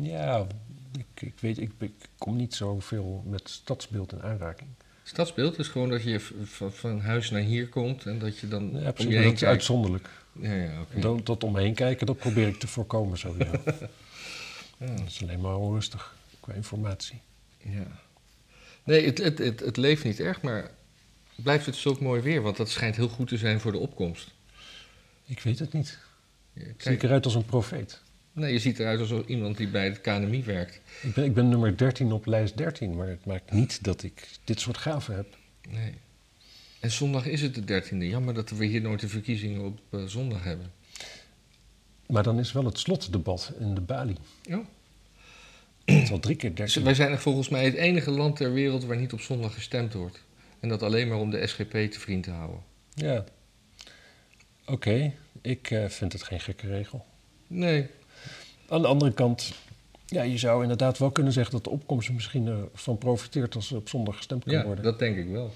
Ja, 0.00 0.46
ik, 0.92 1.22
ik 1.22 1.34
weet, 1.40 1.58
ik, 1.58 1.70
ik 1.78 1.92
kom 2.18 2.36
niet 2.36 2.54
zoveel 2.54 3.22
met 3.26 3.48
stadsbeeld 3.50 4.12
in 4.12 4.22
aanraking. 4.22 4.70
Stadsbeeld 5.02 5.58
is 5.58 5.68
gewoon 5.68 5.88
dat 5.88 6.02
je 6.02 6.20
van 6.70 7.00
huis 7.00 7.30
naar 7.30 7.40
hier 7.40 7.68
komt 7.68 8.06
en 8.06 8.18
dat 8.18 8.38
je 8.38 8.48
dan 8.48 8.70
Ja, 8.80 8.92
precies, 8.92 9.12
je 9.14 9.22
dat 9.22 9.32
is 9.32 9.44
uitzonderlijk. 9.44 10.08
Ja, 10.32 10.54
ja, 10.54 10.84
dan, 11.00 11.20
dat 11.24 11.44
omheen 11.44 11.74
kijken, 11.74 12.06
dat 12.06 12.16
probeer 12.16 12.48
ik 12.48 12.58
te 12.58 12.66
voorkomen 12.66 13.18
sowieso. 13.18 13.52
Ja, 14.78 14.86
Dat 14.86 15.06
is 15.06 15.22
alleen 15.22 15.40
maar 15.40 15.56
onrustig 15.56 16.14
qua 16.40 16.52
informatie. 16.52 17.20
ja. 17.58 17.86
Nee, 18.84 19.04
het, 19.06 19.18
het, 19.18 19.38
het, 19.38 19.60
het 19.60 19.76
leeft 19.76 20.04
niet 20.04 20.20
erg, 20.20 20.40
maar 20.42 20.70
blijft 21.34 21.66
het 21.66 21.76
zulk 21.76 22.00
mooi 22.00 22.20
weer? 22.20 22.42
Want 22.42 22.56
dat 22.56 22.70
schijnt 22.70 22.96
heel 22.96 23.08
goed 23.08 23.28
te 23.28 23.36
zijn 23.36 23.60
voor 23.60 23.72
de 23.72 23.78
opkomst. 23.78 24.30
Ik 25.24 25.40
weet 25.40 25.58
het 25.58 25.72
niet. 25.72 25.98
Ja, 26.52 26.62
Zie 26.76 26.92
ik 26.92 27.02
eruit 27.02 27.24
als 27.24 27.34
een 27.34 27.44
profeet? 27.44 28.00
Nee, 28.38 28.52
je 28.52 28.58
ziet 28.58 28.78
eruit 28.78 29.00
als 29.00 29.12
iemand 29.26 29.56
die 29.56 29.68
bij 29.68 29.84
het 29.84 30.00
KNMI 30.00 30.44
werkt. 30.44 30.80
Ik 31.02 31.14
ben, 31.14 31.24
ik 31.24 31.34
ben 31.34 31.48
nummer 31.48 31.76
13 31.76 32.12
op 32.12 32.26
lijst 32.26 32.56
13, 32.56 32.96
maar 32.96 33.08
het 33.08 33.24
maakt 33.24 33.52
niet 33.52 33.84
dat 33.84 34.02
ik 34.02 34.28
dit 34.44 34.60
soort 34.60 34.76
gaven 34.76 35.14
heb. 35.14 35.36
Nee. 35.70 35.94
En 36.80 36.90
zondag 36.90 37.26
is 37.26 37.42
het 37.42 37.54
de 37.54 37.64
dertiende. 37.64 38.08
Jammer 38.08 38.34
dat 38.34 38.50
we 38.50 38.64
hier 38.64 38.80
nooit 38.80 39.00
de 39.00 39.08
verkiezingen 39.08 39.64
op 39.64 39.78
eh, 39.90 40.04
zondag 40.04 40.44
hebben. 40.44 40.72
Maar 42.06 42.22
dan 42.22 42.38
is 42.38 42.52
wel 42.52 42.64
het 42.64 42.78
slotdebat 42.78 43.52
in 43.58 43.74
de 43.74 43.80
Bali. 43.80 44.16
Ja. 44.42 44.62
Het 45.84 46.02
is 46.02 46.10
al 46.10 46.20
drie 46.20 46.36
keer 46.36 46.54
Dus 46.54 46.56
13. 46.56 46.84
wij 46.84 46.94
zijn 46.94 47.18
volgens 47.18 47.48
mij 47.48 47.64
het 47.64 47.74
enige 47.74 48.10
land 48.10 48.36
ter 48.36 48.52
wereld 48.52 48.84
waar 48.84 48.96
niet 48.96 49.12
op 49.12 49.20
zondag 49.20 49.54
gestemd 49.54 49.92
wordt. 49.92 50.22
En 50.60 50.68
dat 50.68 50.82
alleen 50.82 51.08
maar 51.08 51.18
om 51.18 51.30
de 51.30 51.46
SGP 51.46 51.70
te 51.70 52.00
vriend 52.00 52.24
te 52.24 52.30
houden. 52.30 52.60
Ja. 52.94 53.24
Oké, 54.66 55.12
ik 55.42 55.70
eh, 55.70 55.88
vind 55.88 56.12
het 56.12 56.22
geen 56.22 56.40
gekke 56.40 56.66
regel. 56.66 57.06
Nee. 57.46 57.86
Aan 58.68 58.82
de 58.82 58.88
andere 58.88 59.12
kant, 59.12 59.52
ja, 60.06 60.22
je 60.22 60.38
zou 60.38 60.62
inderdaad 60.62 60.98
wel 60.98 61.10
kunnen 61.10 61.32
zeggen 61.32 61.52
dat 61.52 61.64
de 61.64 61.70
opkomst 61.70 62.08
er 62.08 62.14
misschien 62.14 62.48
eh, 62.48 62.56
van 62.74 62.98
profiteert 62.98 63.54
als 63.54 63.70
er 63.70 63.76
op 63.76 63.88
zondag 63.88 64.16
gestemd 64.16 64.44
kan 64.44 64.52
Ja, 64.52 64.64
worden. 64.64 64.84
dat 64.84 64.98
denk 64.98 65.16
ik 65.16 65.28
wel. 65.28 65.54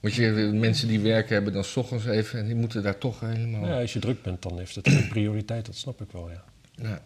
Want 0.00 0.14
je, 0.14 0.30
mensen 0.54 0.88
die 0.88 1.00
werken 1.00 1.34
hebben 1.34 1.52
dan 1.52 1.64
's 1.64 1.76
ochtends 1.76 2.04
even 2.06 2.38
en 2.38 2.46
die 2.46 2.54
moeten 2.54 2.82
daar 2.82 2.98
toch 2.98 3.20
helemaal... 3.20 3.66
Ja, 3.66 3.80
als 3.80 3.92
je 3.92 3.98
druk 3.98 4.22
bent, 4.22 4.42
dan 4.42 4.58
heeft 4.58 4.74
het 4.74 4.88
geen 4.88 5.08
prioriteit, 5.08 5.66
dat 5.66 5.74
snap 5.76 6.00
ik 6.00 6.12
wel, 6.12 6.30
ja. 6.30 6.44
Ja. 6.74 7.02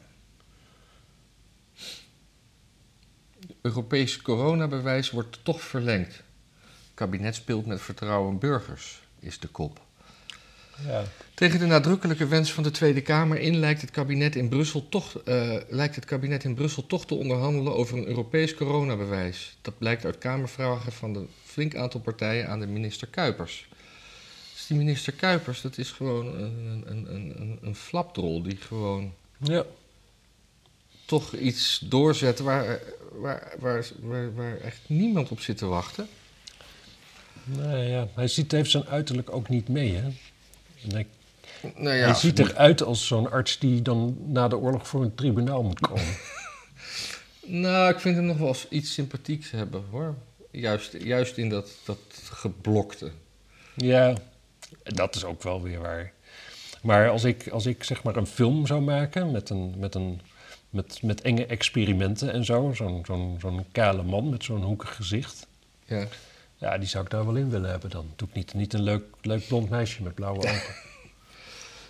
Europese 3.62 4.22
coronabewijs 4.22 5.10
wordt 5.10 5.38
toch 5.42 5.62
verlengd. 5.62 6.14
Het 6.14 6.94
kabinet 6.94 7.34
speelt 7.34 7.66
met 7.66 7.80
vertrouwen 7.80 8.38
burgers, 8.38 9.00
is 9.18 9.38
de 9.38 9.48
kop. 9.48 9.80
Ja, 10.86 11.04
Tegen 11.34 11.58
de 11.58 11.66
nadrukkelijke 11.66 12.26
wens 12.26 12.52
van 12.52 12.62
de 12.62 12.70
Tweede 12.70 13.00
Kamer 13.00 13.40
in 13.40 13.56
lijkt 13.56 13.80
het 13.80 13.90
kabinet 13.90 14.36
in 14.36 14.48
Brussel 14.48 14.88
toch, 14.88 15.18
eh, 15.18 15.56
lijkt 15.68 15.94
het 15.94 16.04
kabinet 16.04 16.44
in 16.44 16.54
Brussel 16.54 16.86
toch 16.86 17.06
te 17.06 17.14
onderhandelen 17.14 17.74
over 17.74 17.98
een 17.98 18.06
Europees 18.06 18.54
coronabewijs. 18.54 19.56
Dat 19.60 19.78
blijkt 19.78 20.04
uit 20.04 20.18
Kamervragen 20.18 20.92
van 20.92 21.14
een 21.14 21.28
flink 21.44 21.76
aantal 21.76 22.00
partijen 22.00 22.48
aan 22.48 22.60
de 22.60 22.66
minister 22.66 23.08
Kuipers. 23.08 23.68
Dus 24.52 24.66
die 24.66 24.76
minister 24.76 25.12
Kuipers, 25.12 25.60
dat 25.60 25.78
is 25.78 25.90
gewoon 25.90 26.26
een, 26.26 26.84
een, 26.86 27.14
een, 27.14 27.40
een, 27.40 27.58
een 27.62 27.74
flapdrol 27.74 28.42
die 28.42 28.56
gewoon 28.56 29.12
ja. 29.38 29.64
toch 31.04 31.34
iets 31.34 31.78
doorzet 31.78 32.38
waar, 32.38 32.80
waar, 33.12 33.52
waar, 33.58 33.86
waar, 34.00 34.34
waar 34.34 34.60
echt 34.60 34.80
niemand 34.86 35.30
op 35.30 35.40
zit 35.40 35.56
te 35.56 35.66
wachten. 35.66 36.08
Nee, 37.44 37.88
ja. 37.88 38.08
Hij 38.14 38.28
ziet, 38.28 38.52
heeft 38.52 38.70
zijn 38.70 38.86
uiterlijk 38.86 39.32
ook 39.32 39.48
niet 39.48 39.68
mee, 39.68 39.94
hè. 39.94 40.10
Nou 41.76 41.96
ja, 41.96 42.04
hij 42.04 42.14
ziet 42.14 42.38
eruit 42.38 42.82
als 42.82 43.06
zo'n 43.06 43.30
arts 43.30 43.58
die 43.58 43.82
dan 43.82 44.16
na 44.26 44.48
de 44.48 44.56
oorlog 44.56 44.88
voor 44.88 45.02
een 45.02 45.14
tribunaal 45.14 45.62
moet 45.62 45.80
komen. 45.80 46.16
Nou, 47.46 47.92
ik 47.92 48.00
vind 48.00 48.16
hem 48.16 48.24
nog 48.24 48.38
wel 48.38 48.56
iets 48.68 48.92
sympathieks 48.92 49.50
hebben 49.50 49.84
hoor. 49.90 50.14
Juist, 50.50 50.96
juist 51.02 51.36
in 51.36 51.48
dat, 51.48 51.70
dat 51.84 51.98
geblokte. 52.30 53.10
Ja, 53.74 54.14
dat 54.82 55.14
is 55.14 55.24
ook 55.24 55.42
wel 55.42 55.62
weer 55.62 55.80
waar. 55.80 56.12
Maar 56.82 57.10
als 57.10 57.24
ik, 57.24 57.48
als 57.48 57.66
ik 57.66 57.84
zeg 57.84 58.02
maar 58.02 58.16
een 58.16 58.26
film 58.26 58.66
zou 58.66 58.80
maken 58.80 59.30
met, 59.30 59.50
een, 59.50 59.74
met, 59.78 59.94
een, 59.94 60.20
met, 60.70 61.02
met 61.02 61.20
enge 61.20 61.46
experimenten 61.46 62.32
en 62.32 62.44
zo, 62.44 62.72
zo'n 62.74 63.02
zo'n 63.06 63.36
zo'n 63.40 63.64
kale 63.72 64.02
man 64.02 64.28
met 64.28 64.44
zo'n 64.44 64.62
hoekig 64.62 64.96
gezicht, 64.96 65.46
Ja. 65.84 66.06
Ja, 66.62 66.78
die 66.78 66.88
zou 66.88 67.04
ik 67.04 67.10
daar 67.10 67.26
wel 67.26 67.36
in 67.36 67.50
willen 67.50 67.70
hebben 67.70 67.90
dan. 67.90 68.12
Doe 68.16 68.28
ik 68.28 68.34
niet, 68.34 68.54
niet 68.54 68.72
een 68.72 68.82
leuk, 68.82 69.02
leuk 69.20 69.46
blond 69.46 69.70
meisje 69.70 70.02
met 70.02 70.14
blauwe 70.14 70.38
ogen. 70.48 70.74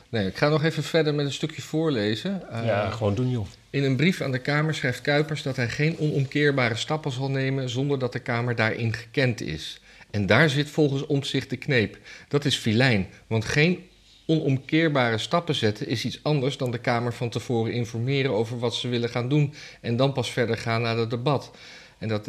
Nee, 0.08 0.26
ik 0.26 0.36
ga 0.36 0.48
nog 0.48 0.64
even 0.64 0.82
verder 0.82 1.14
met 1.14 1.26
een 1.26 1.32
stukje 1.32 1.62
voorlezen. 1.62 2.50
Eh, 2.50 2.64
ja, 2.64 2.90
gewoon 2.90 3.14
doen 3.14 3.30
joh. 3.30 3.46
In 3.70 3.84
een 3.84 3.96
brief 3.96 4.20
aan 4.20 4.32
de 4.32 4.38
Kamer 4.38 4.74
schrijft 4.74 5.00
Kuipers 5.00 5.42
dat 5.42 5.56
hij 5.56 5.68
geen 5.68 5.98
onomkeerbare 5.98 6.76
stappen 6.76 7.12
zal 7.12 7.30
nemen 7.30 7.68
zonder 7.68 7.98
dat 7.98 8.12
de 8.12 8.18
Kamer 8.18 8.54
daarin 8.54 8.92
gekend 8.92 9.40
is. 9.40 9.80
En 10.10 10.26
daar 10.26 10.50
zit 10.50 10.70
volgens 10.70 11.06
Omtzigt 11.06 11.50
de 11.50 11.56
kneep. 11.56 11.98
Dat 12.28 12.44
is 12.44 12.56
filijn, 12.56 13.06
want 13.26 13.44
geen 13.44 13.86
onomkeerbare 14.26 15.18
stappen 15.18 15.54
zetten 15.54 15.86
is 15.86 16.04
iets 16.04 16.20
anders 16.22 16.56
dan 16.56 16.70
de 16.70 16.78
Kamer 16.78 17.14
van 17.14 17.28
tevoren 17.28 17.72
informeren 17.72 18.30
over 18.30 18.58
wat 18.58 18.74
ze 18.74 18.88
willen 18.88 19.08
gaan 19.08 19.28
doen 19.28 19.54
en 19.80 19.96
dan 19.96 20.12
pas 20.12 20.30
verder 20.30 20.58
gaan 20.58 20.82
naar 20.82 20.96
het 20.96 21.10
debat. 21.10 21.50
En 21.98 22.08
dat, 22.08 22.28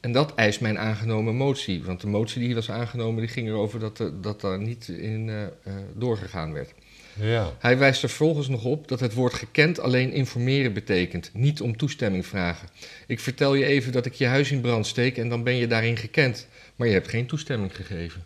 en 0.00 0.12
dat 0.12 0.34
eist 0.34 0.60
mijn 0.60 0.78
aangenomen 0.78 1.34
motie, 1.36 1.82
want 1.84 2.00
de 2.00 2.06
motie 2.06 2.40
die 2.40 2.54
was 2.54 2.70
aangenomen 2.70 3.20
die 3.20 3.30
ging 3.30 3.48
erover 3.48 3.80
dat, 3.80 3.98
er- 3.98 4.20
dat 4.20 4.40
daar 4.40 4.58
niet 4.58 4.88
in 4.88 5.28
eh, 5.28 5.44
eh, 5.44 5.50
doorgegaan 5.94 6.52
werd. 6.52 6.72
Ja. 7.20 7.52
Hij 7.58 7.78
wijst 7.78 8.02
er 8.02 8.08
vervolgens 8.08 8.48
nog 8.48 8.64
op 8.64 8.88
dat 8.88 9.00
het 9.00 9.14
woord 9.14 9.34
gekend 9.34 9.78
alleen 9.80 10.12
informeren 10.12 10.72
betekent, 10.72 11.30
niet 11.34 11.60
om 11.60 11.76
toestemming 11.76 12.26
vragen. 12.26 12.68
Ik 13.06 13.20
vertel 13.20 13.54
je 13.54 13.64
even 13.64 13.92
dat 13.92 14.06
ik 14.06 14.12
je 14.14 14.26
huis 14.26 14.50
in 14.50 14.60
brand 14.60 14.86
steek 14.86 15.16
en 15.18 15.28
dan 15.28 15.42
ben 15.42 15.54
je 15.54 15.66
daarin 15.66 15.96
gekend, 15.96 16.46
maar 16.76 16.86
je 16.86 16.92
hebt 16.92 17.08
geen 17.08 17.26
toestemming 17.26 17.76
gegeven. 17.76 18.24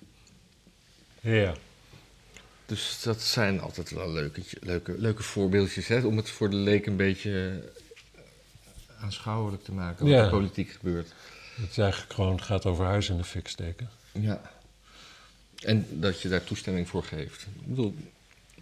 Ja. 1.20 1.54
Dus 2.66 3.00
dat 3.02 3.20
zijn 3.22 3.61
altijd 3.61 3.90
wel 3.90 4.12
leuke, 4.12 4.40
leuke, 4.61 4.94
leuke 4.98 5.22
voorbeeldjes, 5.22 5.88
hè, 5.88 6.00
om 6.06 6.16
het 6.16 6.30
voor 6.30 6.50
de 6.50 6.56
leek 6.56 6.87
een 6.87 6.96
beetje 6.96 7.61
eh, 8.16 8.22
aanschouwelijk 9.02 9.64
te 9.64 9.72
maken 9.72 10.04
wat 10.04 10.14
Ja. 10.14 10.24
er 10.24 10.30
politiek 10.30 10.70
gebeurt. 10.70 11.12
Het 11.62 11.70
is 11.70 11.79
eigenlijk 11.79 12.12
gewoon 12.12 12.42
gaat 12.42 12.66
over 12.66 12.85
huis 12.85 13.09
in 13.09 13.16
de 13.16 13.25
fik 13.25 13.48
steken. 13.48 13.90
Ja. 14.12 14.40
En 15.64 15.87
dat 16.01 16.20
je 16.20 16.29
daar 16.29 16.44
toestemming 16.44 16.88
voor 16.88 17.05
geeft. 17.05 17.42
Ik 17.42 17.66
bedoel, 17.66 17.94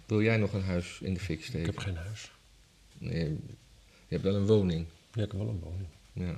wil 0.05 0.21
jij 0.21 0.37
nog 0.37 0.53
een 0.53 0.63
huis 0.63 0.97
in 1.01 1.13
de 1.13 1.19
fik 1.19 1.39
Ik 1.39 1.45
steken? 1.45 1.65
heb 1.65 1.77
geen 1.77 1.95
huis. 1.97 2.31
Nee, 2.97 3.23
je 4.07 4.07
hebt 4.07 4.23
wel 4.23 4.35
een 4.35 4.45
woning. 4.45 4.85
Ja, 5.13 5.23
ik 5.23 5.31
heb 5.31 5.39
wel 5.39 5.49
een 5.49 5.59
woning. 5.63 5.87
Ja. 6.13 6.37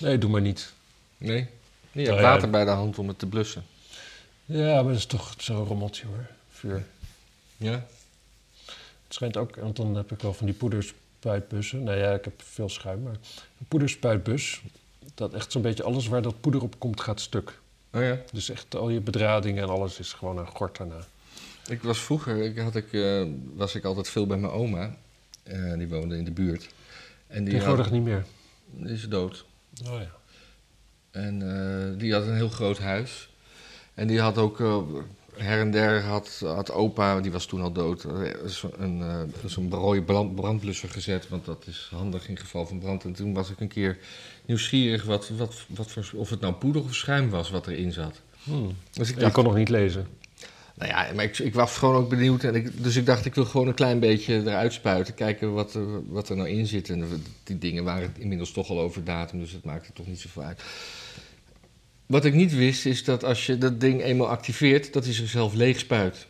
Nee, 0.00 0.18
doe 0.18 0.30
maar 0.30 0.40
niet. 0.40 0.72
Nee? 1.16 1.36
Je 1.36 1.46
Nou 1.92 2.06
hebt 2.06 2.18
ja. 2.20 2.22
water 2.22 2.50
bij 2.50 2.64
de 2.64 2.70
hand 2.70 2.98
om 2.98 3.08
het 3.08 3.18
te 3.18 3.26
blussen. 3.26 3.64
Ja, 4.44 4.74
maar 4.74 4.92
dat 4.92 4.96
is 5.00 5.06
toch 5.06 5.34
zo'n 5.38 5.64
rommeltje 5.64 6.06
hoor. 6.06 6.26
Vuur. 6.50 6.84
Ja? 7.56 7.86
Het 9.04 9.14
schijnt 9.14 9.36
ook, 9.36 9.56
want 9.56 9.76
dan 9.76 9.94
heb 9.96 10.12
ik 10.12 10.20
wel 10.20 10.34
van 10.34 10.46
die 10.46 10.54
poederspuitbussen. 10.54 11.82
Nou 11.82 11.98
ja, 11.98 12.12
ik 12.12 12.24
heb 12.24 12.42
veel 12.42 12.68
schuim, 12.68 13.02
maar 13.02 13.12
een 13.58 13.66
poederspuitbus. 13.68 14.62
Dat 15.14 15.34
echt 15.34 15.52
zo'n 15.52 15.62
beetje 15.62 15.82
alles 15.82 16.08
waar 16.08 16.22
dat 16.22 16.40
poeder 16.40 16.62
op 16.62 16.78
komt 16.78 17.00
gaat 17.00 17.20
stuk. 17.20 17.60
Oh 17.92 18.02
ja? 18.02 18.18
Dus 18.32 18.50
echt 18.50 18.76
al 18.76 18.88
je 18.88 19.00
bedradingen 19.00 19.62
en 19.62 19.68
alles 19.68 19.98
is 19.98 20.12
gewoon 20.12 20.38
een 20.38 20.46
gort 20.46 20.76
daarna. 20.76 21.00
Ik 21.66 21.82
was 21.82 21.98
vroeger, 21.98 22.42
ik 22.42 22.58
had 22.58 22.76
ik, 22.76 22.92
eh, 22.92 23.26
was 23.54 23.74
ik 23.74 23.84
altijd 23.84 24.08
veel 24.08 24.26
bij 24.26 24.36
mijn 24.36 24.52
oma. 24.52 24.96
Eh, 25.42 25.74
die 25.74 25.88
woonde 25.88 26.16
in 26.16 26.24
de 26.24 26.30
buurt. 26.30 26.68
En 27.26 27.44
die, 27.44 27.52
Tegenwoordig 27.52 27.84
had, 27.84 27.94
niet 27.94 28.04
meer. 28.04 28.24
die 28.70 28.92
is 28.92 29.08
dood. 29.08 29.44
Oh 29.86 30.00
ja. 30.00 30.10
En 31.10 31.42
eh, 31.42 31.98
die 31.98 32.12
had 32.12 32.26
een 32.26 32.34
heel 32.34 32.48
groot 32.48 32.78
huis. 32.78 33.28
En 33.94 34.06
die 34.06 34.20
had 34.20 34.38
ook 34.38 34.58
her 35.36 35.60
en 35.60 35.70
der 35.70 36.02
had, 36.02 36.42
had 36.44 36.72
opa, 36.72 37.20
die 37.20 37.32
was 37.32 37.46
toen 37.46 37.60
al 37.60 37.72
dood, 37.72 38.04
een, 38.78 39.02
eh, 39.02 39.20
zo'n 39.46 39.70
rode 39.70 40.02
brand, 40.02 40.34
brandblusser 40.34 40.88
gezet. 40.88 41.28
Want 41.28 41.44
dat 41.44 41.64
is 41.66 41.88
handig 41.90 42.28
in 42.28 42.36
geval 42.36 42.66
van 42.66 42.78
brand. 42.78 43.04
En 43.04 43.12
toen 43.12 43.34
was 43.34 43.50
ik 43.50 43.60
een 43.60 43.68
keer 43.68 43.98
nieuwsgierig 44.44 45.04
wat, 45.04 45.28
wat, 45.28 45.54
wat 45.68 45.90
voor, 45.90 46.10
of 46.14 46.30
het 46.30 46.40
nou 46.40 46.54
poeder 46.54 46.82
of 46.82 46.94
schuim 46.94 47.30
was 47.30 47.50
wat 47.50 47.66
erin 47.66 47.92
zat. 47.92 48.20
Hmm. 48.42 48.76
Dus 48.92 49.10
ik 49.10 49.20
Je 49.20 49.30
kon 49.30 49.44
nog 49.44 49.54
niet 49.54 49.68
lezen. 49.68 50.06
Nou 50.74 50.90
ja, 50.90 51.12
maar 51.14 51.24
ik, 51.24 51.38
ik 51.38 51.54
was 51.54 51.76
gewoon 51.78 51.94
ook 51.94 52.08
benieuwd. 52.08 52.44
En 52.44 52.54
ik, 52.54 52.82
dus 52.82 52.96
ik 52.96 53.06
dacht, 53.06 53.24
ik 53.24 53.34
wil 53.34 53.44
gewoon 53.44 53.66
een 53.66 53.74
klein 53.74 54.00
beetje 54.00 54.34
eruit 54.40 54.72
spuiten. 54.72 55.14
Kijken 55.14 55.52
wat 55.52 55.78
wat 56.08 56.28
er 56.28 56.36
nou 56.36 56.48
in 56.48 56.66
zit. 56.66 56.88
En 56.88 57.22
die 57.44 57.58
dingen 57.58 57.84
waren 57.84 58.14
inmiddels 58.18 58.52
toch 58.52 58.68
al 58.68 58.80
over 58.80 59.04
datum. 59.04 59.38
Dus 59.38 59.52
het 59.52 59.64
maakte 59.64 59.92
toch 59.92 60.06
niet 60.06 60.20
zoveel 60.20 60.42
uit. 60.42 60.62
Wat 62.06 62.24
ik 62.24 62.34
niet 62.34 62.54
wist, 62.54 62.86
is 62.86 63.04
dat 63.04 63.24
als 63.24 63.46
je 63.46 63.58
dat 63.58 63.80
ding 63.80 64.02
eenmaal 64.02 64.28
activeert, 64.28 64.92
dat 64.92 65.04
hij 65.04 65.14
zichzelf 65.14 65.54
leeg 65.54 65.78
spuit. 65.78 66.26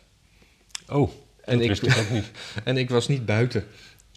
Oh, 0.87 1.11
En 1.41 1.53
dat 1.53 1.61
ik, 1.61 1.67
wist 1.67 1.83
ik 1.83 1.97
ook 1.97 2.09
niet. 2.09 2.31
en 2.63 2.77
ik 2.77 2.89
was 2.89 3.07
niet 3.07 3.25
buiten. 3.25 3.65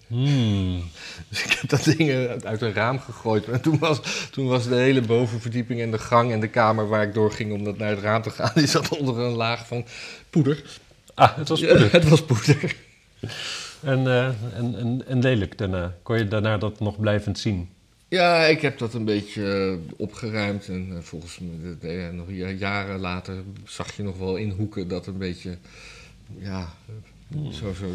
Hmm. 0.06 0.82
Dus 1.28 1.44
ik 1.44 1.52
heb 1.52 1.70
dat 1.70 1.84
ding 1.84 2.10
eh, 2.10 2.34
uit 2.44 2.60
een 2.62 2.72
raam 2.72 3.00
gegooid. 3.00 3.48
En 3.48 3.60
toen 3.60 3.78
was, 3.78 4.00
toen 4.30 4.46
was 4.46 4.68
de 4.68 4.74
hele 4.74 5.00
bovenverdieping 5.00 5.80
en 5.80 5.90
de 5.90 5.98
gang 5.98 6.32
en 6.32 6.40
de 6.40 6.48
kamer 6.48 6.88
waar 6.88 7.02
ik 7.02 7.14
doorging 7.14 7.52
om 7.52 7.64
dat 7.64 7.78
naar 7.78 7.90
het 7.90 8.00
raam 8.00 8.22
te 8.22 8.30
gaan, 8.30 8.50
die 8.60 8.66
zat 8.66 8.98
onder 8.98 9.18
een 9.18 9.32
laag 9.32 9.66
van 9.66 9.84
poeder. 10.30 10.62
Ah, 11.14 11.36
het 11.36 11.48
was 11.48 11.60
Ja, 11.60 11.68
poeder. 11.68 11.92
het 11.92 12.08
was 12.08 12.22
poeder. 12.24 12.76
En, 13.82 14.06
eh, 14.06 14.26
en, 14.26 14.74
en, 14.78 15.02
en 15.06 15.18
lelijk 15.20 15.58
daarna. 15.58 15.94
Kon 16.02 16.18
je 16.18 16.28
daarna 16.28 16.58
dat 16.58 16.80
nog 16.80 17.00
blijvend 17.00 17.38
zien? 17.38 17.68
Ja, 18.08 18.44
ik 18.44 18.60
heb 18.60 18.78
dat 18.78 18.94
een 18.94 19.04
beetje 19.04 19.78
eh, 19.78 19.92
opgeruimd. 19.96 20.68
En 20.68 20.88
eh, 20.96 21.02
volgens 21.02 21.38
mij, 21.80 22.10
nog 22.10 22.26
ja- 22.30 22.48
jaren 22.50 23.00
later, 23.00 23.42
zag 23.64 23.96
je 23.96 24.02
nog 24.02 24.18
wel 24.18 24.36
in 24.36 24.50
hoeken 24.50 24.88
dat 24.88 25.06
een 25.06 25.18
beetje, 25.18 25.58
ja, 26.38 26.74
zo, 27.50 27.72
zo, 27.72 27.86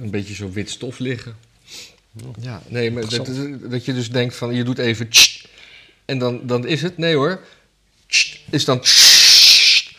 een 0.00 0.10
beetje 0.10 0.34
zo 0.34 0.50
wit 0.50 0.70
stof 0.70 0.98
liggen. 0.98 1.36
Ja, 2.40 2.62
nee, 2.68 2.90
maar 2.90 3.08
dat, 3.08 3.30
dat 3.70 3.84
je 3.84 3.94
dus 3.94 4.10
denkt 4.10 4.34
van, 4.36 4.54
je 4.54 4.64
doet 4.64 4.78
even 4.78 5.08
tssst, 5.08 5.48
en 6.04 6.18
dan, 6.18 6.40
dan 6.46 6.66
is 6.66 6.82
het, 6.82 6.96
nee 6.98 7.14
hoor, 7.14 7.40
tssst, 8.06 8.40
is 8.50 8.64
dan 8.64 8.80
tssst. 8.80 9.90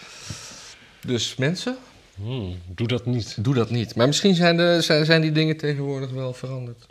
Dus 1.05 1.35
mensen, 1.35 1.77
Hmm, 2.15 2.57
doe 2.75 2.87
dat 2.87 3.05
niet. 3.05 3.35
doe 3.39 3.53
dat 3.53 3.69
niet. 3.69 3.95
Maar 3.95 4.07
misschien 4.07 4.35
zijn, 4.35 4.57
de, 4.57 4.81
zijn, 4.81 5.05
zijn 5.05 5.21
die 5.21 5.31
dingen 5.31 5.57
tegenwoordig 5.57 6.09
wel 6.11 6.33
veranderd. 6.33 6.85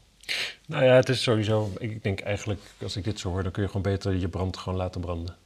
Nou 0.67 0.85
ja, 0.85 0.95
het 0.95 1.09
is 1.09 1.23
sowieso... 1.23 1.73
Ik 1.79 2.03
denk 2.03 2.21
eigenlijk, 2.21 2.61
als 2.83 2.97
ik 2.97 3.05
dit 3.05 3.19
zo 3.21 3.29
hoor... 3.29 3.43
dan 3.43 3.53
kun 3.53 3.63
je 3.63 3.69
gewoon 3.69 3.83
beter 3.83 4.17
je 4.17 4.29
brand 4.29 4.57
gewoon 4.57 4.79
laten 4.79 5.01
branden. 5.01 5.37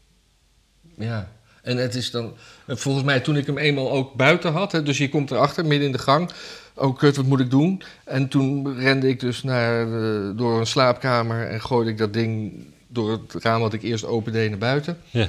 Ja. 0.97 1.31
En 1.62 1.77
het 1.77 1.95
is 1.95 2.11
dan, 2.11 2.33
volgens 2.67 3.05
mij 3.05 3.21
toen 3.21 3.37
ik 3.37 3.47
hem 3.47 3.59
eenmaal 3.59 3.91
ook 3.91 4.14
buiten 4.14 4.53
had, 4.53 4.73
hè, 4.73 4.83
dus 4.83 4.99
je 4.99 5.09
komt 5.09 5.31
erachter, 5.31 5.67
midden 5.67 5.87
in 5.87 5.93
de 5.93 5.99
gang. 5.99 6.31
Oh 6.75 6.97
kut, 6.99 7.17
wat 7.17 7.25
moet 7.27 7.41
ik 7.41 7.51
doen? 7.51 7.83
En 8.05 8.29
toen 8.29 8.79
rende 8.79 9.09
ik 9.09 9.21
dus 9.21 9.43
naar, 9.43 9.85
de- 9.87 10.33
door 10.37 10.59
een 10.59 10.67
slaapkamer 10.67 11.47
en 11.49 11.61
gooide 11.61 11.91
ik 11.91 11.99
dat 11.99 12.12
ding 12.12 12.53
door 12.87 13.11
het 13.11 13.35
raam 13.45 13.61
wat 13.61 13.73
ik 13.73 13.83
eerst 13.83 14.05
opende 14.05 14.49
naar 14.49 14.59
buiten. 14.59 14.99
Ja. 15.11 15.29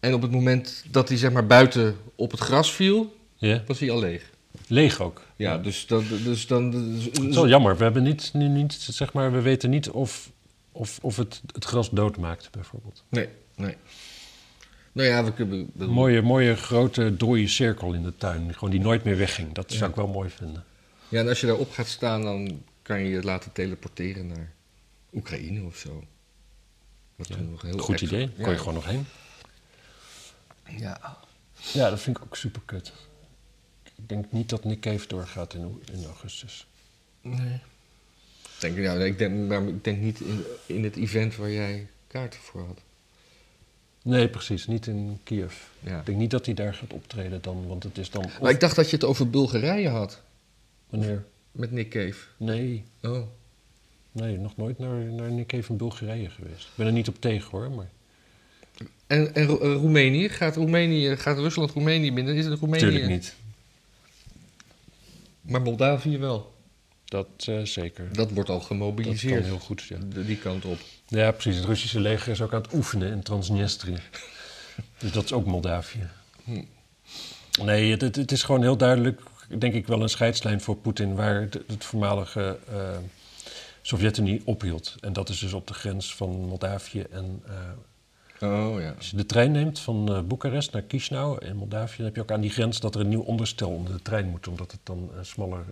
En 0.00 0.14
op 0.14 0.22
het 0.22 0.30
moment 0.30 0.84
dat 0.90 1.08
hij 1.08 1.18
zeg 1.18 1.32
maar 1.32 1.46
buiten 1.46 1.96
op 2.14 2.30
het 2.30 2.40
gras 2.40 2.72
viel, 2.72 3.16
Ja? 3.36 3.62
was 3.66 3.78
hij 3.78 3.90
al 3.90 3.98
leeg. 3.98 4.30
Leeg 4.68 5.00
ook. 5.00 5.22
Ja, 5.36 5.58
dus, 5.58 5.86
dat, 5.86 6.04
dus 6.08 6.46
dan... 6.46 6.70
dus- 6.70 7.04
Het 7.04 7.18
is 7.18 7.34
wel 7.34 7.48
jammer. 7.48 7.76
We 7.76 7.82
hebben 7.84 8.02
niet, 8.02 8.30
nu 8.32 8.48
niet, 8.48 8.72
zeg 8.72 9.12
maar, 9.12 9.32
we 9.32 9.40
weten 9.40 9.70
niet 9.70 9.90
of, 9.90 10.30
of, 10.72 10.98
of 11.02 11.16
het 11.16 11.42
het 11.52 11.64
gras 11.64 11.90
doodmaakt, 11.90 12.50
bijvoorbeeld. 12.50 13.04
Nee, 13.08 13.28
nee. 13.56 13.76
Nou 14.92 15.08
ja, 15.08 15.24
we 15.24 15.32
kunnen... 15.32 15.70
Een 15.78 15.90
mooie, 15.90 16.22
mooie 16.22 16.56
grote 16.56 17.16
dode 17.16 17.48
cirkel 17.48 17.92
in 17.92 18.02
de 18.02 18.16
tuin. 18.16 18.54
Gewoon 18.54 18.70
die 18.70 18.80
nooit 18.80 19.04
meer 19.04 19.16
wegging. 19.16 19.52
Dat 19.54 19.70
zou 19.70 19.82
Ja. 19.82 19.88
ik 19.88 19.94
wel 19.94 20.06
mooi 20.06 20.30
vinden. 20.30 20.64
Ja, 21.08 21.20
en 21.20 21.28
als 21.28 21.40
je 21.40 21.46
daarop 21.46 21.70
gaat 21.72 21.86
staan, 21.88 22.22
dan 22.22 22.62
kan 22.82 23.00
je 23.00 23.08
je 23.08 23.22
laten 23.22 23.52
teleporteren 23.52 24.26
naar 24.26 24.52
Oekraïne 25.12 25.62
of 25.66 25.76
zo. 25.76 26.04
Toen 27.28 27.50
nog 27.50 27.62
heel 27.62 27.78
Goed 27.78 28.00
extra- 28.00 28.16
idee. 28.16 28.30
Ja. 28.36 28.42
Kon 28.42 28.52
je 28.52 28.58
gewoon 28.58 28.74
nog 28.74 28.84
heen. 28.86 29.06
Ja. 30.78 31.16
Ja, 31.72 31.90
dat 31.90 32.00
vind 32.00 32.16
ik 32.16 32.22
ook 32.22 32.36
super 32.36 32.62
kut. 32.64 32.92
Ik 34.04 34.10
denk 34.10 34.24
niet 34.32 34.48
dat 34.48 34.64
Nick 34.64 34.80
Cave 34.80 35.06
doorgaat 35.08 35.54
in, 35.54 35.82
in 35.92 36.04
augustus. 36.04 36.66
Nee. 37.20 37.58
Denk, 38.60 38.78
ja, 38.78 38.92
ik, 38.94 39.18
denk, 39.18 39.48
maar 39.48 39.68
ik 39.68 39.84
denk 39.84 40.00
niet 40.00 40.20
in, 40.20 40.42
in 40.66 40.84
het 40.84 40.96
event 40.96 41.36
waar 41.36 41.50
jij 41.50 41.86
kaarten 42.06 42.40
voor 42.40 42.66
had. 42.66 42.80
Nee, 44.02 44.28
precies. 44.28 44.66
Niet 44.66 44.86
in 44.86 45.20
Kiev. 45.22 45.54
Ja. 45.80 45.98
Ik 46.00 46.06
denk 46.06 46.18
niet 46.18 46.30
dat 46.30 46.46
hij 46.46 46.54
daar 46.54 46.74
gaat 46.74 46.92
optreden 46.92 47.42
dan, 47.42 47.66
want 47.66 47.82
het 47.82 47.98
is 47.98 48.10
dan... 48.10 48.24
of- 48.24 48.40
Maar 48.40 48.50
ik 48.50 48.60
dacht 48.60 48.76
dat 48.76 48.90
je 48.90 48.96
het 48.96 49.04
over 49.04 49.30
Bulgarije 49.30 49.88
had, 49.88 50.20
Wanneer? 50.88 51.24
met 51.52 51.70
Nick 51.72 51.88
Cave. 51.90 52.14
Nee, 52.36 52.84
Oh. 53.02 53.26
nee, 54.12 54.38
nog 54.38 54.56
nooit 54.56 54.78
naar, 54.78 54.98
naar 55.04 55.30
Nick 55.30 55.46
Cave 55.46 55.70
in 55.70 55.76
Bulgarije 55.76 56.30
geweest. 56.30 56.64
Ik 56.64 56.72
ben 56.74 56.86
er 56.86 56.92
niet 56.92 57.08
op 57.08 57.20
tegen 57.20 57.50
hoor, 57.50 57.70
maar... 57.70 57.88
En, 59.06 59.34
en 59.34 59.44
Ro- 59.46 59.58
eh, 59.58 59.72
Roemenië? 59.72 60.28
Gaat, 60.28 60.56
Roemenië? 60.56 61.16
gaat 61.16 61.38
Rusland 61.38 61.70
Roemenië 61.70 62.12
binnen? 62.12 62.34
Is 62.34 62.44
het 62.46 62.58
Roemenië? 62.58 62.84
Natuurlijk 62.84 63.12
niet. 63.12 63.34
Maar 65.48 65.62
Moldavië 65.62 66.18
wel. 66.18 66.52
Dat 67.04 67.26
eh, 67.46 67.60
zeker. 67.62 68.12
Dat 68.12 68.30
wordt 68.30 68.48
al 68.50 68.58
Dat 68.58 68.66
gemobiliseerd. 68.66 69.34
kan 69.40 69.44
heel 69.50 69.58
goed, 69.58 69.82
ja. 69.82 69.96
De- 70.08 70.24
die 70.24 70.36
kant 70.38 70.64
op. 70.64 70.78
Ja, 71.06 71.30
precies. 71.32 71.56
Het 71.56 71.64
Russische 71.64 72.00
leger 72.00 72.32
is 72.32 72.40
ook 72.40 72.52
aan 72.54 72.62
het 72.62 72.72
oefenen 72.72 73.12
in 73.12 73.22
Transnistrië. 73.22 73.96
dus 74.98 75.12
dat 75.12 75.24
is 75.24 75.32
ook 75.32 75.46
Moldavië. 75.46 76.08
Hm. 76.44 76.62
Nee, 77.62 77.90
het, 77.90 78.00
het, 78.00 78.16
het 78.16 78.32
is 78.32 78.42
gewoon 78.42 78.62
heel 78.62 78.76
duidelijk, 78.76 79.20
denk 79.58 79.74
ik 79.74 79.86
wel, 79.86 80.02
een 80.02 80.08
scheidslijn 80.08 80.60
voor 80.60 80.76
Poetin... 80.76 81.14
waar 81.14 81.50
de- 81.50 81.64
het 81.66 81.84
voormalige 81.84 82.58
eh, 82.68 82.96
Sovjet-Unie 83.82 84.42
ophield. 84.44 84.94
En 85.00 85.12
dat 85.12 85.28
is 85.28 85.38
dus 85.38 85.52
op 85.52 85.66
de 85.66 85.74
grens 85.74 86.14
van 86.14 86.30
Moldavië 86.30 87.00
en... 87.10 87.42
eh, 87.46 87.54
Oh 88.44 88.80
ja. 88.80 88.94
als 88.96 89.10
je 89.10 89.16
de 89.16 89.26
trein 89.26 89.52
neemt 89.52 89.80
van 89.80 90.14
eh, 90.14 90.20
Boekarest 90.22 90.72
naar 90.72 90.84
Chisinau 90.88 91.44
in 91.44 91.56
Moldavië... 91.56 91.96
dan 91.96 92.06
heb 92.06 92.14
je 92.14 92.20
ook 92.20 92.30
aan 92.30 92.40
die 92.40 92.50
grens 92.50 92.80
dat 92.80 92.94
er 92.94 93.00
een 93.00 93.08
nieuw 93.08 93.22
onderstel 93.22 93.70
onder 93.70 93.92
de 93.92 94.02
trein 94.02 94.28
moet... 94.28 94.48
omdat 94.48 94.72
het 94.72 94.80
dan 94.82 95.10
eh, 95.12 95.18
smaller... 95.22 95.64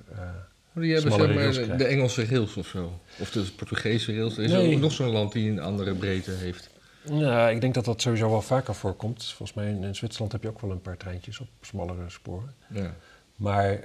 Maar 0.73 0.85
die 0.85 0.93
hebben 0.93 1.13
zeg 1.13 1.67
maar, 1.69 1.79
de, 1.79 1.85
Engelse 1.85 2.25
rails 2.25 2.57
of 2.57 2.67
zo. 2.67 3.01
Of 3.21 3.31
de 3.31 3.45
Portugese 3.57 4.15
rails. 4.15 4.37
Er 4.37 4.45
is 4.45 4.51
Nee. 4.51 4.75
ook 4.75 4.81
nog 4.81 4.93
zo'n 4.93 5.11
land 5.11 5.33
die 5.33 5.51
een 5.51 5.61
andere 5.61 5.95
breedte 5.95 6.31
heeft. 6.31 6.71
Ja, 7.11 7.49
ik 7.49 7.61
denk 7.61 7.75
dat 7.75 7.85
dat 7.85 8.01
sowieso 8.01 8.31
wel 8.31 8.43
vaker 8.43 8.75
voorkomt. 8.75 9.25
Volgens 9.25 9.55
mij 9.55 9.69
in, 9.69 9.83
in 9.83 9.95
Zwitserland 9.95 10.33
heb 10.33 10.43
je 10.43 10.49
ook 10.49 10.61
wel 10.61 10.71
een 10.71 10.81
paar 10.81 10.97
treintjes 10.97 11.41
op 11.41 11.49
smallere 11.61 12.11
sporen. 12.11 12.55
Ja. 12.69 12.95
Maar, 13.37 13.81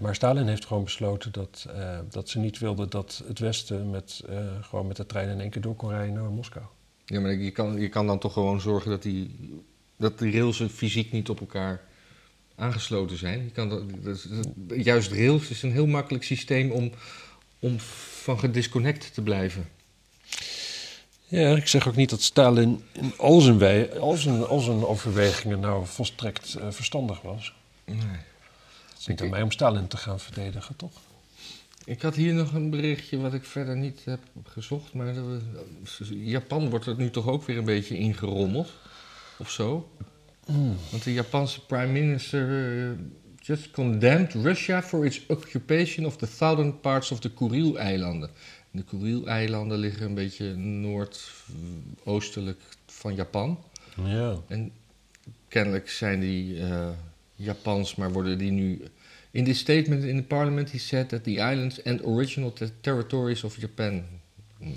maar 0.00 0.14
Stalin 0.14 0.46
heeft 0.46 0.66
gewoon 0.66 0.84
besloten 0.84 1.32
dat, 1.32 1.68
dat 2.10 2.28
ze 2.28 2.38
niet 2.38 2.58
wilden 2.58 2.90
dat 2.90 3.22
het 3.26 3.38
Westen 3.38 3.90
met, 3.90 4.24
gewoon 4.60 4.86
met 4.86 4.96
de 4.96 5.06
trein 5.06 5.28
in 5.28 5.40
één 5.40 5.50
keer 5.50 5.62
door 5.62 5.76
kon 5.76 5.90
rijden 5.90 6.14
naar 6.14 6.22
Moskou. 6.22 6.64
Ja, 7.12 7.20
maar 7.20 7.32
je 7.34 7.50
kan, 7.50 7.80
je 7.80 7.88
kan 7.88 8.06
dan 8.06 8.18
toch 8.18 8.32
gewoon 8.32 8.60
zorgen 8.60 8.90
dat 8.90 9.02
die, 9.02 9.30
dat 9.96 10.18
die 10.18 10.32
rails 10.32 10.62
fysiek 10.74 11.12
niet 11.12 11.28
op 11.28 11.40
elkaar 11.40 11.80
aangesloten 12.56 13.16
zijn. 13.18 13.44
Je 13.44 13.50
kan 13.50 13.68
dat, 13.68 13.82
dat 14.02 14.16
is- 14.16 14.26
dat- 14.30 14.84
juist 14.84 15.12
rails 15.12 15.48
is 15.48 15.62
een 15.62 15.72
heel 15.72 15.86
makkelijk 15.86 16.24
systeem 16.24 16.70
om, 16.70 16.92
om 17.58 17.78
van 18.22 18.38
gedisconnect 18.38 19.14
te 19.14 19.22
blijven. 19.22 19.68
Ja, 21.26 21.56
ik 21.56 21.66
zeg 21.66 21.88
ook 21.88 21.96
niet 21.96 22.10
dat 22.10 22.22
Stalin 22.22 22.82
in 22.92 23.12
al 23.16 23.40
zijn, 23.40 23.58
wij, 23.58 23.98
al 23.98 24.16
zijn, 24.16 24.46
al 24.46 24.60
zijn 24.60 24.86
overwegingen 24.86 25.60
nou 25.60 25.86
volstrekt 25.86 26.54
eh, 26.54 26.70
verstandig 26.70 27.20
was. 27.20 27.54
Nee. 27.84 27.96
Het 28.88 28.98
is 29.00 29.06
niet 29.06 29.20
aan 29.22 29.30
mij 29.30 29.42
om 29.42 29.50
Stalin 29.50 29.88
te 29.88 29.96
gaan 29.96 30.20
verdedigen, 30.20 30.76
toch? 30.76 30.92
Ik 31.84 32.02
had 32.02 32.14
hier 32.14 32.34
nog 32.34 32.52
een 32.52 32.70
berichtje 32.70 33.18
wat 33.18 33.34
ik 33.34 33.44
verder 33.44 33.76
niet 33.76 34.04
heb 34.04 34.20
gezocht, 34.44 34.94
maar 34.94 35.14
Japan 36.10 36.70
wordt 36.70 36.86
er 36.86 36.96
nu 36.96 37.10
toch 37.10 37.26
ook 37.26 37.44
weer 37.44 37.58
een 37.58 37.64
beetje 37.64 37.98
ingerommeld, 37.98 38.72
of 39.38 39.50
zo. 39.50 39.90
Want 40.90 41.04
de 41.04 41.12
Japanse 41.12 41.66
prime 41.66 41.92
minister 41.92 42.70
eh, 42.90 42.96
just 43.40 43.70
condemned 43.70 44.32
Russia 44.32 44.82
for 44.82 45.04
its 45.04 45.20
occupation 45.28 46.06
of 46.06 46.16
the 46.16 46.26
southern 46.26 46.80
parts 46.80 47.10
of 47.10 47.20
de 47.20 47.30
Kurileilanden. 47.30 48.30
De 48.70 48.82
Kurileilanden 48.82 49.78
liggen 49.78 50.06
een 50.06 50.14
beetje 50.14 50.54
noordoostelijk 50.56 52.60
van 52.86 53.14
Japan. 53.14 53.58
Ja. 54.04 54.36
En 54.48 54.72
kennelijk 55.48 55.90
zijn 55.90 56.20
die 56.20 56.60
eh, 56.60 56.88
Japans, 57.34 57.94
maar 57.94 58.12
worden 58.12 58.38
die 58.38 58.50
nu. 58.50 58.82
In 59.32 59.44
this 59.44 59.58
statement 59.58 60.04
in 60.04 60.16
the 60.16 60.22
parliament, 60.22 60.70
he 60.70 60.78
said 60.78 61.08
that 61.08 61.24
the 61.24 61.30
islands 61.30 61.84
and 61.84 62.02
original 62.04 62.52
te- 62.52 62.70
territories 62.80 63.44
of 63.44 63.56
Japan. 63.60 64.04
Ja. 64.58 64.70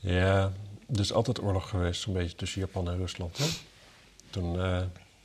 Ja, 0.00 0.52
er 0.94 1.00
is 1.00 1.12
altijd 1.12 1.40
oorlog 1.42 1.68
geweest, 1.68 2.00
zo'n 2.00 2.12
beetje 2.12 2.36
tussen 2.36 2.60
Japan 2.60 2.88
en 2.90 2.96
Rusland. 2.96 3.38
Hè? 3.38 3.44
Toen, 4.30 4.60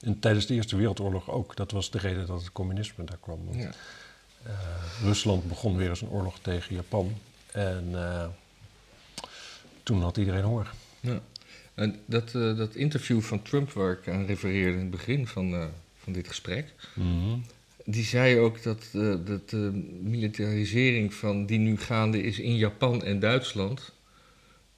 in, 0.02 0.20
tijdens 0.20 0.46
de 0.46 0.54
Eerste 0.54 0.76
Wereldoorlog 0.76 1.30
ook. 1.30 1.56
Dat 1.56 1.72
was 1.72 1.92
de 1.92 1.98
reden 1.98 2.28
dat 2.28 2.40
het 2.42 2.52
communisme 2.52 3.04
daar 3.04 3.18
kwam. 3.22 3.46
Want, 3.46 3.58
Ja. 3.58 3.72
eh, 4.44 4.54
Rusland 5.04 5.48
begon 5.48 5.78
weer 5.78 5.90
eens 5.90 6.02
een 6.02 6.10
oorlog 6.10 6.40
tegen 6.40 6.76
Japan. 6.76 7.14
En 7.52 7.90
eh, 7.94 8.26
toen 9.84 10.02
had 10.02 10.18
iedereen 10.18 10.44
honger. 10.44 10.72
Ja. 11.00 11.20
En 11.74 12.00
dat, 12.06 12.32
dat 12.32 12.76
interview 12.76 13.22
van 13.22 13.42
Trump, 13.42 13.72
waar 13.72 13.92
ik 13.92 14.08
aan 14.08 14.26
refereerde 14.26 14.74
in 14.74 14.80
het 14.80 14.90
begin 14.90 15.28
van, 15.28 15.70
van 16.04 16.14
dit 16.14 16.28
gesprek. 16.28 16.74
Die 17.86 18.04
zei 18.04 18.38
ook 18.40 18.64
dat, 18.64 18.90
eh, 18.94 19.16
dat 19.26 19.50
de 19.50 19.72
militarisering 20.02 21.14
van 21.14 21.46
die 21.46 21.60
nu 21.60 21.78
gaande 21.78 22.22
is 22.24 22.40
in 22.40 22.56
Japan 22.56 23.04
en 23.04 23.20
Duitsland, 23.20 23.92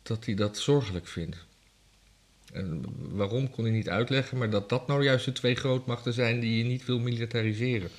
dat 0.01 0.25
hij 0.25 0.35
dat 0.35 0.57
zorgelijk 0.57 1.07
vindt. 1.07 1.37
En 2.53 2.85
waarom 2.97 3.49
kon 3.49 3.63
hij 3.63 3.73
niet 3.73 3.89
uitleggen, 3.89 4.37
maar 4.37 4.49
dat 4.49 4.69
dat 4.69 4.87
nou 4.87 5.03
juist 5.03 5.25
de 5.25 5.31
twee 5.31 5.55
grootmachten 5.55 6.13
zijn 6.13 6.39
die 6.39 6.57
je 6.57 6.63
niet 6.63 6.85
wil 6.85 6.99
militariseren. 6.99 7.89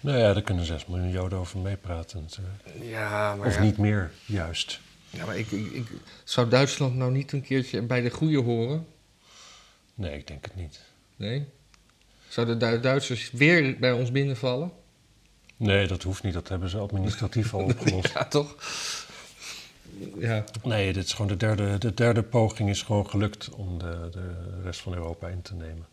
Nou 0.00 0.18
ja, 0.18 0.32
daar 0.32 0.42
kunnen 0.42 0.64
6 0.64 0.86
miljoen 0.86 1.10
Joden 1.10 1.38
over 1.38 1.58
meepraten. 1.58 2.20
natuurlijk. 2.20 2.62
Ja, 2.90 3.34
maar, 3.36 3.46
Of 3.46 3.60
niet 3.60 3.78
meer, 3.78 4.10
juist. 4.26 4.80
Ja, 5.10 5.24
maar 5.26 5.38
ik, 5.38 5.50
ik, 5.50 5.72
ik- 5.72 5.88
zou 6.24 6.48
Duitsland 6.48 6.94
nou 6.96 7.12
niet 7.12 7.32
een 7.32 7.42
keertje 7.42 7.82
bij 7.82 8.00
de 8.00 8.10
goede 8.10 8.38
horen? 8.38 8.86
Nee, 9.94 10.18
ik 10.18 10.26
denk 10.26 10.44
het 10.44 10.56
niet. 10.56 10.80
Nee? 11.16 11.44
Zouden 12.34 12.58
de 12.58 12.66
Du- 12.70 12.80
Duitsers 12.80 13.30
weer 13.32 13.78
bij 13.78 13.92
ons 13.92 14.10
binnenvallen? 14.10 14.72
Nee, 15.56 15.86
dat 15.86 16.02
hoeft 16.02 16.22
niet. 16.22 16.32
Dat 16.34 16.48
hebben 16.48 16.68
ze 16.68 16.78
administratief 16.78 17.54
al 17.54 17.64
opgelost. 17.70 18.12
Ja, 18.12 18.24
toch? 18.24 18.56
Ja. 20.18 20.44
Nee, 20.62 20.92
dit 20.92 21.04
is 21.04 21.12
gewoon 21.12 21.26
de 21.26 21.36
derde, 21.36 21.78
de 21.78 21.94
derde 21.94 22.22
poging 22.22 22.68
is 22.68 22.82
gewoon 22.82 23.10
gelukt 23.10 23.50
om 23.50 23.78
de, 23.78 24.08
de 24.12 24.34
rest 24.62 24.80
van 24.80 24.94
Europa 24.94 25.28
in 25.28 25.42
te 25.42 25.54
nemen. 25.54 25.86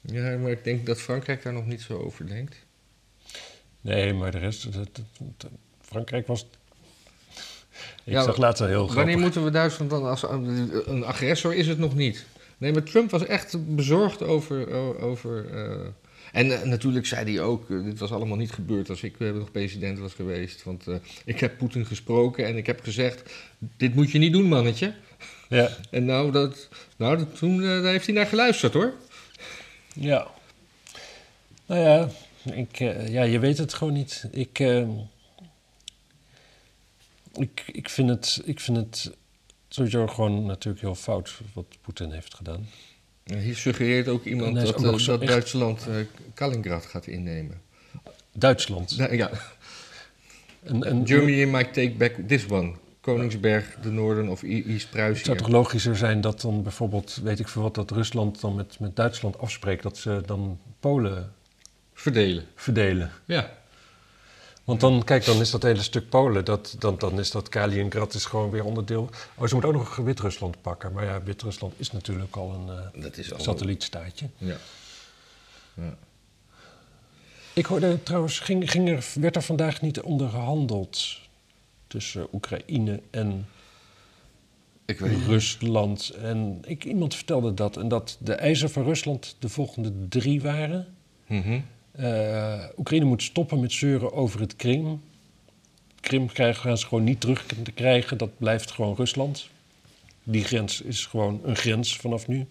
ja, 0.00 0.36
maar 0.36 0.50
ik 0.50 0.64
denk 0.64 0.86
dat 0.86 1.00
Frankrijk 1.00 1.42
daar 1.42 1.52
nog 1.52 1.66
niet 1.66 1.80
zo 1.82 1.98
over 1.98 2.26
denkt. 2.26 2.56
Nee, 3.80 4.12
maar 4.12 4.30
de 4.30 4.38
rest... 4.38 4.72
de- 4.72 4.86
de- 4.92 5.02
de- 5.36 5.48
Frankrijk 5.80 6.26
was... 6.26 6.46
Ik 8.04 8.12
Ja, 8.12 8.22
zag 8.22 8.36
een 8.36 8.42
heel 8.68 8.86
Wanneer 8.86 8.90
grappig... 8.94 9.16
moeten 9.20 9.44
we 9.44 9.50
Duitsland 9.50 9.90
dan 9.90 10.06
als 10.06 10.22
een 10.22 11.04
agressor 11.04 11.54
is 11.54 11.66
het 11.66 11.78
nog 11.78 11.94
niet? 11.94 12.24
Nee, 12.58 12.72
maar 12.72 12.82
Trump 12.82 13.10
was 13.10 13.26
echt 13.26 13.74
bezorgd 13.74 14.22
over. 14.22 14.72
over 15.00 15.54
eh, 15.54 15.86
en 16.32 16.60
eh, 16.60 16.62
natuurlijk 16.62 17.06
zei 17.06 17.32
hij 17.32 17.42
ook: 17.42 17.70
eh, 17.70 17.84
dit 17.84 17.98
was 17.98 18.12
allemaal 18.12 18.36
niet 18.36 18.52
gebeurd 18.52 18.90
als 18.90 19.02
ik 19.02 19.18
nog 19.18 19.50
president 19.50 19.98
was 19.98 20.14
geweest. 20.14 20.64
Want 20.64 20.86
ik 21.24 21.40
heb 21.40 21.58
Poetin 21.58 21.86
gesproken 21.86 22.46
en 22.46 22.56
ik 22.56 22.66
heb 22.66 22.80
gezegd: 22.82 23.32
dit 23.76 23.94
moet 23.94 24.10
je 24.10 24.18
niet 24.18 24.32
doen, 24.32 24.48
mannetje. 24.48 24.94
Ja, 25.48 25.70
En 25.90 26.04
nou, 26.04 26.32
dat, 26.32 26.68
nou 26.96 27.16
dat, 27.16 27.36
toen 27.38 27.60
daar 27.60 27.82
heeft 27.82 28.06
hij 28.06 28.14
naar 28.14 28.26
geluisterd 28.26 28.72
hoor. 28.72 28.94
ja. 29.94 30.34
Nou 31.66 31.80
ja, 31.80 32.08
ik, 32.52 32.76
ja, 33.08 33.22
je 33.22 33.38
weet 33.38 33.58
het 33.58 33.74
gewoon 33.74 33.92
niet. 33.92 34.28
Ik, 34.30 34.58
eh, 34.58 34.88
ik, 37.34 37.64
ik, 37.66 37.88
vind 37.88 38.08
het, 38.08 38.40
ik 38.44 38.60
vind 38.60 38.76
het 38.76 39.12
sowieso 39.76 40.06
gewoon 40.06 40.46
natuurlijk 40.46 40.82
heel 40.84 40.94
fout 40.94 41.40
wat 41.52 41.66
Poetin 41.80 42.10
heeft 42.10 42.34
gedaan. 42.34 42.66
Hier 43.24 43.56
suggereert 43.56 44.08
ook 44.08 44.24
iemand 44.24 44.54
dat, 44.54 44.84
ook 44.84 44.94
eh, 44.94 44.98
zo 44.98 45.12
dat 45.12 45.20
echt- 45.20 45.30
Duitsland 45.30 45.86
eh, 45.86 45.94
Kaliningrad 46.34 46.86
gaat 46.86 47.06
innemen. 47.06 47.60
Duitsland. 48.32 48.98
Nou, 48.98 49.16
ja, 49.16 49.30
En, 50.62 50.84
en, 50.84 51.06
Germany 51.06 51.44
might 51.44 51.74
take 51.74 51.90
back 51.90 52.14
this 52.26 52.48
one. 52.48 52.72
Koningsberg, 53.00 53.76
de 53.82 53.90
noorden 53.90 54.28
of 54.28 54.42
East 54.42 54.88
Het 54.92 55.18
zou 55.18 55.36
toch 55.36 55.48
logischer 55.48 55.96
zijn 55.96 56.20
dat 56.20 56.40
dan 56.40 56.62
bijvoorbeeld, 56.62 57.20
weet 57.22 57.38
ik 57.38 57.48
veel 57.48 57.62
wat, 57.62 57.74
dat 57.74 57.90
Rusland 57.90 58.40
dan 58.40 58.54
met, 58.54 58.78
met 58.80 58.96
Duitsland 58.96 59.38
afspreekt 59.38 59.82
dat 59.82 59.96
ze 59.96 60.22
dan 60.26 60.58
Polen 60.80 61.32
Verdelen. 61.94 62.44
verdelen. 62.54 63.10
Ja. 63.24 63.50
Want 64.66 64.80
dan, 64.80 65.04
kijk, 65.04 65.24
dan 65.24 65.40
is 65.40 65.50
dat 65.50 65.62
hele 65.62 65.82
stuk 65.82 66.08
Polen, 66.08 66.44
dat, 66.44 66.76
dan, 66.78 66.98
dan 66.98 67.18
is 67.18 67.30
dat 67.30 67.48
Kaliningrad 67.48 68.14
is 68.14 68.24
gewoon 68.24 68.50
weer 68.50 68.64
onderdeel. 68.64 69.10
Oh, 69.34 69.46
ze 69.46 69.54
moet 69.54 69.64
ook 69.64 69.72
nog 69.72 69.96
Wit-Rusland 69.96 70.60
pakken. 70.62 70.92
Maar 70.92 71.04
ja, 71.04 71.22
Wit-Rusland 71.22 71.74
is 71.76 71.92
natuurlijk 71.92 72.36
al 72.36 72.54
een 72.54 72.68
eh, 72.94 73.02
Dat 73.02 73.16
is 73.16 73.32
al... 73.32 73.40
satellietstaatje. 73.40 74.28
Ja. 74.38 74.56
ja. 75.74 75.96
Ik 77.52 77.66
hoorde 77.66 78.02
trouwens, 78.02 78.38
ging, 78.38 78.70
ging 78.70 78.88
er, 78.88 79.06
werd 79.14 79.36
er 79.36 79.42
vandaag 79.42 79.80
niet 79.80 80.00
onderhandeld 80.00 81.18
tussen 81.86 82.26
Oekraïne 82.32 83.00
en 83.10 83.48
Ik 84.84 84.98
weet. 84.98 85.26
Rusland. 85.26 86.10
En 86.10 86.62
ik, 86.66 86.84
iemand 86.84 87.14
vertelde 87.14 87.54
dat. 87.54 87.76
En 87.76 87.88
dat 87.88 88.16
de 88.20 88.34
eisen 88.34 88.70
van 88.70 88.84
Rusland 88.84 89.36
de 89.38 89.48
volgende 89.48 90.08
drie 90.08 90.42
waren. 90.42 90.94
Mhm. 91.26 91.60
Eh, 91.96 92.64
Oekraïne 92.76 93.04
moet 93.04 93.22
stoppen 93.22 93.60
met 93.60 93.72
zeuren 93.72 94.12
over 94.12 94.40
het 94.40 94.56
Krim. 94.56 95.02
Krim 96.00 96.26
krijgen, 96.26 96.62
gaan 96.62 96.78
ze 96.78 96.86
gewoon 96.86 97.04
niet 97.04 97.20
terug 97.20 97.46
te 97.46 97.72
krijgen. 97.72 98.18
Dat 98.18 98.38
blijft 98.38 98.70
gewoon 98.70 98.94
Rusland. 98.96 99.48
Die 100.22 100.44
grens 100.44 100.80
is 100.80 101.06
gewoon 101.06 101.40
een 101.44 101.56
grens 101.56 101.96
vanaf 101.96 102.26
nu. 102.28 102.46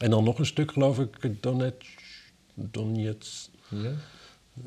En 0.00 0.10
dan 0.10 0.24
nog 0.24 0.38
een 0.38 0.46
stuk, 0.46 0.72
geloof 0.72 0.98
ik, 0.98 1.42
Donetsk, 1.42 2.02
Donetsk 2.54 3.48
Ja. 3.68 3.92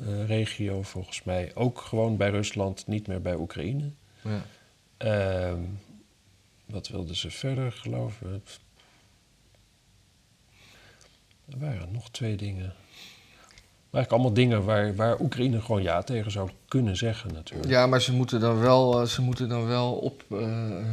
eh, 0.00 0.26
regio 0.26 0.82
volgens 0.82 1.22
mij. 1.22 1.54
Ook 1.54 1.80
gewoon 1.80 2.16
bij 2.16 2.30
Rusland, 2.30 2.86
niet 2.86 3.06
meer 3.06 3.20
bij 3.22 3.34
Oekraïne. 3.34 3.90
Ja. 4.22 4.46
Ehm, 4.96 5.60
wat 6.66 6.88
wilden 6.88 7.16
ze 7.16 7.30
verder, 7.30 7.72
geloof 7.72 8.20
ik? 8.20 8.58
Er 11.50 11.58
waren 11.58 11.92
nog 11.92 12.10
twee 12.10 12.36
dingen. 12.36 12.74
Eigenlijk 13.94 14.10
allemaal 14.12 14.32
dingen 14.32 14.64
waar, 14.64 14.94
waar 14.94 15.20
Oekraïne 15.20 15.60
gewoon 15.60 15.82
ja 15.82 16.02
tegen 16.02 16.30
zou 16.30 16.50
kunnen 16.68 16.96
zeggen 16.96 17.32
natuurlijk. 17.34 17.70
Ja, 17.70 17.86
maar 17.86 18.00
ze 18.00 18.12
moeten 18.12 18.40
dan 18.40 18.58
wel, 18.58 19.00
eh, 19.00 19.06
ze 19.06 19.22
moeten 19.22 19.48
dan 19.48 19.66
wel 19.66 19.92
op. 19.92 20.24
eh, 20.30 20.42
eh, 20.78 20.84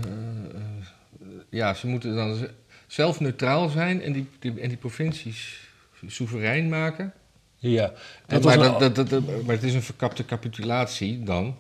ja, 1.50 1.74
ze 1.74 1.88
moeten 1.88 2.16
dan 2.16 2.48
zelf 2.88 3.20
neutraal 3.20 3.70
zijn 3.70 4.02
en 4.02 4.12
die, 4.14 4.28
die- 4.40 4.60
en 4.60 4.68
die 4.68 4.78
provincies 4.78 5.60
soeverein 6.08 6.70
maken. 6.70 7.14
Ja, 7.58 7.92
dat 8.28 8.44
maar, 8.44 8.60
een- 8.60 8.94
dat, 8.94 9.10
dat, 9.10 9.22
maar 9.46 9.56
het 9.56 9.64
is 9.64 9.74
een 9.74 9.82
verkapte 9.84 10.26
capitulatie 10.26 11.24
dan. 11.24 11.56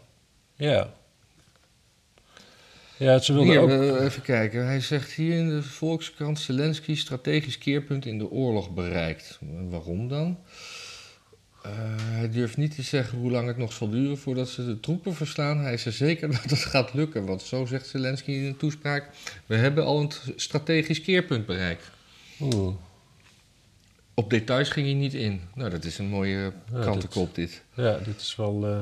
ja. 0.55 0.89
Ja, 2.97 3.19
ze 3.19 3.33
wilden 3.33 3.51
Hier, 3.51 3.91
ook... 3.91 3.99
even 3.99 4.21
kijken. 4.21 4.65
Hij 4.65 4.79
zegt 4.79 5.11
hier 5.11 5.37
in 5.37 5.49
de 5.49 5.63
Volkskrant: 5.63 6.39
Zelensky 6.39 6.95
strategisch 6.95 7.57
keerpunt 7.57 8.05
in 8.05 8.17
de 8.17 8.29
oorlog 8.31 8.69
bereikt. 8.73 9.39
Waarom 9.69 10.07
dan? 10.07 10.37
Eh, 11.63 11.71
hij 11.95 12.29
durft 12.29 12.57
niet 12.57 12.75
te 12.75 12.81
zeggen 12.81 13.17
hoe 13.17 13.31
lang 13.31 13.47
het 13.47 13.57
nog 13.57 13.73
zal 13.73 13.89
duren 13.89 14.17
voordat 14.17 14.49
ze 14.49 14.65
de 14.65 14.79
troepen 14.79 15.15
verslaan. 15.15 15.57
Hij 15.59 15.73
is 15.73 15.85
er 15.85 15.91
zeker 15.91 16.31
dat 16.31 16.43
het 16.43 16.59
gaat 16.59 16.93
lukken, 16.93 17.25
want 17.25 17.41
zo 17.41 17.65
zegt 17.65 17.87
Zelensky 17.87 18.31
in 18.31 18.45
een 18.45 18.57
toespraak: 18.57 19.09
We 19.45 19.55
hebben 19.55 19.85
al 19.85 20.01
een 20.01 20.11
strategisch 20.35 21.01
keerpunt 21.01 21.45
bereikt. 21.45 21.89
Oeh, 22.39 22.75
Op 24.13 24.29
details 24.29 24.69
ging 24.69 24.85
hij 24.85 24.95
niet 24.95 25.13
in. 25.13 25.41
Nou, 25.55 25.69
dat 25.69 25.83
is 25.85 25.97
een 25.97 26.07
mooie 26.09 26.51
Ja, 26.73 26.81
kantenkop, 26.81 27.35
dit. 27.35 27.63
ja, 27.73 27.97
dit 27.97 28.21
is 28.21 28.35
wel, 28.35 28.65
eh, 28.67 28.81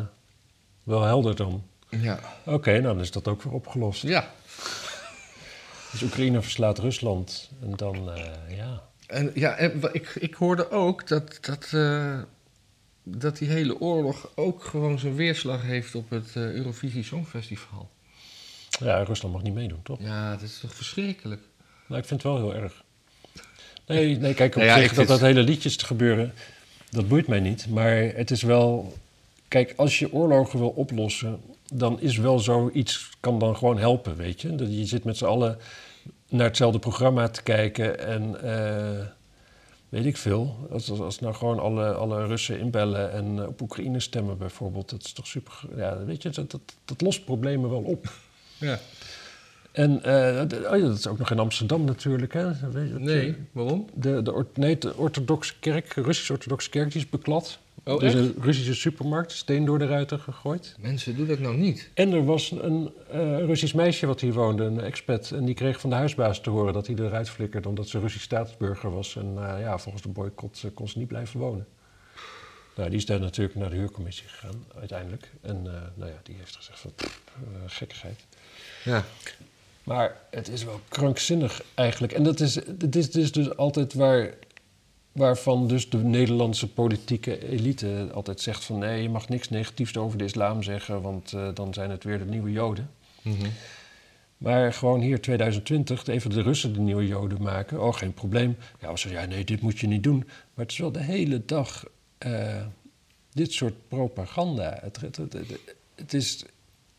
wel 0.84 1.04
helder 1.04 1.36
dan. 1.36 1.64
Ja. 1.90 2.20
Oké, 2.46 2.72
nou 2.72 2.84
dan 2.84 3.00
is 3.00 3.12
dat 3.12 3.28
ook 3.28 3.42
weer 3.44 3.54
opgelost. 3.54 4.02
ja. 4.02 4.32
Dus 5.92 6.02
Oekraïne 6.04 6.42
verslaat 6.42 6.80
Rusland. 6.80 7.50
En 7.62 7.76
dan, 7.76 8.12
eh, 8.12 8.58
ja... 8.58 8.82
En, 9.08 9.32
ja, 9.34 9.56
en 9.56 9.82
ik, 9.92 10.16
ik 10.20 10.34
hoorde 10.34 10.72
ook 10.72 11.08
dat, 11.08 11.38
dat, 11.42 11.70
eh, 11.74 12.20
dat 13.04 13.38
die 13.38 13.48
hele 13.50 13.80
oorlog 13.80 14.30
ook 14.36 14.64
gewoon 14.64 15.00
zijn 15.00 15.16
weerslag 15.16 15.62
heeft 15.62 15.96
op 15.96 16.10
het 16.10 16.36
eh, 16.36 16.52
Eurovisie 16.52 17.04
Songfestival. 17.04 17.90
Ja, 18.80 19.04
Rusland 19.04 19.34
mag 19.34 19.44
niet 19.44 19.54
meedoen, 19.54 19.82
toch? 19.84 19.98
Ja, 20.02 20.32
dat 20.32 20.42
is 20.42 20.60
toch 20.60 20.74
verschrikkelijk? 20.76 21.42
Nou, 21.88 22.02
ik 22.02 22.08
vind 22.08 22.24
het 22.24 22.32
wel 22.32 22.42
heel 22.42 22.56
erg. 22.56 22.84
Nee, 23.88 24.18
nee 24.18 24.34
kijk, 24.34 24.56
op 24.56 24.62
Nou 24.62 24.68
ja, 24.68 24.74
zich 24.76 24.84
ik 24.84 24.96
dat 24.96 25.06
vind- 25.08 25.20
dat 25.20 25.30
hele 25.30 25.44
liedjes 25.44 25.78
te 25.78 25.86
gebeuren, 25.86 26.34
dat 26.90 27.08
boeit 27.08 27.28
mij 27.28 27.40
niet. 27.40 27.68
Maar 27.70 27.96
het 27.98 28.32
is 28.32 28.42
wel... 28.42 28.94
Kijk, 29.48 29.74
als 29.76 30.00
je 30.00 30.14
oorlogen 30.14 30.60
wil 30.60 30.70
oplossen, 30.70 31.42
dan 31.74 32.02
is 32.02 32.18
wel 32.18 32.40
zoiets... 32.40 33.10
kan 33.20 33.40
dan 33.40 33.56
gewoon 33.58 33.78
helpen, 33.78 34.16
weet 34.16 34.42
je. 34.42 34.56
Dat 34.56 34.68
Je 34.78 34.86
zit 34.86 35.04
met 35.04 35.18
z'n 35.18 35.26
allen 35.26 35.58
naar 36.30 36.46
hetzelfde 36.46 36.80
programma 36.80 37.30
te 37.30 37.44
kijken 37.44 38.00
en... 38.08 38.42
eh, 38.44 39.06
weet 39.90 40.06
ik 40.06 40.18
veel. 40.18 40.68
Als, 40.72 40.90
als, 40.90 41.00
als 41.00 41.20
nou 41.20 41.34
gewoon 41.34 41.60
alle, 41.60 41.94
alle 41.94 42.26
Russen 42.26 42.60
inbellen 42.60 43.12
en 43.12 43.40
eh, 43.40 43.48
op 43.48 43.62
Oekraïne 43.62 44.00
stemmen 44.00 44.38
bijvoorbeeld... 44.38 44.90
dat 44.90 45.04
is 45.04 45.14
toch 45.14 45.28
super... 45.28 45.54
Ja, 45.76 46.06
weet 46.06 46.24
je, 46.24 46.30
dat, 46.30 46.52
dat, 46.52 46.62
dat 46.86 47.02
lost 47.02 47.26
problemen 47.26 47.70
wel 47.70 47.82
op. 47.82 48.12
Ja. 48.60 48.80
En 49.72 50.04
eh, 50.04 50.72
oh 50.72 50.78
ja, 50.78 50.86
dat 50.88 50.98
is 50.98 51.08
ook 51.08 51.18
nog 51.18 51.32
in 51.32 51.40
Amsterdam 51.40 51.84
natuurlijk, 51.84 52.34
hè? 52.34 52.70
Weet 52.72 52.90
je, 52.90 53.00
Nee, 53.00 53.30
eh, 53.30 53.36
waarom? 53.52 53.86
De, 53.94 54.22
de, 54.22 54.46
nee, 54.54 54.78
de 54.78 54.98
orthodoxe 54.98 55.54
kerk, 55.60 55.96
de 55.96 56.02
Russisch-orthodoxe 56.02 56.70
kerk, 56.70 56.92
die 56.92 57.02
is 57.02 57.10
beklad. 57.10 57.60
Oh, 57.84 58.02
er 58.02 58.08
is 58.08 58.14
echt? 58.14 58.24
een 58.24 58.36
Russische 58.42 58.74
supermarkt, 58.74 59.32
steen 59.32 59.66
door 59.66 59.80
de 59.80 59.86
ruiten 59.86 60.20
gegooid. 60.20 60.76
Mensen, 60.80 61.16
doe 61.16 61.26
dat 61.26 61.40
nou 61.40 61.58
niet. 61.58 61.90
En 61.94 62.12
er 62.12 62.26
was 62.26 62.52
een 62.52 62.92
eh, 63.12 63.38
Russisch 63.38 63.74
meisje 63.74 64.06
wat 64.06 64.22
hier 64.22 64.34
woonde, 64.34 64.64
een 64.64 64.82
expat. 64.82 65.32
En 65.32 65.46
die 65.46 65.56
kreeg 65.56 65.80
van 65.80 65.90
de 65.90 65.96
huisbaas 65.96 66.42
te 66.42 66.50
horen 66.50 66.74
dat 66.74 66.88
hij 66.88 66.96
eruit 66.96 67.30
flikkerde... 67.30 67.70
omdat 67.70 67.88
ze 67.88 68.00
Russisch 68.00 68.26
staatsburger 68.26 68.92
was. 68.92 69.16
En 69.16 69.34
eh, 69.38 69.62
ja, 69.62 69.78
volgens 69.78 70.04
de 70.04 70.10
boycott 70.10 70.64
eh, 70.64 70.72
kon 70.74 70.88
ze 70.88 70.98
niet 70.98 71.08
blijven 71.08 71.40
wonen. 71.40 71.68
Nou, 72.80 72.92
die 72.92 73.00
is 73.00 73.06
daar 73.06 73.20
natuurlijk 73.20 73.56
naar 73.56 73.70
de 73.70 73.76
huurcommissie 73.76 74.28
gegaan, 74.28 74.66
uiteindelijk. 74.76 75.32
En 75.42 75.56
eh, 75.56 75.82
nou 75.94 76.12
ja, 76.12 76.18
die 76.24 76.36
heeft 76.38 76.56
gezegd 76.56 76.80
van, 76.80 76.92
pff, 76.96 77.22
eh, 77.34 77.42
gekkigheid. 77.68 78.26
Ja. 78.84 79.06
Maar 79.84 80.16
het 80.30 80.48
is 80.48 80.64
wel 80.64 80.80
krankzinnig 80.88 81.64
eigenlijk. 81.74 82.14
En 82.14 82.24
dat 82.24 82.40
is, 82.40 82.56
het 82.56 82.96
is 82.96 83.12
dus, 83.12 83.32
dus 83.32 83.58
altijd 83.58 83.94
waar, 83.94 84.34
waarvan 85.12 85.68
dus 85.68 85.90
de 85.90 85.98
Nederlandse 85.98 86.68
politieke 86.74 87.50
elite 87.50 88.10
altijd 88.14 88.42
zegt 88.42 88.64
van... 88.64 88.78
nee, 88.80 89.02
je 89.02 89.10
mag 89.10 89.30
niks 89.30 89.50
negatiefs 89.50 89.98
over 89.98 90.18
de 90.18 90.24
islam 90.24 90.64
zeggen, 90.64 91.02
want 91.02 91.34
eh, 91.34 91.48
dan 91.54 91.74
zijn 91.74 91.90
het 91.90 92.04
weer 92.04 92.18
de 92.18 92.26
nieuwe 92.26 92.52
joden. 92.52 92.90
Mhm. 93.22 93.48
Maar 94.38 94.74
gewoon 94.74 95.02
hier 95.02 95.22
2020, 95.22 96.08
even 96.08 96.30
de 96.30 96.42
Russen 96.42 96.74
de 96.74 96.80
nieuwe 96.80 97.08
joden 97.08 97.42
maken. 97.42 97.82
Oh, 97.84 97.94
geen 97.94 98.14
probleem. 98.14 98.58
Ja, 98.82 98.92
we 98.92 98.98
zeggen, 98.98 99.22
ja, 99.22 99.28
nee, 99.28 99.44
dit 99.44 99.62
moet 99.62 99.80
je 99.80 99.88
niet 99.88 100.04
doen. 100.04 100.18
Maar 100.54 100.66
het 100.66 100.72
is 100.72 100.78
wel 100.78 100.92
de 100.92 101.04
hele 101.04 101.46
dag 101.46 101.86
eh, 102.18 102.66
dit 103.32 103.54
soort 103.54 103.88
propaganda. 103.88 104.78
Het, 104.82 105.02
het, 105.02 105.16
het, 105.18 105.34
het- 105.34 105.76
het 105.96 106.14
is 106.14 106.46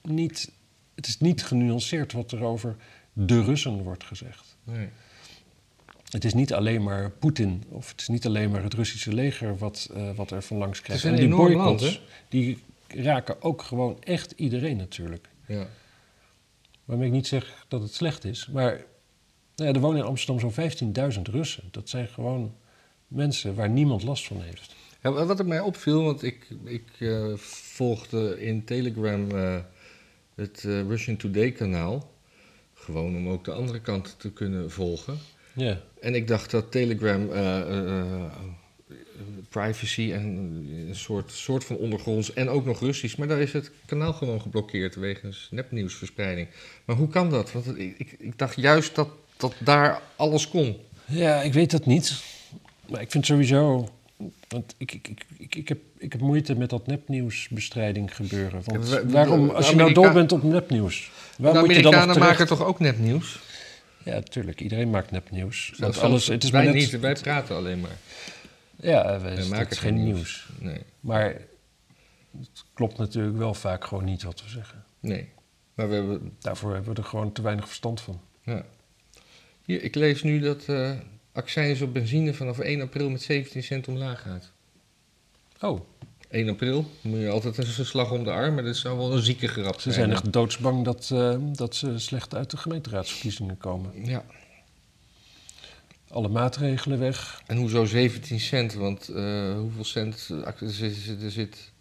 niet, 0.02 0.50
het 0.94 1.06
is 1.06 1.18
niet 1.18 1.44
genuanceerd 1.44 2.12
wat 2.12 2.32
er 2.32 2.42
over 2.42 2.76
de 3.12 3.42
Russen 3.42 3.82
wordt 3.82 4.04
gezegd. 4.04 4.56
Nee. 4.64 4.88
Het 6.10 6.24
is 6.24 6.34
niet 6.34 6.52
alleen 6.52 6.82
maar 6.82 7.10
Poetin 7.10 7.64
of 7.68 7.90
het 7.90 8.00
is 8.00 8.08
niet 8.08 8.26
alleen 8.26 8.50
maar 8.50 8.62
het 8.62 8.74
Russische 8.74 9.14
leger 9.14 9.58
wat, 9.58 9.90
eh, 9.94 10.14
wat 10.14 10.30
er 10.30 10.42
van 10.42 10.56
langs 10.56 10.80
krijgt. 10.80 11.04
en 11.04 11.14
die 11.14 11.24
enorm 11.24 11.52
land, 11.52 11.80
boycotts, 11.80 12.02
die 12.28 12.58
raken 12.88 13.42
ook 13.42 13.62
gewoon 13.62 14.02
echt 14.02 14.32
iedereen 14.36 14.76
natuurlijk. 14.76 15.28
Ja. 15.46 15.66
Waarmee 16.84 17.06
ik 17.06 17.12
niet 17.12 17.26
zeg 17.26 17.64
dat 17.68 17.82
het 17.82 17.94
slecht 17.94 18.24
is. 18.24 18.48
Maar 18.52 18.84
nou 19.56 19.68
ja, 19.68 19.74
er 19.74 19.80
wonen 19.80 20.00
in 20.00 20.06
Amsterdam 20.06 20.50
zo'n 20.50 20.70
15.000 21.12 21.28
Russen. 21.28 21.64
Dat 21.70 21.88
zijn 21.88 22.08
gewoon 22.08 22.54
mensen 23.08 23.54
waar 23.54 23.70
niemand 23.70 24.02
last 24.02 24.26
van 24.26 24.42
heeft. 24.42 24.74
Ja, 25.02 25.12
wat 25.12 25.38
er 25.38 25.46
mij 25.46 25.60
opviel, 25.60 26.02
want 26.04 26.22
ik, 26.22 26.48
ik 26.64 26.86
eh, 26.98 27.32
volgde 27.36 28.42
in 28.42 28.64
Telegram 28.64 29.30
eh, 29.30 29.56
het 30.34 30.60
Russian 30.62 31.16
Today 31.16 31.52
kanaal. 31.52 32.10
Gewoon 32.74 33.16
om 33.16 33.28
ook 33.28 33.44
de 33.44 33.52
andere 33.52 33.80
kant 33.80 34.14
te 34.18 34.32
kunnen 34.32 34.70
volgen. 34.70 35.18
Ja, 35.52 35.80
En 36.00 36.14
ik 36.14 36.28
dacht 36.28 36.50
dat 36.50 36.70
Telegram 36.70 37.32
eh, 37.32 37.60
eh, 37.60 38.20
eh, 38.20 38.24
privacy 39.48 40.12
en 40.12 40.24
een 40.88 40.94
soort, 40.96 41.30
soort 41.30 41.64
van 41.64 41.76
ondergronds 41.76 42.32
en 42.32 42.48
ook 42.48 42.64
nog 42.64 42.80
Russisch. 42.80 43.16
Maar 43.16 43.28
daar 43.28 43.40
is 43.40 43.52
het 43.52 43.70
kanaal 43.86 44.12
gewoon 44.12 44.40
geblokkeerd 44.40 44.94
wegens 44.94 45.48
nepnieuwsverspreiding. 45.50 46.48
Maar 46.84 46.96
hoe 46.96 47.08
kan 47.08 47.30
dat? 47.30 47.52
Want 47.52 47.78
ik, 47.78 47.94
ik, 47.98 48.14
ik 48.18 48.38
dacht 48.38 48.56
juist 48.56 48.94
dat, 48.94 49.08
dat 49.36 49.54
daar 49.58 50.02
alles 50.16 50.48
kon. 50.48 50.76
ja 51.04 51.42
ik 51.42 51.52
weet 51.52 51.70
dat 51.70 51.86
niet. 51.86 52.22
Maar 52.88 53.00
ik 53.00 53.10
vind 53.10 53.26
sowieso... 53.26 53.88
Want 54.48 54.74
ik, 54.76 54.92
ik, 54.92 55.08
ik, 55.38 55.54
ik, 55.54 55.68
heb, 55.68 55.78
ik 55.98 56.12
heb 56.12 56.20
moeite 56.20 56.54
met 56.54 56.70
dat 56.70 56.86
nepnieuwsbestrijding 56.86 58.16
gebeuren. 58.16 58.62
Want 58.64 58.88
waarom, 58.88 59.50
als 59.50 59.70
je 59.70 59.76
nou 59.76 59.92
dol 59.92 60.12
bent 60.12 60.32
op 60.32 60.42
nepnieuws, 60.42 61.10
De 61.36 61.42
waar 61.42 61.64
moet 61.64 61.74
je 61.74 61.82
dan 61.82 62.06
nog 62.06 62.18
maken 62.18 62.46
toch 62.46 62.64
ook 62.64 62.78
nepnieuws? 62.78 63.40
Ja, 64.04 64.14
natuurlijk. 64.14 64.60
Iedereen 64.60 64.90
maakt 64.90 65.10
nepnieuws. 65.10 65.82
Alles, 66.00 66.26
het 66.26 66.44
is 66.44 66.50
wij 66.50 66.64
net, 66.64 66.74
niet, 66.74 67.00
wij 67.00 67.14
praten 67.14 67.56
alleen 67.56 67.80
maar. 67.80 67.96
Ja, 68.76 69.02
wij, 69.04 69.20
Wij 69.20 69.34
het 69.34 69.48
maken 69.48 69.70
is 69.70 69.78
geen 69.78 70.04
nieuws. 70.04 70.48
Nee, 70.58 70.82
Maar 71.00 71.24
het 72.38 72.64
klopt 72.74 72.98
natuurlijk 72.98 73.36
wel 73.36 73.54
vaak 73.54 73.84
gewoon 73.84 74.04
niet 74.04 74.22
wat 74.22 74.42
we 74.42 74.48
zeggen. 74.48 74.84
nee. 75.00 75.28
Maar 75.74 75.88
we 75.88 75.94
hebben... 75.94 76.36
Daarvoor 76.38 76.74
hebben 76.74 76.94
we 76.94 77.00
er 77.00 77.06
gewoon 77.06 77.32
te 77.32 77.42
weinig 77.42 77.66
verstand 77.66 78.00
van. 78.00 78.20
Ja. 78.44 78.64
Hier, 79.64 79.82
ik 79.82 79.94
lees 79.94 80.22
nu 80.22 80.40
dat 80.40 80.64
eh 80.64 80.92
accijns 81.32 81.80
op 81.80 81.92
benzine 81.92 82.34
vanaf 82.34 82.58
1 82.58 82.80
april 82.80 83.10
met 83.10 83.22
17 83.22 83.62
cent 83.62 83.88
omlaag 83.88 84.22
gaat. 84.22 84.52
Oh, 85.60 85.80
1 86.30 86.48
april, 86.48 86.90
moet 87.00 87.20
je 87.20 87.28
altijd 87.28 87.78
een 87.78 87.84
slag 87.86 88.10
om 88.10 88.24
de 88.24 88.30
arm, 88.30 88.54
maar 88.54 88.64
dat 88.64 88.76
zou 88.76 88.96
wel 88.98 89.12
een 89.12 89.22
zieke 89.22 89.48
grap 89.48 89.80
ze 89.80 89.92
zijn 89.92 90.10
echt 90.10 90.32
doodsbang 90.32 90.84
dat, 90.84 91.10
eh, 91.12 91.36
dat 91.52 91.74
ze 91.76 91.98
slecht 91.98 92.34
uit 92.34 92.50
de 92.50 92.56
gemeenteraadsverkiezingen 92.56 93.58
komen. 93.58 94.04
Ja, 94.04 94.24
Alle 96.08 96.28
maatregelen 96.28 96.98
weg. 96.98 97.42
en 97.46 97.56
hoezo 97.56 97.84
17 97.84 98.40
cent? 98.40 98.74
Want 98.74 99.08
eh, 99.08 99.54
hoeveel 99.54 99.84
cent 99.84 100.28
eh, 100.30 100.46
er 100.46 100.70
zit, 100.72 101.22
er 101.22 101.30
zit... 101.30 101.72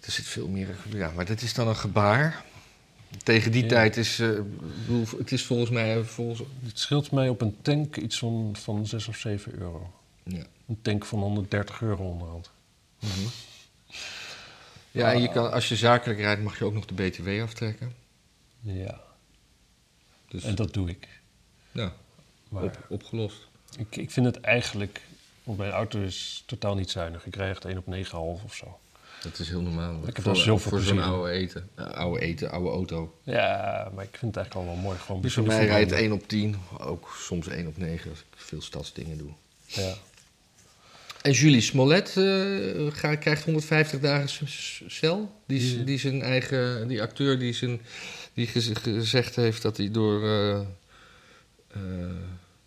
Er 0.00 0.10
zit 0.14 0.24
veel 0.26 0.48
meer... 0.48 0.76
Ja, 0.92 1.12
maar 1.16 1.24
dat 1.24 1.42
is 1.42 1.54
dan 1.54 1.68
een 1.68 1.76
gebaar. 1.76 2.44
Tegen 3.22 3.52
die 3.52 3.62
Ja. 3.62 3.68
tijd 3.68 3.96
is... 3.96 4.16
bedoel, 4.86 5.04
het 5.18 5.32
is 5.32 5.44
volgens 5.44 5.70
mij... 5.70 6.02
Volgens, 6.04 6.42
Het 6.64 6.78
scheelt 6.78 7.10
mij 7.10 7.28
op 7.28 7.40
een 7.40 7.56
tank 7.62 7.96
iets 7.96 8.18
van, 8.18 8.56
van 8.58 8.86
6 8.86 9.08
of 9.08 9.16
7 9.16 9.52
euro. 9.58 9.92
ja. 10.24 10.44
Een 10.68 10.82
tank 10.82 11.04
van 11.04 11.18
130 11.18 11.80
euro 11.80 12.04
onderhand. 12.04 12.50
ja, 14.90 15.12
en 15.12 15.20
je 15.22 15.28
kan, 15.28 15.52
als 15.52 15.68
je 15.68 15.76
zakelijk 15.76 16.18
rijdt 16.20 16.42
mag 16.42 16.58
je 16.58 16.64
ook 16.64 16.74
nog 16.74 16.84
de 16.86 16.94
BTW 16.94 17.28
aftrekken. 17.42 17.92
Ja, 18.60 19.00
Dus 20.28 20.42
en 20.44 20.54
dat 20.54 20.72
doe 20.72 20.88
ik. 20.88 21.08
ja, 21.72 21.92
Maar 22.48 22.62
op, 22.62 22.86
opgelost. 22.88 23.46
ik, 23.78 23.96
ik 23.96 24.10
vind 24.10 24.26
het 24.26 24.40
eigenlijk... 24.40 25.00
Want 25.42 25.58
mijn 25.60 25.70
auto 25.72 26.00
is 26.00 26.42
totaal 26.46 26.74
niet 26.74 26.90
zuinig. 26.90 27.26
Ik 27.26 27.36
rij 27.36 27.50
echt 27.50 27.64
1 27.64 27.78
op 27.78 27.84
9,5 27.94 28.10
of 28.44 28.54
zo. 28.54 28.78
Dat 29.22 29.38
is 29.38 29.48
heel 29.48 29.60
normaal. 29.60 29.98
Ik 30.06 30.16
heb 30.16 30.24
voor, 30.24 30.32
er 30.32 30.38
zoveel 30.38 30.70
voor 30.70 30.80
zo'n 30.80 30.98
oude 31.02 31.30
eten. 31.30 31.68
Ja, 31.76 31.82
oude 31.84 32.20
eten, 32.20 32.50
oude 32.50 32.68
auto. 32.70 33.18
Ja, 33.22 33.90
maar 33.94 34.04
ik 34.04 34.16
vind 34.16 34.34
het 34.34 34.36
eigenlijk 34.36 34.54
al 34.54 34.74
wel 34.74 34.82
mooi. 34.82 34.98
Gewoon 34.98 35.20
Dus 35.22 35.34
voor 35.34 35.46
mij 35.46 35.66
rijdt 35.66 35.90
verbranden. 35.92 35.98
1 35.98 36.12
op 36.12 36.28
10, 36.28 36.56
ook 36.78 37.16
soms 37.18 37.46
1 37.46 37.66
op 37.66 37.76
9 37.76 38.10
als 38.10 38.18
ik 38.18 38.26
veel 38.36 38.60
stadsdingen 38.62 39.18
doe. 39.18 39.30
Ja. 39.66 39.94
En 41.22 41.32
Julie 41.32 41.60
Smollett 41.60 42.16
eh, 42.16 43.16
krijgt 43.20 43.44
150 43.44 44.00
dagen 44.00 44.48
cel. 44.86 45.40
Die, 45.46 45.78
Ja. 45.78 45.84
die 45.84 45.98
zijn 45.98 46.22
eigen, 46.22 46.88
die 46.88 47.02
acteur 47.02 47.38
die, 47.38 47.52
zijn, 47.52 47.80
die 48.34 48.46
gez- 48.46 48.70
gezegd 48.82 49.36
heeft 49.36 49.62
dat 49.62 49.76
hij 49.76 49.90
door 49.90 50.24
eh, 50.24 50.60
eh, 50.60 50.66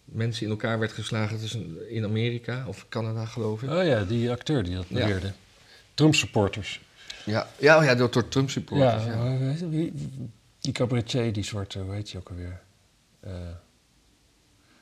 mensen 0.06 0.44
in 0.46 0.50
elkaar 0.52 0.80
werd 0.80 0.92
geslagen. 0.92 1.36
Het 1.36 1.44
is 1.46 1.54
een- 1.54 1.78
in 1.90 2.04
Amerika 2.04 2.64
of 2.68 2.86
Canada 2.90 3.26
geloof 3.26 3.64
ik. 3.64 3.70
Oh 3.70 3.84
ja, 3.86 4.04
die 4.04 4.32
acteur 4.32 4.64
die 4.64 4.76
dat 4.76 4.86
Ja. 4.88 4.96
beweerde. 5.00 5.32
Trump-supporters. 5.94 6.82
Ja, 7.26 7.48
ja, 7.60 7.84
ja 7.84 7.96
door, 7.96 8.12
door 8.12 8.28
Trump 8.28 8.50
supporters. 8.50 9.04
Ja, 9.04 9.34
Ja, 9.60 9.68
wie- 9.70 9.94
die 10.60 10.72
cabaretier, 10.74 11.34
die 11.34 11.44
zwarte, 11.44 11.80
hoe 11.80 11.94
heet 11.94 12.06
die 12.12 12.18
ook 12.20 12.30
alweer? 12.30 12.62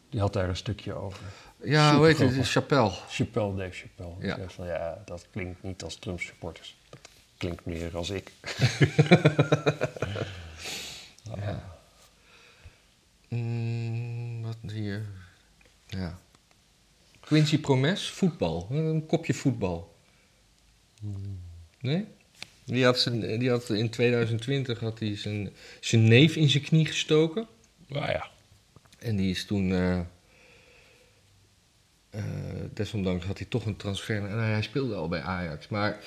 Die 0.10 0.20
had 0.20 0.34
daar 0.34 0.50
een 0.50 0.56
stukje 0.56 0.94
over. 0.94 1.22
Ja 1.64 1.98
hoe 1.98 2.06
heet 2.06 2.18
het? 2.18 2.50
Chappelle. 2.50 2.92
Chappelle, 3.10 3.56
Dave 3.56 3.72
Chappelle. 3.72 4.14
Ja. 4.20 4.50
van, 4.50 4.66
ja, 4.66 5.02
dat 5.06 5.26
klinkt 5.32 5.64
niet 5.64 5.84
als 5.84 5.96
Trump-supporters. 5.96 6.78
Dat 6.90 7.00
klinkt 7.38 7.66
meer 7.66 7.98
als 7.98 8.10
ik. 8.10 8.32
Ja. 11.36 11.80
Mm, 13.28 14.42
wat 14.44 14.58
hier? 14.72 15.06
Ja. 15.88 16.20
Quincy 17.20 17.60
Promes, 17.60 18.10
voetbal. 18.10 18.68
Een 18.72 19.06
kopje 19.06 19.34
voetbal. 19.34 19.96
Nee? 21.80 22.06
Die 22.66 22.86
had, 22.86 23.00
zijn, 23.00 23.40
die 23.40 23.50
had 23.50 23.70
in 23.70 23.90
2020 23.90 24.80
had 24.80 25.00
hij 25.00 25.18
zijn, 25.18 25.54
zijn 25.80 26.08
neef 26.08 26.36
in 26.36 26.50
zijn 26.50 26.64
knie 26.64 26.86
gestoken. 26.86 27.48
Nou 27.88 28.12
ja. 28.12 28.30
En 29.00 29.16
die 29.16 29.30
is 29.32 29.46
toen... 29.46 29.72
eh, 29.72 30.00
eh, 32.10 32.24
desondanks 32.74 33.26
had 33.26 33.38
hij 33.38 33.48
toch 33.50 33.66
een 33.66 33.76
transfer. 33.76 34.26
En 34.26 34.40
hij 34.40 34.62
speelde 34.62 34.96
al 34.96 35.08
bij 35.08 35.22
Ajax. 35.22 35.68
Maar 35.68 35.98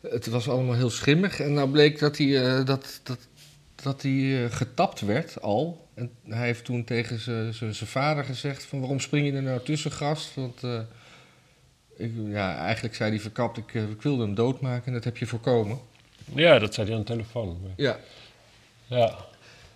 het 0.00 0.26
was 0.26 0.48
allemaal 0.48 0.74
heel 0.74 0.90
schimmig. 0.90 1.40
En 1.40 1.52
nou 1.52 1.70
bleek 1.70 1.98
dat 1.98 2.18
hij, 2.18 2.42
eh, 2.58 2.64
dat, 2.64 3.00
dat, 3.02 3.18
dat 3.74 4.02
hij 4.02 4.44
eh, 4.44 4.50
getapt 4.50 5.00
werd 5.00 5.40
al. 5.40 5.88
En 5.94 6.10
hij 6.28 6.46
heeft 6.46 6.64
toen 6.64 6.84
tegen 6.84 7.18
zijn- 7.54 7.74
vader 7.74 8.24
gezegd 8.24 8.64
van... 8.64 8.78
waarom 8.80 9.00
spring 9.00 9.26
je 9.26 9.32
er 9.32 9.42
nou 9.42 9.60
tussen, 9.60 9.92
gast? 9.92 10.34
Want 10.34 10.62
ik, 11.96 12.12
ja, 12.26 12.56
eigenlijk 12.56 12.94
zei 12.94 13.10
hij 13.10 13.20
verkapt... 13.20 13.56
Ik, 13.56 13.74
ik 13.74 14.02
wilde 14.02 14.22
hem 14.22 14.34
doodmaken 14.34 14.86
en 14.86 14.92
dat 14.92 15.04
heb 15.04 15.16
je 15.16 15.26
voorkomen. 15.26 15.78
ja, 16.34 16.58
dat 16.58 16.74
zei 16.74 16.86
hij 16.86 16.96
aan 16.96 17.02
de 17.02 17.12
telefoon. 17.12 17.58
Ja. 17.76 17.98
Ja. 18.86 19.16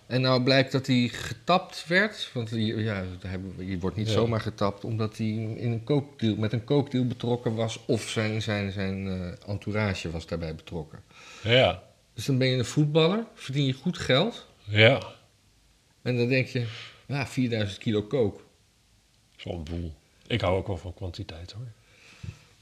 En 0.09 0.21
nou 0.21 0.43
blijkt 0.43 0.71
dat 0.71 0.87
hij 0.87 1.07
getapt 1.07 1.87
werd. 1.87 2.29
Want 2.33 2.49
je, 2.49 2.57
ja, 2.83 3.03
je 3.57 3.79
wordt 3.79 3.95
niet 3.95 4.07
Ja. 4.07 4.13
zomaar 4.13 4.41
getapt 4.41 4.83
omdat 4.83 5.17
hij 5.17 5.27
in 5.27 5.71
een 5.71 5.83
kookdeal, 5.83 6.35
met 6.35 6.53
een 6.53 6.63
kookdeal 6.63 7.05
betrokken 7.07 7.55
was. 7.55 7.79
Of 7.85 8.09
zijn, 8.09 8.41
zijn, 8.41 8.71
zijn 8.71 9.07
eh, 9.07 9.49
entourage 9.49 10.11
was 10.11 10.25
daarbij 10.27 10.55
betrokken. 10.55 10.99
Ja. 11.43 11.83
Dus 12.13 12.25
dan 12.25 12.37
ben 12.37 12.47
je 12.47 12.57
een 12.57 12.65
voetballer, 12.65 13.25
verdien 13.33 13.65
je 13.65 13.73
goed 13.73 13.97
geld. 13.97 14.47
Ja. 14.63 15.01
En 16.01 16.17
dan 16.17 16.27
denk 16.27 16.47
je, 16.47 16.67
ja, 17.05 17.27
4000 17.27 17.79
kilo 17.79 18.03
kook. 18.03 18.43
Een 19.43 19.63
boel. 19.63 19.93
Ik 20.27 20.41
hou 20.41 20.57
ook 20.57 20.67
wel 20.67 20.77
van 20.77 20.93
kwantiteit 20.93 21.51
hoor. 21.51 21.67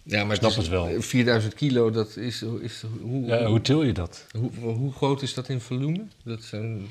Ja, 0.10 0.24
maar 0.24 0.36
Snap 0.36 0.50
is- 0.50 0.56
het 0.58 0.68
wel. 0.68 1.02
4000 1.02 1.54
kilo, 1.54 1.90
dat 1.90 2.16
is, 2.18 2.42
is 2.42 2.84
hoe, 3.02 3.22
Ja, 3.26 3.46
hoe 3.46 3.62
til 3.62 3.84
je 3.84 3.92
dat? 3.94 4.26
hoe, 4.32 4.52
hoe 4.52 4.94
groot 4.94 5.22
is 5.22 5.34
dat 5.34 5.50
in 5.50 5.62
volume? 5.62 6.06
Dat 6.24 6.44
zijn, 6.44 6.88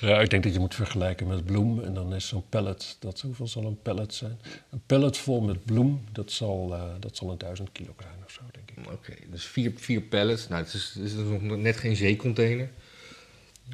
Ja, 0.00 0.20
ik 0.20 0.30
denk 0.30 0.42
dat 0.42 0.52
je 0.52 0.58
moet 0.58 0.74
vergelijken 0.74 1.26
met 1.26 1.44
bloem. 1.44 1.80
En 1.82 1.94
dan 1.94 2.14
is 2.14 2.28
zo'n 2.28 2.48
pallet, 2.48 2.96
dat, 3.00 3.20
hoeveel 3.20 3.48
zal 3.48 3.64
een 3.64 3.82
pallet 3.82 4.14
zijn? 4.14 4.38
Een 4.70 4.82
pallet 4.86 5.16
vol 5.16 5.40
met 5.40 5.64
bloem, 5.64 6.04
dat 6.12 6.32
zal, 6.32 6.74
eh, 6.74 6.82
dat 7.00 7.16
zal 7.16 7.30
een 7.30 7.38
duizend 7.38 7.72
kilo 7.72 7.94
zijn 7.98 8.14
of 8.24 8.30
zo, 8.32 8.40
denk 8.52 8.70
ik. 8.70 8.92
oké, 8.92 9.14
dus 9.30 9.44
vier, 9.44 9.72
vier 9.76 10.00
pallets. 10.00 10.48
Nou, 10.48 10.62
het 10.64 10.72
is, 10.74 10.92
het 10.94 11.04
is 11.04 11.12
nog 11.14 11.40
net 11.56 11.76
geen 11.76 11.96
zeecontainer. 11.96 12.70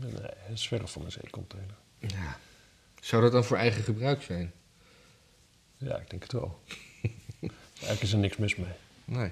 Nee, 0.02 0.12
dat 0.12 0.32
is 0.54 0.68
van 0.68 1.04
een 1.04 1.12
zeecontainer. 1.12 1.74
Ja. 1.98 2.38
Zou 3.00 3.22
dat 3.22 3.32
dan 3.32 3.44
voor 3.44 3.56
eigen 3.56 3.82
gebruik 3.82 4.22
zijn? 4.22 4.52
Ja, 5.76 5.96
ik 5.96 6.10
denk 6.10 6.22
het 6.22 6.32
wel. 6.32 6.60
Eigenlijk 7.74 8.02
is 8.02 8.12
er 8.12 8.18
niks 8.18 8.36
mis 8.36 8.56
mee. 8.56 8.66
Nee. 9.06 9.30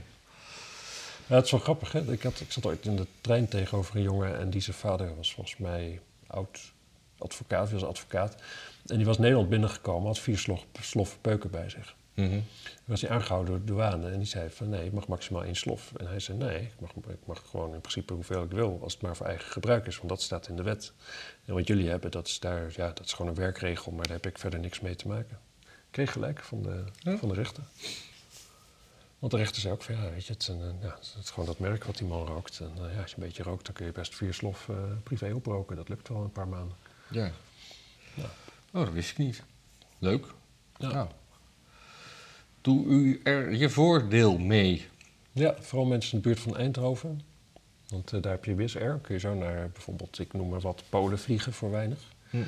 Ja, 1.27 1.35
het 1.35 1.45
is 1.45 1.51
wel 1.51 1.61
grappig, 1.61 1.93
hè? 1.93 2.12
Ik, 2.12 2.22
had, 2.22 2.41
ik 2.41 2.53
zat 2.53 2.66
ooit 2.66 2.85
in 2.87 2.97
de 2.97 3.07
trein 3.20 3.49
tegenover 3.49 3.97
een 3.97 4.03
jongen 4.03 4.39
en 4.39 4.51
die 4.51 4.61
zijn 4.61 4.77
vader 4.77 5.16
was 5.16 5.35
volgens 5.35 5.57
mij 5.57 6.01
oud 6.27 6.72
advocaat, 7.18 7.70
was 7.70 7.85
advocaat. 7.85 8.43
En 8.87 8.97
die 8.97 9.07
was 9.07 9.18
Nederland 9.18 9.49
binnengekomen, 9.49 10.07
had 10.07 10.18
vier 10.18 10.39
slof, 10.39 10.64
sloffen 10.81 11.20
peuken 11.20 11.51
bij 11.51 11.68
zich. 11.70 11.95
Toen 12.35 12.45
was 12.85 13.01
hij 13.01 13.11
aangehouden 13.11 13.51
door 13.51 13.59
de 13.61 13.64
douane 13.72 14.11
en 14.11 14.18
die 14.18 14.27
zei 14.27 14.51
van 14.51 14.68
nee, 14.68 14.85
ik 14.87 14.93
mag 14.93 15.09
maximaal 15.09 15.45
één 15.45 15.55
slof. 15.57 15.93
En 15.97 16.07
hij 16.07 16.20
zei 16.20 16.39
nee, 16.39 16.61
ik 16.61 16.81
mag, 16.81 16.91
ik 16.91 17.27
mag 17.27 17.43
gewoon 17.51 17.75
in 17.75 17.81
principe 17.81 18.12
hoeveel 18.12 18.43
ik 18.43 18.51
wil, 18.51 18.79
als 18.83 18.93
het 18.93 19.03
maar 19.03 19.16
voor 19.16 19.27
eigen 19.27 19.51
gebruik 19.53 19.87
is, 19.87 19.97
want 19.97 20.09
dat 20.09 20.22
staat 20.22 20.49
in 20.49 20.57
de 20.57 20.62
wet. 20.62 20.93
En 21.45 21.55
wat 21.55 21.66
jullie 21.66 21.89
hebben, 21.89 22.11
dat 22.11 22.27
is, 22.27 22.41
daar, 22.41 22.72
ja, 22.77 22.87
dat 22.89 23.05
is 23.07 23.12
gewoon 23.12 23.31
een 23.31 23.37
werkregel, 23.39 23.93
maar 23.93 24.05
daar 24.07 24.16
heb 24.16 24.27
ik 24.27 24.39
verder 24.39 24.61
niks 24.61 24.81
mee 24.81 24.97
te 24.97 25.09
maken. 25.09 25.39
Ik 25.61 25.91
kreeg 25.91 26.12
gelijk 26.12 26.41
van 26.43 26.62
de, 26.62 26.85
Ja. 26.99 27.16
van 27.16 27.29
de 27.29 27.35
rechter. 27.35 27.62
Want 29.18 29.32
de 29.32 29.38
rechter 29.38 29.60
zei 29.60 29.74
ook 29.74 29.82
van 29.82 29.94
ja, 29.94 30.10
weet 30.10 30.26
je, 30.26 30.32
het 30.32 30.48
eh, 30.48 30.56
ja, 30.80 30.94
het 30.94 31.16
is 31.22 31.30
gewoon 31.30 31.46
dat 31.46 31.58
merk 31.58 31.84
wat 31.84 31.96
die 31.96 32.06
man 32.06 32.26
rookt. 32.26 32.60
En 32.60 32.72
eh, 32.76 32.94
ja, 32.94 33.00
als 33.00 33.10
je 33.10 33.16
een 33.16 33.22
beetje 33.22 33.42
rookt, 33.42 33.64
dan 33.64 33.74
kun 33.74 33.86
je 33.86 33.92
best 33.92 34.14
vier 34.14 34.34
slof 34.34 34.68
eh, 34.68 34.76
privé 35.02 35.32
oproken. 35.34 35.76
Dat 35.76 35.88
lukt 35.88 36.08
wel 36.08 36.22
een 36.22 36.32
paar 36.32 36.48
maanden. 36.48 36.76
Ja. 37.10 37.30
Ja. 38.14 38.30
Oh, 38.72 38.84
dat 38.84 38.92
wist 38.92 39.10
ik 39.10 39.18
niet. 39.18 39.42
Leuk. 39.98 40.26
Ja. 40.76 40.92
Nou. 40.92 41.08
Doe 42.60 42.86
u 42.86 43.20
er 43.22 43.54
je 43.54 43.70
voordeel 43.70 44.38
mee. 44.38 44.88
Ja, 45.32 45.54
vooral 45.60 45.86
mensen 45.86 46.12
in 46.12 46.18
de 46.18 46.28
buurt 46.28 46.40
van 46.40 46.56
Eindhoven. 46.56 47.20
Want 47.88 48.22
daar 48.22 48.32
heb 48.32 48.44
je 48.44 48.54
Wizz 48.54 48.76
Air. 48.76 48.98
Kun 49.02 49.14
je 49.14 49.20
zo 49.20 49.34
naar 49.34 49.70
bijvoorbeeld, 49.70 50.18
ik 50.18 50.32
noem 50.32 50.48
maar 50.48 50.60
wat, 50.60 50.82
Polen 50.88 51.18
vliegen 51.18 51.52
voor 51.52 51.70
weinig. 51.70 51.98
Hm. 52.30 52.42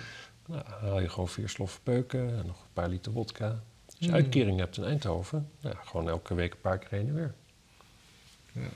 Nou, 0.47 0.65
haal 0.65 1.01
je 1.01 1.09
gewoon 1.09 1.29
vier 1.29 1.49
sloffen 1.49 1.83
peuken 1.83 2.39
en 2.39 2.47
nog 2.47 2.61
een 2.61 2.73
paar 2.73 2.89
liter 2.89 3.13
wodka. 3.13 3.63
Als 3.99 4.07
je 4.07 4.09
Mm. 4.09 4.15
uitkering 4.15 4.59
hebt 4.59 4.77
in 4.77 4.85
Eindhoven, 4.85 5.51
ja, 5.61 5.73
gewoon 5.85 6.09
elke 6.09 6.35
week 6.35 6.53
een 6.53 6.61
paar 6.61 6.79
keer 6.79 6.89
heen 6.91 7.09
en 7.09 7.15
weer. 7.15 7.35
En 8.55 8.71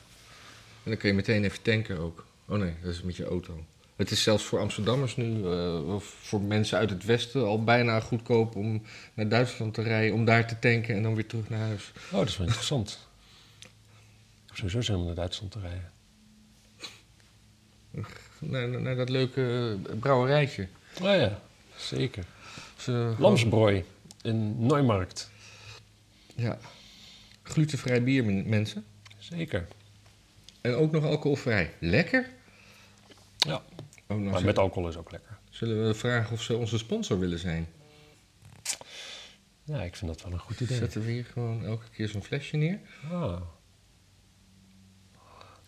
dan 0.90 0.96
kun 0.96 1.08
je 1.08 1.14
meteen 1.14 1.44
even 1.44 1.62
tanken 1.62 1.98
ook. 1.98 2.24
Oh 2.46 2.58
nee, 2.58 2.74
dat 2.82 2.92
is 2.92 3.02
met 3.02 3.16
je 3.16 3.24
auto. 3.24 3.64
Het 3.96 4.10
is 4.10 4.22
zelfs 4.22 4.44
voor 4.44 4.58
Amsterdammers 4.58 5.16
nu, 5.16 5.44
eh, 5.52 5.94
of 5.94 6.04
voor 6.04 6.40
mensen 6.40 6.78
uit 6.78 6.90
het 6.90 7.04
westen, 7.04 7.44
al 7.46 7.64
bijna 7.64 8.00
goedkoop 8.00 8.56
om 8.56 8.82
naar 9.14 9.28
Duitsland 9.28 9.74
te 9.74 9.82
rijden, 9.82 10.14
om 10.14 10.24
daar 10.24 10.46
te 10.46 10.58
tanken 10.58 10.94
en 10.94 11.02
dan 11.02 11.14
weer 11.14 11.26
terug 11.26 11.48
naar 11.48 11.60
huis. 11.60 11.92
Oh, 12.12 12.18
dat 12.18 12.28
is 12.28 12.36
wel 12.36 12.46
interessant. 12.46 13.08
Ik 14.50 14.56
sowieso 14.56 14.80
zin 14.80 14.94
om 14.94 15.04
naar 15.04 15.14
Duitsland 15.14 15.52
te 15.52 15.58
rijden. 15.60 15.90
Naar, 18.38 18.68
naar 18.80 18.96
dat 18.96 19.08
leuke 19.08 19.76
brouwerijtje. 20.00 20.68
Oh 21.02 21.06
ja, 21.16 21.40
zeker. 21.76 22.24
Ze- 22.76 23.14
Lamsbrooi 23.18 23.84
in 24.22 24.66
Neumarkt. 24.66 25.30
Ja. 26.36 26.58
Glutenvrij 27.42 28.02
bier, 28.02 28.24
men- 28.24 28.48
mensen. 28.48 28.84
Zeker. 29.18 29.66
En 30.60 30.74
ook 30.74 30.90
nog 30.92 31.04
alcoholvrij. 31.04 31.74
Lekker. 31.80 32.30
Ja, 33.38 33.62
Oh, 34.06 34.16
nou 34.16 34.30
maar 34.30 34.44
met 34.44 34.58
alcohol 34.58 34.88
is 34.88 34.96
ook 34.96 35.10
lekker. 35.10 35.38
Zullen 35.50 35.86
we 35.86 35.94
vragen 35.94 36.32
of 36.32 36.42
ze 36.42 36.56
onze 36.56 36.78
sponsor 36.78 37.18
willen 37.18 37.38
zijn? 37.38 37.66
Ja, 39.64 39.82
ik 39.82 39.96
vind 39.96 40.10
dat 40.10 40.22
wel 40.22 40.32
een 40.32 40.38
goed 40.38 40.60
idee. 40.60 40.76
Zetten 40.76 41.02
we 41.04 41.10
hier 41.10 41.24
gewoon 41.24 41.64
elke 41.64 41.84
keer 41.92 42.08
zo'n 42.08 42.22
flesje 42.22 42.56
neer? 42.56 42.78
Ah. 43.10 43.40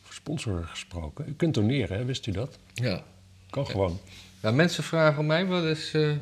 Sponsor 0.09 0.65
gesproken. 0.65 1.29
U 1.29 1.35
kunt 1.35 1.55
doneren, 1.55 1.97
hè? 1.99 2.05
wist 2.05 2.27
u 2.27 2.33
dat? 2.33 2.59
Ja. 2.75 3.05
Kan 3.51 3.67
gewoon. 3.67 4.01
Ja, 4.43 4.51
mensen 4.51 4.85
vragen 4.85 5.27
mij 5.27 5.47
wel 5.47 5.69
eens. 5.69 5.93
eh, 5.93 6.17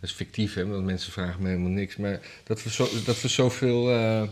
dat 0.00 0.10
is 0.10 0.16
fictief, 0.16 0.54
hè, 0.54 0.66
want 0.66 0.84
mensen 0.84 1.12
vragen 1.12 1.42
me 1.42 1.48
helemaal 1.48 1.70
niks. 1.70 1.96
Maar 1.96 2.20
dat 2.44 2.62
we, 2.62 2.70
zo, 2.70 2.88
dat 3.04 3.20
we 3.20 3.28
zoveel 3.28 3.90
eh, 3.90 4.22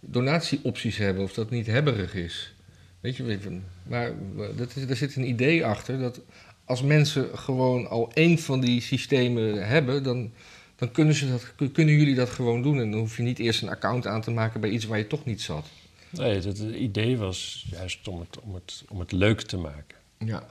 donatieopties 0.00 0.96
hebben, 0.96 1.22
of 1.22 1.32
dat 1.32 1.50
niet 1.50 1.66
hebberig 1.66 2.14
is. 2.14 2.54
Weet 3.00 3.16
je, 3.16 3.60
maar 3.82 4.12
dat 4.56 4.76
is, 4.76 4.82
er 4.82 4.96
zit 4.96 5.16
een 5.16 5.28
idee 5.28 5.64
achter 5.64 5.98
dat 5.98 6.20
als 6.64 6.82
mensen 6.82 7.38
gewoon 7.38 7.88
al 7.88 8.10
één 8.12 8.38
van 8.38 8.60
die 8.60 8.80
systemen 8.80 9.66
hebben, 9.66 10.02
dan, 10.02 10.32
dan 10.76 10.90
kunnen, 10.90 11.14
ze 11.14 11.28
dat, 11.28 11.72
kunnen 11.72 11.94
jullie 11.94 12.14
dat 12.14 12.30
gewoon 12.30 12.62
doen. 12.62 12.80
En 12.80 12.90
dan 12.90 13.00
hoef 13.00 13.16
je 13.16 13.22
niet 13.22 13.38
eerst 13.38 13.62
een 13.62 13.68
account 13.68 14.06
aan 14.06 14.20
te 14.20 14.30
maken 14.30 14.60
bij 14.60 14.70
iets 14.70 14.84
waar 14.84 14.98
je 14.98 15.06
toch 15.06 15.24
niet 15.24 15.42
zat. 15.42 15.66
Nee, 16.10 16.34
het, 16.34 16.44
het 16.44 16.58
idee 16.58 17.16
was 17.16 17.66
juist 17.70 18.08
om 18.08 18.20
het, 18.20 18.40
om, 18.40 18.54
het, 18.54 18.84
om 18.88 19.00
het 19.00 19.12
leuk 19.12 19.40
te 19.40 19.56
maken. 19.56 19.96
Ja. 20.18 20.46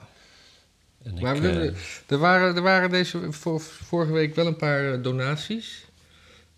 En 1.04 1.20
Maar 1.22 1.36
ik, 1.36 1.41
we- 1.41 1.49
eh, 1.68 1.76
Er 2.08 2.18
waren, 2.18 2.56
er 2.56 2.62
waren 2.62 2.89
deze 2.89 3.32
vor- 3.32 3.62
vorige 3.62 4.12
week 4.12 4.36
wel 4.36 4.47
een 4.47 4.56
paar 4.56 4.93
eh, 4.93 5.04
donaties. 5.04 5.86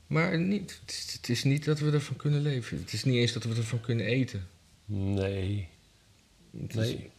Maar 0.07 0.39
niet, 0.39 0.79
het, 0.85 0.91
is, 0.95 1.13
het 1.13 1.29
is 1.29 1.43
niet 1.43 1.65
dat 1.65 1.79
we 1.79 1.91
ervan 1.91 2.15
kunnen 2.15 2.41
leven. 2.41 2.77
Het 2.77 2.93
is 2.93 3.03
niet 3.03 3.15
eens 3.15 3.33
dat 3.33 3.43
we 3.43 3.55
ervan 3.55 3.81
kunnen 3.81 4.05
eten. 4.05 4.47
nee, 4.85 5.67
Het 6.61 6.69
is- 6.75 6.75
nee. 6.75 7.09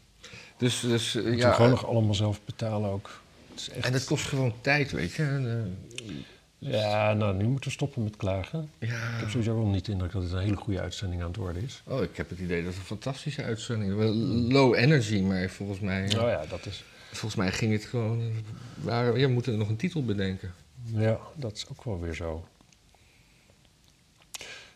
Dus, 0.58 0.80
dus 0.80 1.14
eh, 1.14 1.36
ja. 1.36 1.48
we 1.48 1.54
gewoon 1.54 1.70
nog 1.70 1.86
allemaal 1.86 2.14
zelf 2.14 2.40
betalen 2.44 2.90
ook. 2.90 3.20
Het 3.50 3.60
is 3.60 3.68
echt... 3.70 3.86
En 3.86 3.92
dat 3.92 4.04
kost 4.04 4.24
gewoon 4.24 4.54
tijd, 4.60 4.90
weet 4.90 5.12
je. 5.12 5.22
En, 5.22 5.74
eh, 5.98 6.14
Ja, 6.58 7.12
nou, 7.12 7.36
nu 7.36 7.44
moeten 7.44 7.64
we 7.68 7.74
stoppen 7.74 8.02
met 8.02 8.16
klagen. 8.16 8.70
Ik 8.78 8.88
ja. 8.88 8.94
heb 8.98 9.28
sowieso 9.28 9.54
wel 9.56 9.66
niet 9.66 9.84
de 9.84 9.92
indruk 9.92 10.12
dat 10.12 10.22
het 10.22 10.32
een 10.32 10.38
hele 10.38 10.56
goede 10.56 10.80
uitzending 10.80 11.20
aan 11.22 11.28
het 11.28 11.36
worden 11.36 11.62
is. 11.62 11.82
Oh, 11.86 12.02
ik 12.02 12.16
heb 12.16 12.28
het 12.30 12.38
idee 12.38 12.58
dat 12.62 12.70
het 12.70 12.80
een 12.80 12.86
fantastische 12.86 13.42
uitzending 13.42 14.00
is. 14.02 14.10
Low 14.52 14.74
energy, 14.74 15.20
maar 15.20 15.50
volgens 15.50 15.80
mij, 15.80 16.04
Oh 16.04 16.28
ja, 16.28 16.44
dat 16.48 16.66
is... 16.66 16.84
volgens 17.10 17.34
mij 17.34 17.52
ging 17.52 17.72
het 17.72 17.84
gewoon... 17.84 18.32
Waar, 18.74 19.12
we 19.12 19.26
moeten 19.26 19.58
nog 19.58 19.68
een 19.68 19.76
titel 19.76 20.04
bedenken. 20.04 20.54
Ja, 20.84 21.18
dat 21.34 21.56
is 21.56 21.68
ook 21.68 21.84
wel 21.84 22.00
weer 22.00 22.14
zo. 22.14 22.48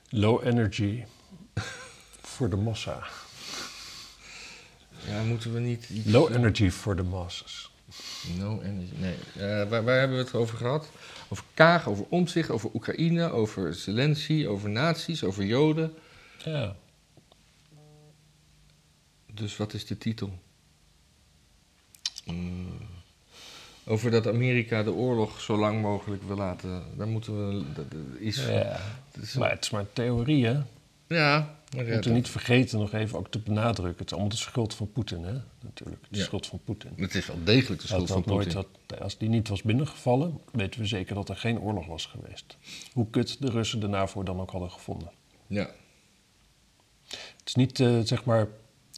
Low 0.08 0.46
energy 0.46 1.04
voor 2.32 2.50
de 2.50 2.56
massa. 2.56 3.06
Ja, 5.06 5.22
moeten 5.22 5.52
we 5.52 5.60
niet... 5.60 5.88
Iets, 5.88 6.10
Low 6.10 6.34
energy 6.34 6.70
voor 6.70 6.96
de 6.96 7.02
masses. 7.02 7.70
No 8.38 8.60
energy, 8.60 8.94
nee. 8.96 9.16
Eh, 9.34 9.68
waar, 9.68 9.84
waar 9.84 9.98
hebben 9.98 10.16
we 10.16 10.22
het 10.22 10.34
over 10.34 10.56
gehad? 10.56 10.90
Over 11.28 11.44
Kaag, 11.54 11.88
over 11.88 12.06
Omtzigt, 12.08 12.50
over 12.50 12.70
Oekraïne, 12.74 13.30
over 13.30 13.74
Zelensky, 13.74 14.46
over 14.46 14.70
nazi's, 14.70 15.22
over 15.22 15.44
Joden. 15.44 15.94
Ja. 16.44 16.76
Dus 19.34 19.56
wat 19.56 19.74
is 19.74 19.86
de 19.86 19.98
titel? 19.98 20.38
Mm, 22.34 22.66
over 23.86 24.10
dat 24.10 24.26
Amerika 24.26 24.82
de 24.82 24.92
oorlog 24.92 25.40
zo 25.40 25.56
lang 25.56 25.82
mogelijk 25.82 26.22
wil 26.22 26.36
laten. 26.36 26.82
Daar 26.96 27.08
moeten 27.08 27.48
we 27.48 27.64
dat- 27.74 27.84
is, 28.18 28.46
ja. 28.46 28.80
dat 29.12 29.22
is- 29.22 29.34
Maar 29.34 29.50
het 29.50 29.64
is 29.64 29.70
maar 29.70 29.80
een 29.80 29.92
theorie, 29.92 30.46
hè? 30.46 30.60
ja, 31.06 31.54
We 31.68 31.84
ja, 31.84 31.92
moeten 31.92 32.12
niet 32.12 32.28
vergeten 32.28 32.78
nog 32.78 32.92
even 32.92 33.18
ook 33.18 33.30
te 33.30 33.38
benadrukken. 33.38 33.96
Het 33.98 34.06
is 34.06 34.12
allemaal 34.12 34.28
de 34.30 34.36
schuld 34.36 34.74
van 34.74 34.92
Poetin, 34.92 35.24
hè? 35.24 35.32
Natuurlijk, 35.60 36.02
de 36.08 36.18
Ja. 36.18 36.24
schuld 36.24 36.46
van 36.46 36.60
Poetin. 36.64 36.92
het 36.96 37.14
is 37.14 37.26
wel 37.26 37.44
degelijk 37.44 37.80
de 37.80 37.86
schuld 37.86 38.08
van 38.08 38.22
nooit 38.26 38.52
Poetin. 38.52 38.66
had, 38.88 39.00
als 39.00 39.18
die 39.18 39.28
niet 39.28 39.48
was 39.48 39.62
binnengevallen, 39.62 40.40
weten 40.52 40.80
we 40.80 40.86
zeker 40.86 41.14
dat 41.14 41.28
er 41.28 41.36
geen 41.36 41.60
oorlog 41.60 41.86
was 41.86 42.06
geweest. 42.06 42.56
Hoe 42.92 43.06
kut 43.10 43.40
de 43.40 43.50
Russen 43.50 43.80
de 43.80 43.86
NAVO 43.88 44.22
dan 44.22 44.40
ook 44.40 44.50
hadden 44.50 44.70
gevonden. 44.70 45.10
Ja. 45.46 45.70
Het 47.08 47.42
is 47.48 47.54
niet, 47.54 47.80
eh, 47.80 47.98
zeg 48.04 48.24
maar, 48.24 48.48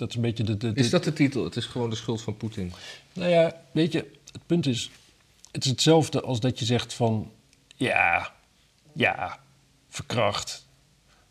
dat 0.02 0.10
is 0.10 0.16
een 0.16 0.22
beetje 0.22 0.44
de... 0.44 0.56
de, 0.56 0.72
de- 0.72 0.80
Is 0.80 0.90
dat 0.90 1.04
de 1.04 1.12
titel? 1.12 1.44
Het 1.44 1.56
is 1.56 1.66
gewoon 1.66 1.90
de 1.90 1.96
schuld 1.96 2.22
van 2.22 2.36
Poetin. 2.36 2.72
Nou 3.12 3.30
ja, 3.30 3.62
weet 3.72 3.92
je, 3.92 4.10
het 4.32 4.46
punt 4.46 4.66
is, 4.66 4.90
het 5.50 5.64
is 5.64 5.70
hetzelfde 5.70 6.20
als 6.20 6.40
dat 6.40 6.58
je 6.58 6.64
zegt 6.64 6.92
van, 6.94 7.30
ja, 7.76 8.32
ja, 8.92 9.38
verkracht. 9.88 10.66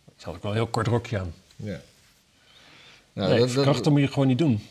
Daar 0.05 0.13
had 0.25 0.35
ik 0.35 0.41
wel 0.41 0.51
een 0.51 0.57
heel 0.57 0.67
kort 0.67 0.87
rokje 0.87 1.19
aan. 1.19 1.33
Ja. 1.55 1.65
Nou, 1.65 3.29
nee, 3.29 3.29
dat- 3.29 3.39
dat- 3.39 3.51
verkrachten 3.51 3.91
moet 3.91 4.01
je 4.01 4.07
gewoon 4.07 4.27
niet 4.27 4.37
doen. 4.37 4.61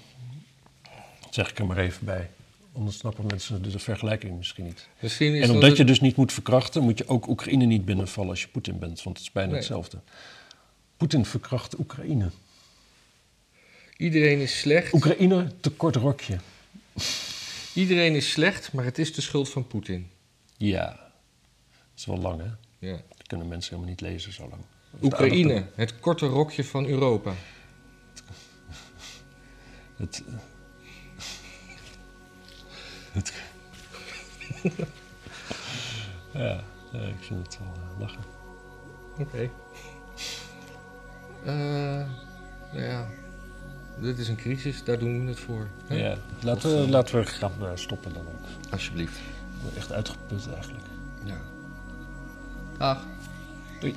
Dat 1.20 1.34
zeg 1.34 1.50
ik 1.50 1.58
er 1.58 1.66
maar 1.66 1.78
even 1.78 2.04
bij. 2.04 2.30
Anders 2.72 2.98
snappen 2.98 3.26
mensen 3.26 3.62
de, 3.62 3.70
de 3.70 3.78
vergelijking 3.78 4.36
misschien 4.36 4.64
niet. 4.64 4.88
misschien 5.00 5.34
is 5.34 5.40
En 5.40 5.46
dat 5.46 5.50
omdat 5.54 5.68
het- 5.68 5.78
je 5.78 5.84
dus 5.84 6.00
niet 6.00 6.16
moet 6.16 6.32
verkrachten, 6.32 6.82
moet 6.82 6.98
je 6.98 7.08
ook 7.08 7.26
Oekraïne 7.28 7.64
niet 7.64 7.84
binnenvallen 7.84 8.30
als 8.30 8.40
je 8.42 8.48
Poetin 8.48 8.78
bent. 8.78 9.02
Want 9.02 9.16
het 9.16 9.26
is 9.26 9.32
bijna 9.32 9.48
Nee. 9.50 9.58
hetzelfde. 9.58 9.98
Poetin 10.96 11.24
verkracht 11.24 11.78
Oekraïne. 11.78 12.30
Iedereen 14.00 14.40
is 14.40 14.58
slecht. 14.58 14.92
Oekraïne, 14.92 15.52
te 15.60 15.70
kort 15.70 15.96
rokje. 15.96 16.38
Iedereen 17.74 18.14
is 18.14 18.30
slecht, 18.30 18.72
maar 18.72 18.84
het 18.84 18.98
is 18.98 19.14
de 19.14 19.20
schuld 19.20 19.48
van 19.48 19.66
Poetin. 19.66 20.10
Ja, 20.56 20.86
dat 20.86 21.96
is 21.96 22.04
wel 22.04 22.18
lang 22.18 22.40
hè. 22.40 22.50
Ja. 22.88 23.00
Dat 23.08 23.26
kunnen 23.26 23.48
mensen 23.48 23.70
helemaal 23.70 23.90
niet 23.90 24.00
lezen 24.00 24.32
zo 24.32 24.48
lang. 24.48 24.62
Oekraïne, 25.02 25.66
het 25.74 26.00
korte 26.00 26.26
rokje 26.26 26.64
van 26.64 26.86
Europa. 26.86 27.34
Het, 29.96 30.22
het, 33.12 33.32
ja, 36.32 36.64
ik 36.92 37.20
vind 37.20 37.46
het 37.46 37.58
wel 37.58 37.72
eh, 37.74 38.00
lachen. 38.00 38.24
Oké. 39.18 39.50
Eh, 41.44 42.06
nou 42.72 42.82
ja, 42.82 43.08
dit 44.00 44.18
is 44.18 44.28
een 44.28 44.36
crisis, 44.36 44.84
daar 44.84 44.98
doen 44.98 45.20
we 45.24 45.28
het 45.28 45.40
voor. 45.40 45.66
Hè? 45.86 45.94
Ja, 45.94 46.16
laten, 46.40 46.80
we, 46.80 46.88
laten 46.88 47.18
we 47.18 47.26
gaan 47.26 47.52
eh, 47.60 47.70
stoppen 47.74 48.12
dan 48.12 48.22
ook. 48.22 48.72
Alsjeblieft. 48.72 49.18
Echt 49.76 49.92
uitgeput 49.92 50.48
eigenlijk. 50.54 50.84
Ja. 51.24 51.36
Dag. 52.78 53.04
Doei. 53.80 53.94